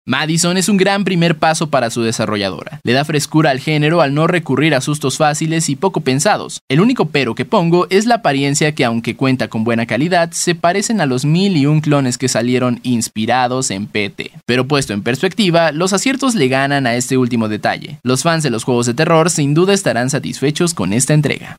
Madison 0.05 0.57
es 0.57 0.67
un 0.67 0.75
gran 0.75 1.05
primer 1.05 1.39
paso 1.39 1.69
para 1.69 1.89
su 1.89 2.01
desarrolladora. 2.01 2.81
Le 2.83 2.91
da 2.91 3.05
frescura 3.05 3.51
al 3.51 3.61
género 3.61 4.01
al 4.01 4.13
no 4.13 4.27
recurrir 4.27 4.75
a 4.75 4.81
sustos 4.81 5.17
fáciles 5.17 5.69
y 5.69 5.77
poco 5.77 6.01
pensados. 6.01 6.59
El 6.67 6.81
único 6.81 7.05
pero 7.05 7.35
que 7.35 7.45
pongo 7.45 7.87
es 7.89 8.05
la 8.05 8.15
apariencia 8.15 8.73
que 8.73 8.83
aunque 8.83 9.15
cuenta 9.15 9.47
con 9.47 9.63
buena 9.63 9.85
calidad, 9.85 10.31
se 10.31 10.55
parecen 10.55 10.99
a 10.99 11.05
los 11.05 11.23
mil 11.23 11.55
y 11.55 11.67
un 11.67 11.79
clones 11.79 12.17
que 12.17 12.27
salieron 12.27 12.81
inspirados 12.83 13.71
en 13.71 13.87
PT. 13.87 14.31
Pero 14.45 14.67
puesto 14.67 14.91
en 14.91 15.03
perspectiva, 15.03 15.71
los 15.71 15.93
aciertos 15.93 16.35
le 16.35 16.49
ganan 16.49 16.85
a 16.85 16.95
este 16.95 17.17
último 17.17 17.47
detalle. 17.47 17.99
Los 18.03 18.23
fans 18.23 18.43
de 18.43 18.49
los 18.49 18.65
juegos 18.65 18.87
de 18.87 18.95
terror 18.95 19.29
sin 19.29 19.53
duda 19.53 19.73
estarán 19.73 20.09
satisfechos 20.09 20.73
con 20.73 20.91
esta 20.91 21.13
entrega. 21.13 21.55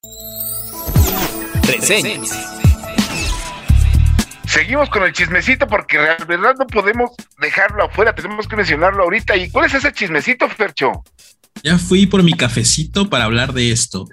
Seguimos 4.55 4.88
con 4.88 5.02
el 5.02 5.12
chismecito 5.12 5.66
porque 5.66 5.98
de 5.98 6.24
verdad 6.28 6.55
no 6.57 6.68
podemos 6.68 7.11
dejarlo 7.40 7.86
afuera, 7.86 8.14
tenemos 8.14 8.46
que 8.46 8.55
mencionarlo 8.55 9.02
ahorita. 9.02 9.36
¿Y 9.36 9.50
cuál 9.50 9.66
es 9.66 9.74
ese 9.74 9.92
chismecito, 9.92 10.48
Fercho? 10.48 10.92
Ya 11.64 11.76
fui 11.76 12.07
por 12.07 12.22
mi 12.22 12.34
cafecito 12.34 13.11
para 13.11 13.24
hablar 13.24 13.52
de 13.52 13.72
esto. 13.72 14.07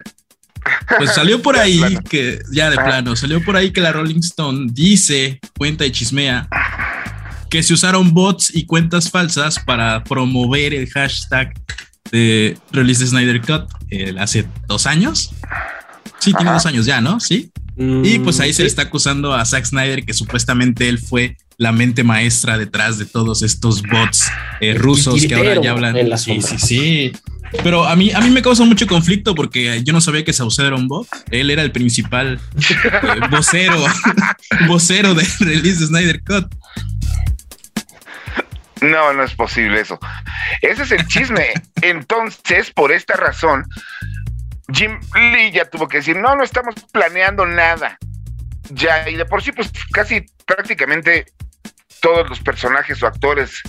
Pues 0.97 1.11
salió 1.15 1.43
por 1.43 1.59
ahí 1.59 1.95
que, 2.09 2.39
ya 2.51 2.71
de 2.71 2.77
plano, 2.77 3.15
salió 3.15 3.43
por 3.43 3.55
ahí 3.55 3.71
que 3.71 3.81
la 3.81 3.91
Rolling 3.91 4.21
Stone 4.21 4.69
dice, 4.71 5.39
cuenta 5.59 5.85
y 5.85 5.91
chismea, 5.91 6.47
que 7.51 7.61
se 7.61 7.75
usaron 7.75 8.11
bots 8.11 8.49
y 8.55 8.65
cuentas 8.65 9.11
falsas 9.11 9.59
para 9.59 10.03
promover 10.03 10.73
el 10.73 10.89
hashtag 10.89 11.53
de 12.11 12.57
Release 12.71 13.05
Snyder 13.05 13.41
Cut 13.41 13.69
eh, 13.91 14.15
hace 14.17 14.47
dos 14.65 14.87
años. 14.87 15.35
Sí, 16.17 16.33
tiene 16.33 16.51
dos 16.51 16.65
años 16.65 16.87
ya, 16.87 16.99
¿no? 16.99 17.19
Sí. 17.19 17.51
Y 17.77 18.19
pues 18.19 18.39
ahí 18.39 18.53
se 18.53 18.63
le 18.63 18.67
está 18.67 18.83
acusando 18.83 19.33
a 19.33 19.45
Zack 19.45 19.65
Snyder 19.65 20.05
que 20.05 20.13
supuestamente 20.13 20.89
él 20.89 20.99
fue 20.99 21.37
la 21.57 21.71
mente 21.71 22.03
maestra 22.03 22.57
detrás 22.57 22.97
de 22.97 23.05
todos 23.05 23.43
estos 23.43 23.81
bots 23.83 24.29
eh, 24.59 24.73
rusos 24.73 25.25
que 25.25 25.35
ahora 25.35 25.61
ya 25.61 25.71
hablan. 25.71 26.17
Sí, 26.17 26.41
sí, 26.41 26.57
sí. 26.57 27.11
Pero 27.63 27.85
a 27.85 27.95
mí, 27.95 28.11
a 28.11 28.21
mí 28.21 28.29
me 28.29 28.41
causa 28.41 28.63
mucho 28.63 28.87
conflicto 28.87 29.35
porque 29.35 29.83
yo 29.83 29.93
no 29.93 30.01
sabía 30.01 30.23
que 30.23 30.33
Saucedo 30.33 30.67
era 30.67 30.75
un 30.75 30.87
bot. 30.87 31.07
Él 31.31 31.49
era 31.49 31.61
el 31.61 31.71
principal 31.71 32.39
eh, 32.57 33.27
vocero, 33.29 33.83
vocero 34.67 35.13
de 35.13 35.25
release 35.39 35.79
de 35.79 35.87
Snyder 35.87 36.21
Cut. 36.23 36.47
No, 38.81 39.13
no 39.13 39.23
es 39.23 39.35
posible 39.35 39.81
eso. 39.81 39.99
Ese 40.61 40.83
es 40.83 40.91
el 40.91 41.05
chisme. 41.07 41.47
Entonces, 41.83 42.71
por 42.71 42.91
esta 42.91 43.15
razón, 43.15 43.65
Jim 44.73 44.99
Lee 45.15 45.51
ya 45.51 45.65
tuvo 45.65 45.87
que 45.87 45.97
decir, 45.97 46.17
no, 46.17 46.35
no 46.35 46.43
estamos 46.43 46.75
planeando 46.91 47.45
nada. 47.45 47.97
Ya, 48.69 49.09
y 49.09 49.15
de 49.15 49.25
por 49.25 49.41
sí, 49.41 49.51
pues 49.51 49.71
casi 49.91 50.25
prácticamente 50.45 51.25
todos 52.01 52.29
los 52.29 52.39
personajes 52.39 53.01
o 53.03 53.07
actores 53.07 53.61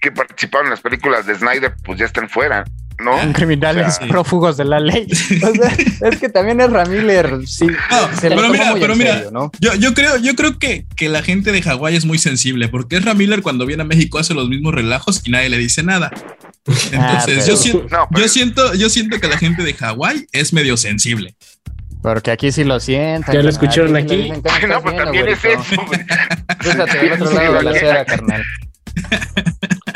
que 0.00 0.10
participaron 0.10 0.66
en 0.66 0.70
las 0.70 0.80
películas 0.80 1.26
de 1.26 1.34
Snyder, 1.34 1.74
pues 1.84 1.98
ya 1.98 2.06
están 2.06 2.28
fuera. 2.28 2.64
¿no? 2.98 3.16
Criminales 3.32 3.88
O 3.88 3.90
sea, 3.90 4.08
prófugos 4.08 4.56
de 4.56 4.64
la 4.64 4.80
ley. 4.80 5.06
O 5.42 5.54
sea, 5.54 6.08
es 6.08 6.18
que 6.18 6.28
también 6.28 6.60
es 6.60 6.70
Ramiller, 6.70 7.40
sí. 7.46 7.66
No, 7.66 8.20
se 8.20 8.30
lo 8.30 8.36
pero 8.36 8.48
mira, 8.50 8.70
muy 8.70 8.80
pero 8.80 8.92
en 8.92 8.98
mira, 8.98 9.14
serio, 9.14 9.30
¿no? 9.32 9.50
yo, 9.60 9.74
yo 9.74 9.94
creo, 9.94 10.16
yo 10.18 10.34
creo 10.34 10.58
que, 10.58 10.86
que 10.96 11.08
la 11.08 11.22
gente 11.22 11.52
de 11.52 11.62
Hawái 11.62 11.96
es 11.96 12.04
muy 12.04 12.18
sensible, 12.18 12.68
porque 12.68 12.96
Ezra 12.96 13.14
Miller 13.14 13.42
cuando 13.42 13.66
viene 13.66 13.82
a 13.82 13.86
México 13.86 14.18
hace 14.18 14.34
los 14.34 14.48
mismos 14.48 14.74
relajos 14.74 15.22
y 15.24 15.30
nadie 15.30 15.48
le 15.48 15.58
dice 15.58 15.82
nada. 15.82 16.10
Entonces, 16.66 16.94
Ah, 16.98 17.22
pero- 17.26 17.46
yo, 17.46 17.56
siento, 17.56 17.86
No, 17.90 18.06
pero- 18.10 18.20
yo 18.22 18.28
siento, 18.28 18.74
yo 18.74 18.88
siento 18.90 19.18
que 19.20 19.28
la 19.28 19.38
gente 19.38 19.62
de 19.62 19.74
Hawái 19.74 20.26
es 20.32 20.52
medio 20.52 20.76
sensible. 20.76 21.34
Porque 22.02 22.30
aquí 22.32 22.50
sí 22.50 22.64
lo 22.64 22.80
sientan. 22.80 23.32
Ya 23.34 23.42
lo 23.42 23.48
escucharon 23.48 23.94
aquí. 23.96 24.16
le 24.16 24.22
dicen, 24.24 24.42
¿cómo 24.42 24.54
no, 24.58 24.58
estás 24.66 24.82
pues 24.82 24.94
viendo, 24.94 25.04
también 25.04 25.28
es 25.28 25.44
eso. 25.44 25.82
güey. 25.86 26.00
Crúzate 26.58 26.98
del 26.98 27.12
otro 27.12 27.32
lado 27.32 27.52
de 27.54 27.62
la 27.62 27.70
acera, 27.70 28.04
carnal. 28.04 28.42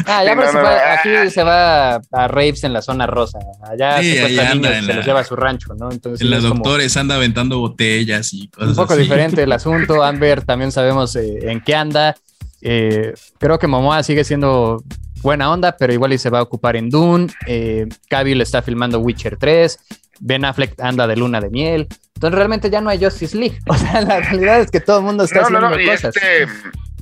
Ah, 0.09 0.23
ya 0.25 0.31
Sí, 0.35 0.37
no, 0.37 0.47
se 0.47 0.53
no, 0.53 0.63
va- 0.63 0.71
no. 0.71 0.93
aquí 1.19 1.31
se 1.31 1.43
va 1.43 1.95
a 1.97 2.29
raves 2.29 2.63
en 2.63 2.73
la 2.73 2.81
zona 2.81 3.09
rosa. 3.09 3.39
Allá 3.69 4.01
Sí, 4.01 4.13
secuestra 4.13 4.43
allá 4.43 4.53
anda 4.53 4.69
niños 4.71 4.85
se 4.85 4.89
la- 4.93 4.97
los 4.99 5.07
lleva 5.07 5.21
a 5.21 5.25
su 5.25 5.35
rancho, 5.37 5.75
¿no? 5.75 5.91
Entonces 5.91 6.21
En 6.21 6.31
las 6.31 6.45
es 6.45 6.49
como 6.49 6.63
doctores 6.63 6.97
anda 6.97 7.17
aventando 7.17 7.59
botellas 7.59 8.33
y 8.33 8.47
cosas 8.49 8.69
un 8.71 8.77
poco 8.77 8.93
así. 8.93 9.03
diferente 9.03 9.43
el 9.43 9.51
asunto. 9.51 10.05
Amber 10.05 10.43
también 10.43 10.71
sabemos 10.71 11.17
eh, 11.17 11.51
en 11.51 11.61
qué 11.61 11.75
anda. 11.75 12.15
Eh, 12.63 13.15
creo 13.41 13.59
que 13.59 13.67
Momoa 13.67 14.05
sigue 14.05 14.23
siendo 14.23 14.81
buena 15.27 15.51
onda, 15.51 15.77
pero 15.77 15.93
igual 15.93 16.13
y 16.13 16.19
se 16.19 16.31
va 16.31 16.39
a 16.39 16.43
ocupar 16.43 16.77
en 16.77 16.89
Dune. 16.89 17.27
Eh, 17.47 17.87
Cavill 18.09 18.41
está 18.41 18.63
filmando 18.63 19.01
Witcher 19.01 19.37
3. 19.37 19.79
Ben 20.21 20.45
Affleck 20.45 20.81
anda 20.81 21.07
de 21.09 21.17
luna 21.17 21.41
de 21.41 21.51
miel. 21.51 21.89
Entonces 22.15 22.37
realmente 22.37 22.71
ya 22.71 22.81
no 22.81 22.91
hay 22.91 23.03
Justice 23.03 23.37
League. 23.37 23.59
O 23.67 23.77
sea, 23.77 24.01
la 24.03 24.21
realidad 24.21 24.61
es 24.61 24.71
que 24.71 24.81
todo 24.81 24.99
el 24.99 25.05
mundo 25.05 25.25
está 25.25 25.43
No, 25.43 25.51
no, 25.51 25.67
haciendo 25.67 25.77
no, 25.77 25.83
y 25.83 25.87
cosas. 25.87 26.17
este, 26.17 26.47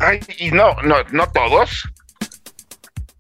ay, 0.01 0.21
y 0.39 0.51
no, 0.51 0.75
no, 0.83 0.97
no 1.13 1.27
todos. 1.29 1.85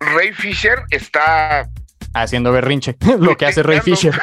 Ray 0.00 0.32
Fisher 0.32 0.78
está 0.90 1.68
Haciendo 2.14 2.50
berrinche. 2.50 2.96
Lo 3.18 3.36
que 3.36 3.44
hace 3.44 3.62
Ray 3.62 3.80
Fisher. 3.80 4.14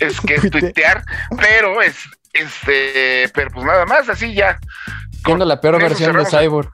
es 0.00 0.20
que 0.20 0.34
es 0.36 0.50
tuitear, 0.50 1.04
pero 1.36 1.82
es 1.82 1.96
este, 2.32 3.28
pero 3.34 3.50
pues 3.50 3.66
nada 3.66 3.86
más, 3.86 4.08
así 4.08 4.34
ya. 4.34 4.60
Siendo 5.24 5.44
la 5.44 5.60
peor 5.60 5.80
versión 5.80 6.16
de. 6.16 6.24
Cyborg. 6.26 6.70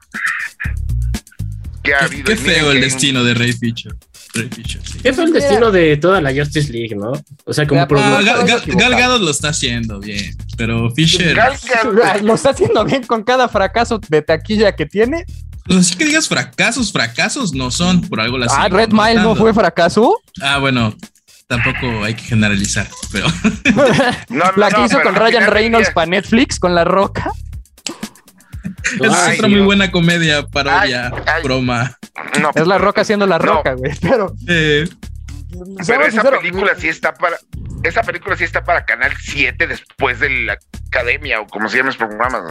Que 1.87 1.95
ha 1.95 1.99
Qué, 1.99 2.05
habido 2.05 2.35
feo 2.37 2.71
el 2.71 2.81
destino 2.81 3.23
de 3.23 3.33
Ray 3.33 3.53
Fisher. 3.53 3.95
Ray 4.33 4.49
Fisher, 4.53 4.81
sí. 4.83 4.99
¿Qué 5.01 5.13
fue 5.13 5.23
el 5.23 5.33
destino 5.33 5.71
de 5.71 5.97
toda 5.97 6.21
la 6.21 6.33
Justice 6.33 6.71
League, 6.71 6.95
no? 6.95 7.13
O 7.45 7.53
sea, 7.53 7.65
como 7.65 7.81
Ah, 7.81 7.87
Gal, 8.21 8.25
Gal- 8.25 8.59
equivocado. 8.59 8.77
Gal 8.91 8.99
Gadot 8.99 9.21
lo 9.21 9.31
está 9.31 9.49
haciendo 9.49 9.99
bien, 9.99 10.35
pero 10.57 10.91
Fisher. 10.91 11.33
Gal 11.35 11.53
Gadot- 11.57 12.21
Lo 12.21 12.35
está 12.35 12.49
haciendo 12.51 12.83
bien 12.85 13.03
con 13.03 13.23
cada 13.23 13.47
fracaso 13.47 13.99
de 14.09 14.21
taquilla 14.21 14.75
que 14.75 14.85
tiene. 14.85 15.25
Pues 15.65 15.79
así 15.79 15.95
que 15.95 16.05
digas 16.05 16.27
fracasos, 16.27 16.91
fracasos 16.91 17.53
no 17.53 17.71
son, 17.71 18.01
por 18.01 18.19
algo 18.21 18.37
las 18.37 18.53
Ah, 18.53 18.69
Red 18.69 18.89
Mile 18.91 19.15
no 19.15 19.35
fue 19.35 19.53
fracaso. 19.53 20.19
Ah, 20.41 20.59
bueno, 20.59 20.95
tampoco 21.47 22.03
hay 22.03 22.13
que 22.13 22.23
generalizar, 22.23 22.87
pero 23.11 23.27
No, 23.71 23.83
no, 24.29 24.51
La 24.57 24.69
que 24.69 24.77
no, 24.77 24.85
hizo 24.85 25.01
con 25.01 25.15
Ryan 25.15 25.47
Reynolds 25.47 25.89
para 25.91 26.05
Netflix 26.07 26.59
con 26.59 26.73
La 26.75 26.83
Roca. 26.83 27.31
Es 29.01 29.11
Ay, 29.13 29.35
otra 29.37 29.47
muy 29.49 29.61
buena 29.61 29.91
comedia, 29.91 30.45
parodia, 30.47 31.07
Ay, 31.07 31.23
ay. 31.27 31.43
broma. 31.43 31.97
No, 32.41 32.51
Es 32.55 32.67
La 32.67 32.77
Roca 32.77 33.01
haciendo 33.01 33.25
La. 33.27 33.37
Roca, 33.37 33.73
güey. 33.73 33.91
Pero, 34.01 34.33
Eh, 34.47 34.87
Pero 35.85 36.05
esa 36.05 36.23
película 36.29 36.73
sí 36.77 36.87
está 36.87 37.13
para. 37.13 37.37
Esa 37.83 38.01
película 38.01 38.35
sí 38.35 38.43
está 38.43 38.63
para 38.63 38.85
Canal 38.85 39.11
7 39.19 39.67
después 39.67 40.19
de 40.19 40.29
la 40.29 40.57
academia 40.87 41.39
o 41.41 41.47
como 41.47 41.69
se 41.69 41.77
llaman 41.77 41.87
los 41.89 41.97
programas. 41.97 42.41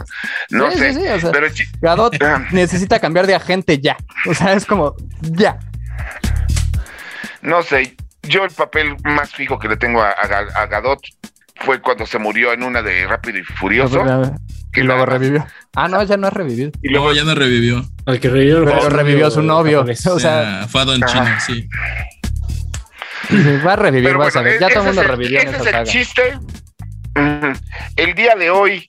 No 0.49 0.71
Sí, 0.71 0.77
sé. 0.79 0.93
sí, 0.93 1.01
sí, 1.01 1.07
o 1.07 1.19
sea, 1.19 1.31
Pero 1.31 1.47
Gadot 1.81 2.23
Ah. 2.23 2.45
necesita 2.51 2.99
cambiar 2.99 3.27
de 3.27 3.35
agente 3.35 3.77
ya. 3.79 3.97
O 4.25 4.33
sea, 4.33 4.53
es 4.53 4.65
como 4.65 4.95
ya. 5.21 5.59
no 7.41 7.61
sé. 7.61 7.95
Yo 8.23 8.43
el 8.43 8.51
papel 8.51 8.95
más 9.03 9.31
fijo 9.31 9.57
que 9.59 9.67
le 9.69 9.77
tengo 9.77 10.01
a, 10.01 10.09
a 10.11 10.27
Ga- 10.27 10.51
a 10.55 10.65
Gadot 10.67 10.99
fue 11.61 11.81
cuando 11.81 12.05
se 12.05 12.19
murió 12.19 12.51
en 12.53 12.63
una 12.63 12.81
de 12.81 13.05
Rápido 13.07 13.37
y 13.39 13.43
Furioso. 13.43 14.03
Y 14.79 14.83
luego 14.83 15.05
nada 15.05 15.17
revivió. 15.17 15.47
Ah, 15.75 15.87
no, 15.87 16.01
ya 16.03 16.17
no 16.17 16.27
ha 16.27 16.29
revivido. 16.31 16.71
Y 16.81 16.89
luego 16.89 17.13
ya 17.13 17.23
no 17.23 17.35
revivió. 17.35 17.83
Al 18.05 18.19
que 18.19 18.29
revivió, 18.29 18.63
Pero 18.65 18.89
revivió 18.89 19.27
a 19.27 19.31
su 19.31 19.41
novio. 19.41 19.79
japonés. 19.79 20.05
O 20.07 20.19
sea, 20.19 20.63
Ah, 20.63 20.67
fue 20.67 20.81
a 20.81 20.85
Don 20.85 21.03
Ajá. 21.03 21.37
Chino, 21.45 21.61
sí. 21.61 21.69
va 23.65 23.73
a 23.73 23.75
revivir, 23.75 24.07
Pero 24.09 24.19
vas 24.19 24.35
a 24.35 24.39
bueno, 24.41 24.51
ver. 24.51 24.59
Ya 24.61 24.67
e- 24.67 24.69
todo 24.73 24.79
el 24.81 24.85
mundo 24.87 25.03
revivió 25.03 25.39
en 25.41 25.47
ese 25.47 25.55
esa 25.55 25.61
es 25.61 25.67
el 25.67 25.73
saga. 25.73 25.83
chiste. 25.85 26.39
El 27.95 28.13
día 28.15 28.35
de 28.35 28.49
hoy, 28.51 28.87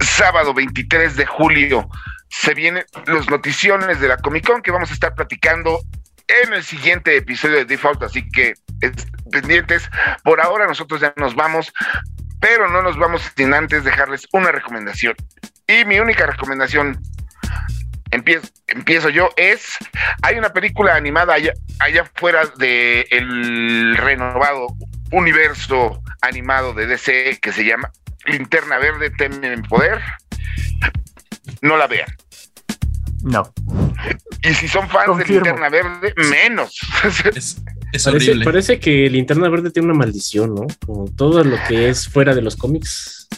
sábado 0.00 0.52
23 0.54 1.16
de 1.16 1.24
julio, 1.26 1.88
se 2.28 2.52
vienen 2.54 2.84
los 3.06 3.30
noticiones 3.30 4.00
de 4.00 4.08
la 4.08 4.16
Comic 4.18 4.46
Con 4.46 4.60
que 4.62 4.70
vamos 4.70 4.90
a 4.90 4.94
estar 4.94 5.14
platicando 5.14 5.80
en 6.44 6.52
el 6.54 6.64
siguiente 6.64 7.16
episodio 7.16 7.56
de 7.58 7.64
Default, 7.64 8.02
así 8.02 8.28
que 8.28 8.54
es- 8.80 9.06
pendientes. 9.30 9.88
Por 10.24 10.40
ahora 10.40 10.66
nosotros 10.66 11.00
ya 11.00 11.14
nos 11.16 11.34
vamos, 11.36 11.72
pero 12.40 12.68
no 12.68 12.82
nos 12.82 12.96
vamos 12.98 13.22
sin 13.36 13.54
antes 13.54 13.84
dejarles 13.84 14.26
una 14.32 14.52
recomendación. 14.52 15.14
Y 15.66 15.84
mi 15.84 15.98
única 15.98 16.26
recomendación, 16.26 17.00
empiezo, 18.10 18.48
empiezo 18.68 19.08
yo, 19.08 19.30
es, 19.36 19.76
hay 20.22 20.38
una 20.38 20.52
película 20.52 20.94
animada 20.94 21.34
allá, 21.34 21.52
allá 21.80 22.10
fuera 22.14 22.46
del 22.56 23.96
renovado 23.96 24.68
universo 25.12 26.02
animado 26.20 26.72
de 26.72 26.86
DC 26.86 27.38
que 27.40 27.52
se 27.52 27.64
llama 27.64 27.90
Linterna 28.26 28.78
Verde, 28.78 29.10
temen 29.10 29.44
en 29.44 29.62
poder. 29.62 30.00
No 31.62 31.76
la 31.76 31.86
vean. 31.86 32.08
No. 33.22 33.52
Y 34.42 34.54
si 34.54 34.68
son 34.68 34.88
fans 34.88 35.06
Confirmo. 35.06 35.44
de 35.44 35.50
Linterna 35.50 35.68
Verde, 35.68 36.14
menos. 36.16 36.78
Es, 37.34 37.62
es 37.96 38.04
Parece, 38.04 38.30
horrible. 38.30 38.44
parece 38.44 38.80
que 38.80 39.08
Linterna 39.10 39.48
Verde 39.48 39.70
tiene 39.70 39.88
una 39.88 39.98
maldición, 39.98 40.54
¿no? 40.54 40.66
Como 40.86 41.06
todo 41.16 41.42
lo 41.44 41.56
que 41.68 41.88
es 41.88 42.08
fuera 42.08 42.34
de 42.34 42.42
los 42.42 42.56
cómics. 42.56 43.28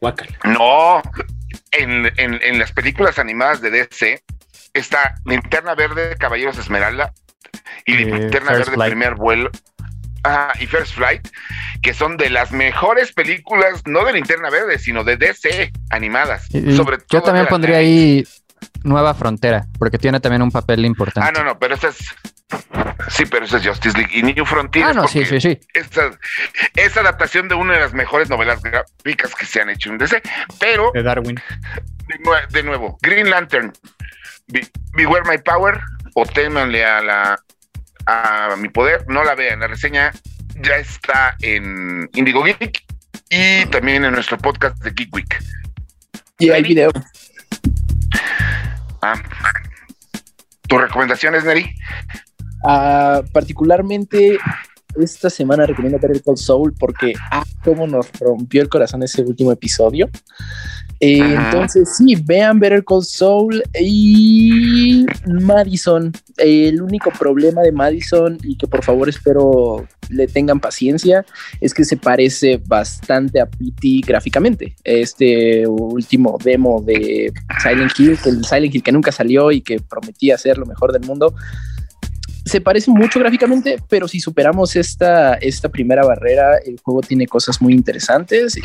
Guácala. 0.00 0.30
no, 0.44 1.02
en, 1.72 2.06
en- 2.18 2.40
en 2.42 2.58
las 2.58 2.70
películas 2.72 3.18
animadas 3.18 3.60
de 3.60 3.70
DC 3.70 4.22
está 4.74 5.14
Linterna 5.24 5.74
Verde, 5.74 6.14
Caballeros 6.18 6.56
Esmeralda 6.58 7.12
y 7.84 7.94
Eh, 7.94 8.04
Linterna 8.04 8.52
First 8.52 8.58
Verde, 8.68 8.74
Flight. 8.74 8.90
Primer 8.92 9.14
Vuelo. 9.16 9.50
Ah, 10.24 10.52
y 10.60 10.66
First 10.66 10.94
Flight, 10.94 11.28
que 11.82 11.94
son 11.94 12.16
de 12.16 12.28
las 12.30 12.52
mejores 12.52 13.12
películas, 13.12 13.82
no 13.86 14.04
de 14.04 14.12
Linterna 14.12 14.50
Verde, 14.50 14.78
sino 14.78 15.02
de 15.04 15.16
DC 15.16 15.72
animadas. 15.90 16.46
Y- 16.50 16.76
todo 16.76 16.96
yo 17.10 17.22
también 17.22 17.46
pondría 17.46 17.78
ahí 17.78 18.24
Nueva 18.82 19.14
Frontera, 19.14 19.66
porque 19.78 19.98
tiene 19.98 20.20
también 20.20 20.42
un 20.42 20.50
papel 20.50 20.84
importante. 20.84 21.28
Ah, 21.28 21.32
no, 21.32 21.44
no, 21.44 21.58
pero 21.58 21.74
esa 21.74 21.88
es. 21.88 21.98
Sí, 23.08 23.24
pero 23.26 23.44
esa 23.44 23.58
es 23.58 23.66
Justice 23.66 23.96
League. 23.96 24.10
Y 24.16 24.22
New 24.22 24.44
Frontier. 24.44 24.84
Ah, 24.86 24.90
es 24.90 24.96
no, 24.96 25.08
sí, 25.08 25.20
porque 25.20 25.40
sí, 25.40 25.50
sí. 25.60 25.60
Esta, 25.74 26.10
es 26.76 26.96
adaptación 26.96 27.48
de 27.48 27.54
una 27.54 27.74
de 27.74 27.80
las 27.80 27.92
mejores 27.94 28.28
novelas 28.28 28.62
gráficas 28.62 29.34
que 29.34 29.46
se 29.46 29.60
han 29.60 29.70
hecho 29.70 29.90
en 29.90 29.98
DC. 29.98 30.20
Pero, 30.60 30.90
De 30.94 31.02
Darwin. 31.02 31.36
de, 32.06 32.14
nue- 32.20 32.46
de 32.48 32.62
nuevo, 32.62 32.98
Green 33.02 33.30
Lantern, 33.30 33.72
Be- 34.48 34.68
Beware 34.92 35.24
My 35.28 35.38
Power, 35.38 35.80
o 36.14 36.24
témanle 36.26 36.84
a 36.84 37.00
la 37.02 37.38
a 38.06 38.56
mi 38.56 38.68
poder, 38.70 39.04
no 39.08 39.22
la 39.24 39.34
vean. 39.34 39.60
La 39.60 39.66
reseña 39.66 40.10
ya 40.56 40.76
está 40.76 41.36
en 41.40 42.08
Indigo 42.14 42.42
Geek 42.42 42.82
y 43.28 43.66
también 43.66 44.04
en 44.04 44.12
nuestro 44.12 44.38
podcast 44.38 44.76
de 44.82 44.90
Geek 44.92 45.14
Week. 45.14 45.38
Y 46.38 46.50
hay 46.50 46.62
video. 46.62 46.90
Ah. 49.02 49.14
¿Tu 50.68 50.78
recomendación 50.78 51.34
es, 51.34 51.44
Neri? 51.44 51.74
Ah, 52.64 53.22
particularmente 53.32 54.38
esta 54.96 55.30
semana 55.30 55.66
recomiendo 55.66 55.98
ver 55.98 56.12
el 56.12 56.22
Cold 56.22 56.38
Soul 56.38 56.74
porque, 56.78 57.12
ah, 57.30 57.44
cómo 57.64 57.86
nos 57.86 58.10
rompió 58.18 58.62
el 58.62 58.68
corazón 58.68 59.02
ese 59.02 59.22
último 59.22 59.52
episodio. 59.52 60.08
Eh, 61.00 61.20
entonces, 61.20 61.96
sí, 61.96 62.16
vean 62.16 62.58
Better 62.58 62.84
Call 62.84 63.04
Soul 63.04 63.62
y 63.80 65.06
Madison. 65.26 66.12
El 66.36 66.82
único 66.82 67.10
problema 67.12 67.62
de 67.62 67.70
Madison, 67.70 68.36
y 68.42 68.56
que 68.56 68.66
por 68.66 68.82
favor 68.82 69.08
espero 69.08 69.86
le 70.08 70.26
tengan 70.26 70.58
paciencia, 70.58 71.24
es 71.60 71.72
que 71.72 71.84
se 71.84 71.96
parece 71.96 72.60
bastante 72.66 73.40
a 73.40 73.46
PT 73.46 74.00
gráficamente. 74.06 74.74
Este 74.82 75.66
último 75.66 76.36
demo 76.42 76.82
de 76.82 77.32
Silent 77.62 77.92
Hill, 77.96 78.18
el 78.24 78.44
Silent 78.44 78.74
Hill 78.74 78.82
que 78.82 78.92
nunca 78.92 79.12
salió 79.12 79.52
y 79.52 79.60
que 79.60 79.80
prometía 79.80 80.36
ser 80.36 80.58
lo 80.58 80.66
mejor 80.66 80.92
del 80.92 81.06
mundo, 81.06 81.34
se 82.48 82.60
parece 82.60 82.90
mucho 82.90 83.18
gráficamente, 83.18 83.78
pero 83.88 84.08
si 84.08 84.20
superamos 84.20 84.74
esta, 84.76 85.34
esta 85.34 85.68
primera 85.68 86.04
barrera, 86.04 86.58
el 86.64 86.78
juego 86.82 87.00
tiene 87.00 87.26
cosas 87.26 87.60
muy 87.60 87.72
interesantes 87.72 88.56
y 88.56 88.62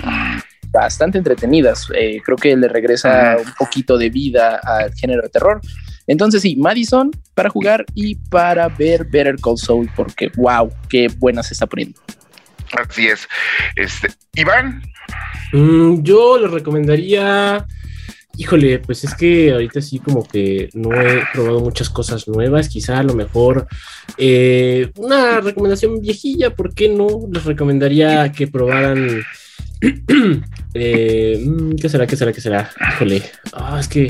bastante 0.70 1.18
entretenidas. 1.18 1.88
Eh, 1.96 2.22
creo 2.24 2.38
que 2.38 2.56
le 2.56 2.68
regresa 2.68 3.38
un 3.38 3.54
poquito 3.54 3.98
de 3.98 4.10
vida 4.10 4.60
al 4.64 4.94
género 4.94 5.22
de 5.22 5.30
terror. 5.30 5.62
Entonces 6.08 6.42
sí, 6.42 6.56
Madison 6.56 7.12
para 7.34 7.50
jugar 7.50 7.86
y 7.94 8.16
para 8.16 8.68
ver 8.68 9.06
Better 9.06 9.36
Call 9.42 9.58
Saul, 9.58 9.90
porque 9.96 10.32
wow, 10.36 10.72
qué 10.90 11.08
buena 11.18 11.44
se 11.44 11.54
está 11.54 11.68
poniendo. 11.68 12.00
Así 12.72 13.08
es. 13.08 13.28
Este, 13.76 14.10
Iván, 14.36 14.82
Mm, 15.54 16.02
yo 16.02 16.38
le 16.40 16.48
recomendaría. 16.48 17.66
Híjole, 18.36 18.80
pues 18.80 19.04
es 19.04 19.14
que 19.14 19.52
ahorita 19.52 19.80
sí 19.80 20.00
como 20.00 20.24
que 20.24 20.70
no 20.74 20.92
he 20.92 21.24
probado 21.34 21.60
muchas 21.60 21.90
cosas 21.90 22.28
nuevas, 22.28 22.68
quizá 22.68 22.98
a 22.98 23.04
lo 23.04 23.14
mejor 23.14 23.68
eh, 24.18 24.92
una 24.96 25.40
recomendación 25.40 26.02
viejilla, 26.02 26.50
¿por 26.50 26.74
qué 26.74 26.90
no? 26.90 27.08
Les 27.32 27.46
recomendaría 27.46 28.32
que 28.32 28.48
probaran... 28.48 29.22
eh, 30.74 31.44
mm, 31.46 31.76
¿Qué 31.76 31.90
será? 31.90 32.08
¿Qué 32.08 32.16
será? 32.16 32.34
¿Qué 32.34 32.42
será? 32.42 32.72
Híjole, 32.94 33.22
ah, 33.54 33.78
es 33.80 33.88
que... 33.88 34.10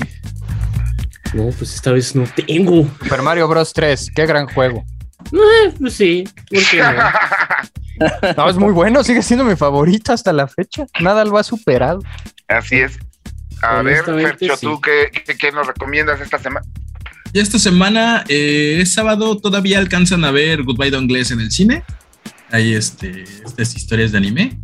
No, 1.34 1.49
pues 1.49 1.74
esta 1.74 1.91
vez 1.91 2.15
no 2.15 2.26
tengo. 2.47 2.88
Super 3.01 3.24
Mario 3.24 3.47
Bros. 3.47 3.74
3, 3.74 4.11
qué 4.15 4.26
gran 4.26 4.47
juego. 4.47 4.86
Eh, 5.34 5.74
pues 5.80 5.93
sí, 5.93 6.24
¿por 6.49 6.61
qué 6.69 6.82
no? 6.82 8.34
No, 8.38 8.49
es 8.49 8.55
muy 8.55 8.71
bueno, 8.71 9.03
sigue 9.03 9.21
siendo 9.21 9.43
mi 9.45 9.55
favorito 9.55 10.13
hasta 10.13 10.34
la 10.34 10.47
fecha. 10.47 10.86
Nada 10.99 11.26
lo 11.26 11.38
ha 11.38 11.43
superado. 11.43 12.01
Así 12.47 12.78
es. 12.78 12.97
A 13.64 13.82
ver, 13.82 14.03
Fercho, 14.03 14.55
sí. 14.57 14.66
¿tú 14.66 14.80
qué, 14.82 15.09
qué- 15.26 15.38
qué 15.38 15.51
nos 15.51 15.66
recomiendas 15.68 16.20
esta 16.22 16.38
semana? 16.38 16.66
Ya 17.34 17.41
esta 17.41 17.57
semana, 17.57 18.24
eh, 18.28 18.78
es 18.82 18.93
sábado, 18.93 19.38
todavía 19.38 19.80
alcanzan 19.80 20.24
a 20.26 20.32
ver 20.32 20.64
Goodbye 20.64 20.91
Don 20.91 21.03
Inglés 21.03 21.32
en 21.32 21.39
el 21.39 21.51
cine. 21.51 21.84
Hay 22.51 22.74
este, 22.74 23.24
estas 23.24 23.76
historias 23.76 24.11
de 24.11 24.20
anime. 24.20 24.59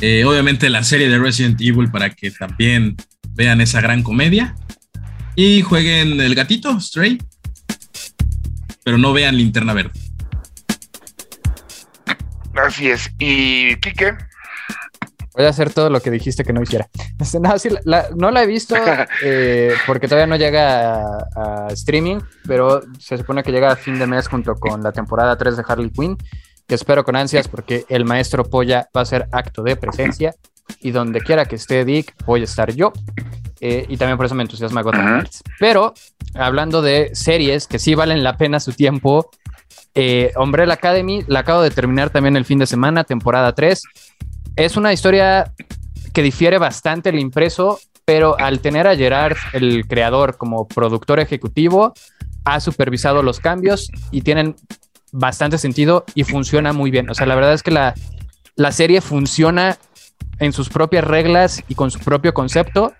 Eh, 0.00 0.24
obviamente 0.24 0.68
la 0.70 0.84
serie 0.84 1.08
de 1.08 1.18
Resident 1.18 1.60
Evil 1.60 1.90
para 1.90 2.10
que 2.10 2.30
también 2.30 2.94
vean 3.30 3.60
esa 3.60 3.80
gran 3.80 4.02
comedia. 4.02 4.54
Y 5.34 5.62
jueguen 5.62 6.20
El 6.20 6.34
Gatito, 6.34 6.78
Stray. 6.80 7.18
Pero 8.84 8.98
no 8.98 9.12
vean 9.12 9.36
Linterna 9.36 9.72
Verde. 9.72 9.98
Así 12.54 12.88
es. 12.88 13.10
¿Y 13.18 13.76
Quique? 13.76 14.12
Voy 15.36 15.44
a 15.44 15.50
hacer 15.50 15.72
todo 15.72 15.90
lo 15.90 16.00
que 16.00 16.10
dijiste 16.10 16.44
que 16.44 16.52
no 16.52 16.62
hiciera. 16.62 16.88
Este, 17.20 17.38
No, 17.40 17.58
sí, 17.58 17.68
la- 17.84 18.08
no 18.16 18.30
la 18.30 18.42
he 18.42 18.46
visto 18.46 18.74
eh, 19.22 19.72
porque 19.86 20.08
todavía 20.08 20.26
no 20.26 20.36
llega 20.36 20.96
a, 20.96 21.66
a 21.66 21.68
streaming, 21.72 22.18
pero 22.46 22.82
se 22.98 23.16
supone 23.18 23.42
que 23.42 23.52
llega 23.52 23.70
a 23.72 23.76
fin 23.76 23.98
de 23.98 24.06
mes 24.06 24.28
junto 24.28 24.54
con 24.54 24.82
la 24.82 24.92
temporada 24.92 25.36
3 25.36 25.56
de 25.56 25.64
Harley 25.66 25.90
Quinn, 25.90 26.16
que 26.66 26.74
espero 26.74 27.04
con 27.04 27.16
ansias 27.16 27.48
porque 27.48 27.84
el 27.88 28.04
maestro 28.04 28.44
Polla 28.44 28.88
va 28.96 29.02
a 29.02 29.04
ser 29.04 29.28
acto 29.32 29.62
de 29.62 29.76
presencia 29.76 30.34
y 30.80 30.90
donde 30.90 31.20
quiera 31.20 31.44
que 31.44 31.56
esté 31.56 31.84
Dick, 31.84 32.14
voy 32.24 32.40
a 32.40 32.44
estar 32.44 32.72
yo. 32.72 32.92
Eh, 33.60 33.86
y 33.88 33.96
también 33.96 34.16
por 34.16 34.26
eso 34.26 34.34
me 34.34 34.42
entusiasma 34.42 34.82
Gotham. 34.82 35.06
Knights. 35.06 35.42
Pero 35.58 35.94
hablando 36.34 36.82
de 36.82 37.10
series 37.14 37.66
que 37.66 37.78
sí 37.78 37.94
valen 37.94 38.22
la 38.24 38.36
pena 38.36 38.58
su 38.60 38.72
tiempo, 38.72 39.30
eh, 39.94 40.32
Umbrella 40.36 40.74
Academy 40.74 41.24
la 41.28 41.40
acabo 41.40 41.62
de 41.62 41.70
terminar 41.70 42.10
también 42.10 42.36
el 42.36 42.44
fin 42.44 42.58
de 42.58 42.66
semana, 42.66 43.04
temporada 43.04 43.54
3. 43.54 43.82
Es 44.56 44.76
una 44.76 44.92
historia 44.92 45.52
que 46.12 46.22
difiere 46.22 46.58
bastante 46.58 47.10
el 47.10 47.18
impreso 47.18 47.78
pero 48.06 48.38
al 48.38 48.60
tener 48.60 48.86
a 48.86 48.96
Gerard, 48.96 49.36
el 49.52 49.86
creador, 49.86 50.36
como 50.36 50.66
productor 50.68 51.18
ejecutivo, 51.18 51.92
ha 52.44 52.60
supervisado 52.60 53.22
los 53.22 53.40
cambios 53.40 53.90
y 54.12 54.22
tienen 54.22 54.54
bastante 55.10 55.58
sentido 55.58 56.04
y 56.14 56.22
funciona 56.22 56.72
muy 56.72 56.92
bien. 56.92 57.10
O 57.10 57.14
sea, 57.14 57.26
la 57.26 57.34
verdad 57.34 57.52
es 57.52 57.64
que 57.64 57.72
la, 57.72 57.94
la 58.54 58.70
serie 58.70 59.00
funciona 59.00 59.76
en 60.38 60.52
sus 60.52 60.68
propias 60.68 61.02
reglas 61.02 61.64
y 61.66 61.74
con 61.74 61.90
su 61.90 61.98
propio 61.98 62.32
concepto, 62.32 62.94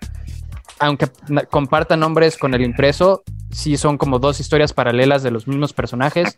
aunque 0.77 1.07
compartan 1.49 2.01
nombres 2.01 2.35
con 2.35 2.53
el 2.53 2.61
impreso, 2.61 3.23
sí 3.49 3.77
son 3.77 3.97
como 3.97 4.19
dos 4.19 4.41
historias 4.41 4.73
paralelas 4.73 5.23
de 5.23 5.31
los 5.31 5.47
mismos 5.47 5.71
personajes 5.71 6.35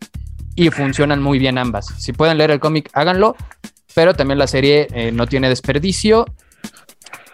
y 0.56 0.70
funcionan 0.70 1.24
muy 1.24 1.40
bien 1.40 1.58
ambas. 1.58 1.88
Si 1.98 2.14
pueden 2.14 2.38
leer 2.38 2.52
el 2.52 2.60
cómic, 2.60 2.92
háganlo, 2.94 3.36
pero 3.94 4.14
también 4.14 4.38
la 4.40 4.48
serie 4.48 4.88
eh, 4.94 5.12
no 5.12 5.28
tiene 5.28 5.50
desperdicio. 5.50 6.26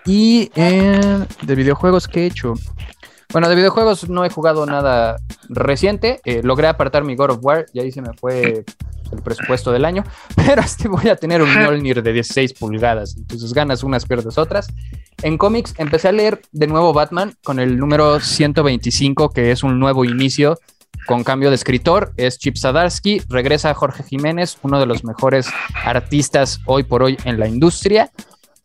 Y 0.05 0.51
eh, 0.55 1.25
de 1.41 1.55
videojuegos 1.55 2.07
que 2.07 2.21
he 2.21 2.25
hecho. 2.27 2.53
Bueno, 3.31 3.49
de 3.49 3.55
videojuegos 3.55 4.07
no 4.07 4.23
he 4.23 4.29
jugado 4.29 4.65
nada 4.65 5.17
reciente. 5.49 6.21
Eh, 6.25 6.41
logré 6.43 6.67
apartar 6.67 7.03
mi 7.03 7.15
God 7.15 7.31
of 7.31 7.39
War 7.41 7.65
y 7.73 7.79
ahí 7.79 7.91
se 7.91 8.01
me 8.01 8.13
fue 8.13 8.63
el 9.11 9.21
presupuesto 9.23 9.71
del 9.71 9.83
año. 9.83 10.03
Pero 10.35 10.61
este 10.61 10.87
voy 10.87 11.09
a 11.09 11.15
tener 11.15 11.41
un 11.41 11.49
Mjolnir 11.49 12.03
de 12.03 12.13
16 12.13 12.53
pulgadas. 12.53 13.15
Entonces 13.17 13.51
ganas 13.53 13.83
unas, 13.83 14.05
pierdes 14.05 14.37
otras. 14.37 14.67
En 15.23 15.37
cómics 15.37 15.73
empecé 15.77 16.09
a 16.09 16.11
leer 16.11 16.41
de 16.51 16.67
nuevo 16.67 16.93
Batman 16.93 17.35
con 17.43 17.59
el 17.59 17.77
número 17.77 18.19
125, 18.19 19.29
que 19.31 19.51
es 19.51 19.63
un 19.63 19.79
nuevo 19.79 20.05
inicio 20.05 20.59
con 21.05 21.23
cambio 21.23 21.49
de 21.49 21.55
escritor. 21.55 22.13
Es 22.17 22.37
Chip 22.37 22.57
Zdarsky. 22.57 23.21
Regresa 23.29 23.73
Jorge 23.73 24.03
Jiménez, 24.03 24.57
uno 24.61 24.79
de 24.79 24.85
los 24.85 25.03
mejores 25.03 25.47
artistas 25.83 26.59
hoy 26.65 26.83
por 26.83 27.03
hoy 27.03 27.17
en 27.25 27.39
la 27.39 27.47
industria. 27.47 28.11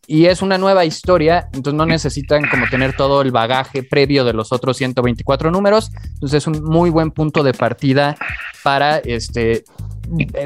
Y 0.07 0.27
es 0.27 0.43
una 0.43 0.59
nueva 0.59 0.85
historia, 0.85 1.49
entonces 1.53 1.75
no 1.75 1.87
necesitan 1.87 2.43
como 2.49 2.67
tener 2.69 2.97
todo 2.97 3.23
el 3.23 3.31
bagaje 3.31 3.85
previo 3.85 4.25
de 4.25 4.33
los 4.33 4.51
otros 4.51 4.77
124 4.77 5.53
números. 5.53 5.93
Entonces 6.15 6.43
es 6.43 6.47
un 6.49 6.65
muy 6.65 6.91
buen 6.91 7.13
punto 7.13 7.45
de 7.45 7.55
partida 7.55 8.17
para 8.65 8.99
este, 8.99 9.63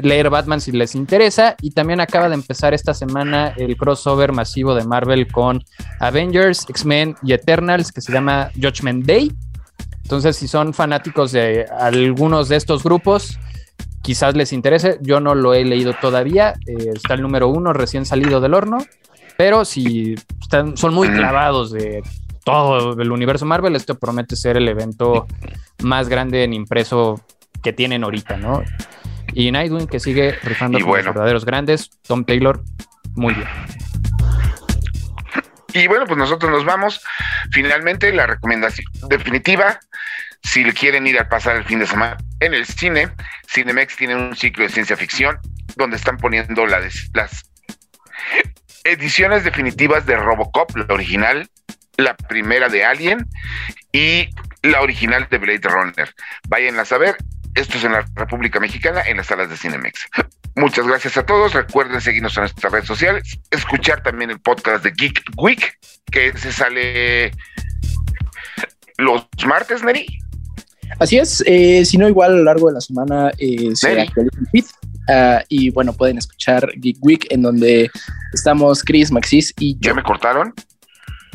leer 0.03 0.29
Batman 0.29 0.61
si 0.61 0.71
les 0.71 0.93
interesa. 0.93 1.55
Y 1.61 1.71
también 1.71 1.99
acaba 1.99 2.29
de 2.29 2.35
empezar 2.35 2.75
esta 2.75 2.93
semana 2.93 3.53
el 3.57 3.75
crossover 3.75 4.31
masivo 4.33 4.75
de 4.75 4.85
Marvel 4.85 5.31
con 5.31 5.63
Avengers, 5.99 6.65
X-Men 6.69 7.15
y 7.23 7.33
Eternals 7.33 7.91
que 7.91 8.01
se 8.01 8.11
llama 8.11 8.51
Judgment 8.61 9.05
Day. 9.05 9.31
Entonces, 10.05 10.35
si 10.35 10.47
son 10.47 10.75
fanáticos 10.75 11.31
de 11.31 11.65
algunos 11.79 12.47
de 12.47 12.57
estos 12.57 12.83
grupos, 12.83 13.39
quizás 14.03 14.35
les 14.35 14.53
interese. 14.53 14.99
Yo 15.01 15.19
no 15.19 15.33
lo 15.33 15.55
he 15.55 15.65
leído 15.65 15.95
todavía. 15.99 16.53
Eh, 16.67 16.91
está 16.93 17.15
el 17.15 17.23
número 17.23 17.47
uno 17.47 17.73
recién 17.73 18.05
salido 18.05 18.39
del 18.39 18.53
horno. 18.53 18.77
Pero 19.35 19.65
si 19.65 20.13
están, 20.39 20.77
son 20.77 20.93
muy 20.93 21.09
clavados 21.09 21.71
de 21.71 22.03
todo 22.43 23.01
el 23.01 23.11
universo 23.11 23.47
Marvel, 23.47 23.75
esto 23.75 23.95
promete 23.95 24.35
ser 24.35 24.57
el 24.57 24.67
evento 24.67 25.25
más 25.81 26.07
grande 26.07 26.43
en 26.43 26.53
impreso 26.53 27.19
que 27.63 27.73
tienen 27.73 28.03
ahorita, 28.03 28.37
¿no? 28.37 28.61
Y 29.33 29.51
Nightwing 29.51 29.87
que 29.87 29.99
sigue 29.99 30.35
rifando 30.43 30.77
Y 30.77 30.83
bueno. 30.83 30.97
los 31.07 31.15
verdaderos 31.15 31.45
grandes. 31.45 31.89
Tom 32.07 32.25
Taylor, 32.25 32.61
muy 33.15 33.33
bien. 33.33 33.47
Y 35.75 35.87
bueno, 35.87 36.05
pues 36.05 36.17
nosotros 36.17 36.49
nos 36.49 36.63
vamos. 36.63 37.01
Finalmente, 37.51 38.13
la 38.13 38.25
recomendación 38.25 38.87
definitiva, 39.09 39.77
si 40.41 40.63
quieren 40.71 41.05
ir 41.05 41.19
a 41.19 41.27
pasar 41.27 41.57
el 41.57 41.65
fin 41.65 41.79
de 41.79 41.85
semana 41.85 42.15
en 42.39 42.53
el 42.53 42.65
cine, 42.65 43.09
Cinemex 43.53 43.97
tiene 43.97 44.15
un 44.15 44.37
ciclo 44.37 44.63
de 44.63 44.69
ciencia 44.69 44.95
ficción 44.95 45.37
donde 45.75 45.97
están 45.97 46.15
poniendo 46.15 46.65
las 46.65 47.03
ediciones 48.85 49.43
definitivas 49.43 50.05
de 50.05 50.15
Robocop, 50.15 50.73
la 50.77 50.93
original, 50.93 51.49
la 51.97 52.15
primera 52.15 52.69
de 52.69 52.85
Alien 52.85 53.27
y 53.91 54.29
la 54.61 54.79
original 54.79 55.27
de 55.29 55.37
Blade 55.39 55.67
Runner. 55.67 56.15
Váyanlas 56.47 56.93
a 56.93 56.97
ver. 56.99 57.17
Esto 57.53 57.77
es 57.77 57.83
en 57.83 57.91
la 57.91 58.05
República 58.15 58.61
Mexicana, 58.61 59.01
en 59.05 59.17
las 59.17 59.27
salas 59.27 59.49
de 59.49 59.57
Cinemex. 59.57 60.07
Muchas 60.55 60.87
gracias 60.87 61.17
a 61.17 61.25
todos. 61.25 61.53
Recuerden 61.53 61.99
seguirnos 61.99 62.35
en 62.37 62.41
nuestras 62.43 62.71
redes 62.71 62.87
sociales, 62.87 63.37
escuchar 63.51 64.01
también 64.03 64.29
el 64.31 64.39
podcast 64.39 64.83
de 64.83 64.91
Geek 64.91 65.23
Week, 65.37 65.77
que 66.11 66.37
se 66.37 66.51
sale 66.51 67.31
los 68.97 69.27
martes, 69.45 69.83
Neri. 69.83 70.05
Así 70.99 71.17
es, 71.17 71.43
eh, 71.45 71.83
si 71.83 71.97
no, 71.97 72.07
igual 72.07 72.31
a 72.31 72.35
lo 72.37 72.43
largo 72.43 72.67
de 72.67 72.75
la 72.75 72.81
semana 72.81 73.31
eh, 73.37 73.75
se 73.75 73.89
Neri. 73.89 74.01
actualiza 74.01 74.37
el 74.39 74.47
feed. 74.47 74.65
Ah, 75.09 75.43
y 75.49 75.69
bueno, 75.71 75.93
pueden 75.93 76.17
escuchar 76.17 76.71
Geek 76.77 76.97
Week, 77.01 77.27
en 77.29 77.41
donde 77.41 77.91
estamos 78.33 78.81
Chris, 78.83 79.11
Maxis 79.11 79.53
y 79.59 79.73
yo. 79.75 79.79
¿Ya 79.81 79.93
me 79.93 80.03
cortaron? 80.03 80.53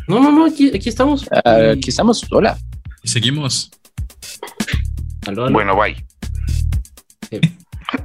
No, 0.09 0.19
no, 0.21 0.33
no, 0.33 0.47
aquí, 0.47 0.73
aquí 0.75 0.89
estamos. 0.89 1.29
Ah, 1.45 1.73
aquí 1.75 1.91
estamos, 1.91 2.27
hola. 2.33 2.59
Y 3.03 3.09
seguimos. 3.09 3.71
Aló, 5.27 5.45
aló. 5.45 5.53
Bueno, 5.53 5.77
bye. 5.77 5.97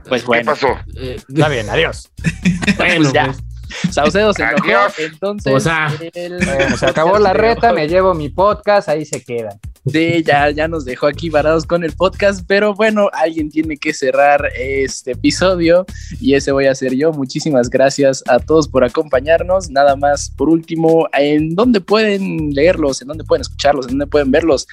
Pues 0.08 0.22
¿Qué 0.22 0.28
bueno, 0.28 0.52
pasó? 0.52 0.68
Eh, 0.98 1.18
Está 1.28 1.48
bien, 1.50 1.70
adiós. 1.70 2.10
bueno, 2.78 2.96
Pues 2.98 3.14
ya. 3.14 3.26
pues, 3.26 3.94
Saucedo 3.94 4.32
se 4.34 4.44
enojó, 4.44 4.64
Adiós. 4.66 4.94
entonces. 5.00 5.54
O 5.54 5.60
sea, 5.60 5.92
el- 6.14 6.38
Bueno, 6.46 6.78
se 6.78 6.86
acabó 6.86 7.18
la 7.20 7.34
reta, 7.34 7.74
me 7.74 7.88
llevo 7.88 8.14
mi 8.14 8.30
podcast, 8.30 8.88
ahí 8.90 9.06
se 9.06 9.24
quedan. 9.24 9.60
Sí, 9.92 10.24
ya, 10.26 10.50
ya 10.50 10.68
nos 10.68 10.84
dejó 10.84 11.06
aquí 11.06 11.30
varados 11.30 11.66
con 11.68 11.84
el 11.84 11.92
podcast, 11.94 12.44
pero 12.48 12.74
bueno, 12.74 13.08
alguien 13.14 13.52
tiene 13.52 13.78
que 13.78 13.94
cerrar 13.94 14.50
este 14.58 15.12
episodio 15.12 15.86
y 16.20 16.34
ese 16.34 16.52
voy 16.52 16.66
a 16.66 16.74
ser 16.74 16.96
yo. 16.96 17.12
Muchísimas 17.12 17.70
gracias 17.70 18.24
a 18.28 18.40
todos 18.40 18.68
por 18.68 18.84
acompañarnos. 18.84 19.70
Nada 19.70 19.96
más, 19.96 20.32
por 20.32 20.50
último, 20.50 21.08
¿en 21.14 21.54
dónde 21.54 21.82
pueden 21.82 22.50
leerlos? 22.52 23.02
¿En 23.04 23.10
dónde 23.10 23.24
pueden 23.26 23.42
escucharlos? 23.42 23.86
¿En 23.86 23.92
dónde 23.92 24.08
pueden 24.08 24.32
verlos? 24.32 24.68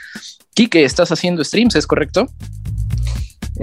Kike, 0.54 0.82
estás 0.84 1.12
haciendo 1.12 1.44
streams, 1.44 1.74
¿es 1.76 1.86
correcto? 1.86 2.26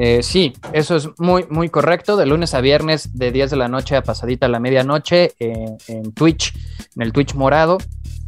Eh, 0.01 0.23
sí, 0.23 0.53
eso 0.71 0.95
es 0.95 1.09
muy, 1.17 1.45
muy 1.49 1.67
correcto. 1.67 2.15
De 2.15 2.25
lunes 2.25 2.53
a 2.53 2.61
viernes, 2.61 3.17
de 3.17 3.33
10 3.33 3.51
de 3.51 3.57
la 3.57 3.67
noche 3.67 3.97
a 3.97 4.01
pasadita 4.01 4.45
a 4.45 4.49
la 4.49 4.61
medianoche, 4.61 5.33
eh, 5.41 5.77
en 5.89 6.13
Twitch, 6.13 6.55
en 6.95 7.01
el 7.01 7.11
Twitch 7.11 7.33
morado. 7.33 7.79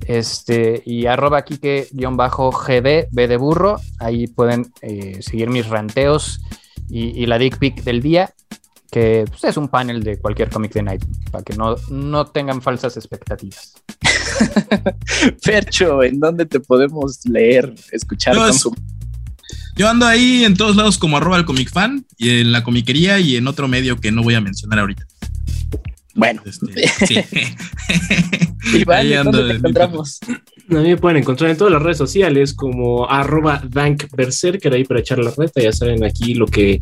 Este, 0.05 0.84
y 0.86 1.05
arroba 1.05 1.45
Kike-GD, 1.45 3.07
B 3.09 3.28
de 3.28 3.38
burro. 3.38 3.80
Ahí 3.99 4.28
pueden 4.28 4.74
eh, 4.82 5.19
seguir 5.22 5.49
mis 5.49 5.69
ranteos 5.69 6.41
y, 6.89 7.17
y 7.17 7.26
la 7.26 7.38
dick 7.38 7.57
pic 7.57 7.84
del 7.84 8.01
día, 8.01 8.34
que 8.91 9.24
pues, 9.30 9.45
es 9.45 9.55
un 9.55 9.69
panel 9.69 10.03
de 10.03 10.19
cualquier 10.19 10.49
cómic 10.49 10.74
de 10.74 10.84
Night, 10.84 11.05
para 11.32 11.45
que 11.45 11.55
no, 11.55 11.78
no 11.89 12.26
tengan 12.26 12.61
falsas 12.61 12.97
expectativas. 12.97 13.76
Fercho, 15.41 16.03
¿en 16.03 16.19
dónde 16.19 16.45
te 16.45 16.59
podemos 16.59 17.26
leer, 17.26 17.74
escuchar, 17.93 18.36
consumir? 18.36 18.78
Yo 19.76 19.89
ando 19.89 20.06
ahí 20.06 20.43
en 20.43 20.56
todos 20.56 20.76
lados 20.76 20.97
como 20.97 21.18
arroba 21.18 21.38
el 21.38 21.45
comic 21.45 21.72
fan 21.72 22.06
y 22.18 22.30
en 22.41 22.52
la 22.52 22.64
comiquería 22.64 23.20
y 23.20 23.36
en 23.36 23.47
otro 23.47 23.68
medio 23.68 23.99
que 23.99 24.12
no 24.12 24.24
voy 24.24 24.36
a 24.36 24.41
mencionar 24.41 24.80
ahorita. 24.80 25.06
Bueno, 26.14 26.41
Este, 26.45 26.88
sí. 27.08 27.16
Iván, 28.80 28.99
ahí 29.06 29.14
¿en 29.14 29.20
ando 29.20 29.32
dónde 29.32 29.47
te 29.47 29.52
en 29.52 29.58
encontramos? 29.58 30.20
A 30.72 30.76
mí 30.76 30.88
me 30.88 30.97
pueden 30.97 31.17
encontrar 31.17 31.51
en 31.51 31.57
todas 31.57 31.74
las 31.74 31.82
redes 31.82 31.97
sociales 31.97 32.53
como 32.53 33.09
arroba 33.09 33.61
dankberserker 33.67 34.74
ahí 34.74 34.86
para 34.86 35.01
echar 35.01 35.19
la 35.19 35.32
reta. 35.32 35.61
Ya 35.61 35.74
saben 35.74 36.03
aquí 36.03 36.34
lo 36.34 36.45
que 36.45 36.80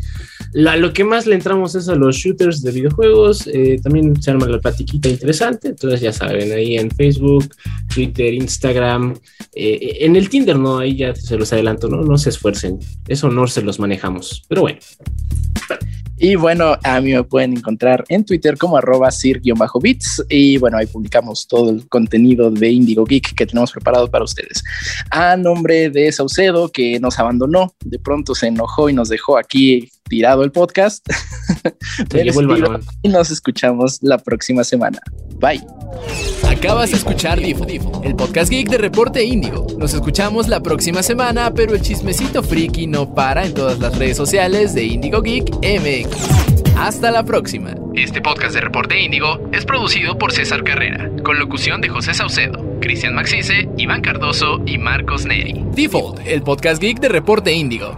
la, 0.53 0.77
lo 0.77 0.93
que 0.93 1.03
más 1.03 1.25
le 1.25 1.33
entramos 1.33 1.73
es 1.73 1.89
a 1.89 1.95
los 1.95 2.15
shooters 2.15 2.61
de 2.61 2.71
videojuegos. 2.71 3.47
Eh, 3.47 3.79
también 3.81 4.21
se 4.21 4.29
arma 4.29 4.47
la 4.47 4.59
platiquita 4.59 5.09
interesante. 5.09 5.69
Entonces 5.69 6.01
ya 6.01 6.13
saben, 6.13 6.51
ahí 6.51 6.77
en 6.77 6.91
Facebook, 6.91 7.49
Twitter, 7.91 8.31
Instagram, 8.33 9.15
eh, 9.55 9.97
en 10.01 10.15
el 10.15 10.29
Tinder 10.29 10.57
no, 10.59 10.77
ahí 10.77 10.95
ya 10.95 11.15
se 11.15 11.37
los 11.37 11.51
adelanto, 11.51 11.87
no, 11.87 12.03
no 12.03 12.17
se 12.19 12.29
esfuercen. 12.29 12.77
Eso 13.07 13.29
no 13.29 13.47
se 13.47 13.63
los 13.63 13.79
manejamos. 13.79 14.43
Pero 14.47 14.61
bueno, 14.61 14.79
Y 16.22 16.36
bueno, 16.36 16.78
a 16.84 16.99
mí 16.99 17.13
me 17.13 17.24
pueden 17.24 17.55
encontrar 17.55 18.03
en 18.09 18.26
Twitter 18.26 18.57
como 18.57 18.76
arroba 18.76 19.09
sir-bits 19.09 20.26
y 20.28 20.57
bueno, 20.57 20.78
ahí 20.78 20.86
publicamos 20.86 21.47
todo 21.47 21.70
el 21.70 21.88
contenido 21.88 22.51
de 22.51 22.70
Indigo 22.70 23.05
Geek 23.05 23.36
que 23.36 23.45
tenemos 23.45 23.72
preparado 23.72 24.11
para 24.11 24.26
ustedes. 24.26 24.61
A 25.11 25.38
nombre 25.38 25.89
de 25.89 26.11
Saucedo, 26.11 26.70
que 26.70 26.99
nos 26.99 27.17
abandonó, 27.20 27.74
de 27.86 27.99
pronto 27.99 28.36
se 28.36 28.47
enojó 28.47 28.89
y 28.89 28.93
nos 28.93 29.07
dejó 29.07 29.38
aquí 29.38 29.89
tirado 30.10 30.43
el 30.43 30.51
podcast. 30.51 31.07
se 32.10 32.18
Me 32.18 32.24
llevó 32.26 32.41
el 32.41 32.47
balón. 32.47 32.82
y 33.01 33.07
nos 33.10 33.32
escuchamos 33.32 33.99
la 34.01 34.18
próxima 34.18 34.64
semana. 34.66 34.99
Bye. 35.39 35.66
Acabas 36.49 36.91
de 36.91 36.97
escuchar 36.97 37.39
Difo, 37.39 37.66
el 38.03 38.16
podcast 38.16 38.51
geek 38.51 38.70
de 38.70 38.78
Reporte 38.80 39.24
Índigo. 39.24 39.68
Nos 39.78 39.93
escuchamos 39.93 40.47
la 40.49 40.62
próxima 40.62 41.03
semana, 41.03 41.53
pero 41.53 41.74
el 41.76 41.82
chismecito 41.82 42.43
friki 42.43 42.88
no 42.88 43.14
para 43.14 43.45
en 43.45 43.53
todas 43.53 43.80
las 43.80 43.97
redes 43.97 44.18
sociales 44.18 44.74
de 44.74 44.84
Índigo 44.84 45.22
Geek 45.22 45.49
MX. 45.62 46.76
Hasta 46.78 47.12
la 47.12 47.24
próxima. 47.24 47.76
Este 47.95 48.22
podcast 48.22 48.55
de 48.55 48.62
Reporte 48.62 48.99
Índigo 48.99 49.39
es 49.53 49.66
producido 49.66 50.18
por 50.18 50.32
César 50.32 50.64
Carrera, 50.64 51.10
con 51.24 51.38
locución 51.39 51.82
de 51.82 51.89
José 51.89 52.14
Saucedo, 52.14 52.64
Cristian 52.82 53.14
Maxice, 53.16 53.70
Iván 53.78 54.01
Cardoso 54.01 54.62
y 54.66 54.78
Marcos 54.78 55.26
Neri. 55.26 55.64
Default, 55.76 56.20
el 56.26 56.41
podcast 56.41 56.82
geek 56.82 56.99
de 56.99 57.10
Reporte 57.10 57.51
Índigo. 57.53 57.97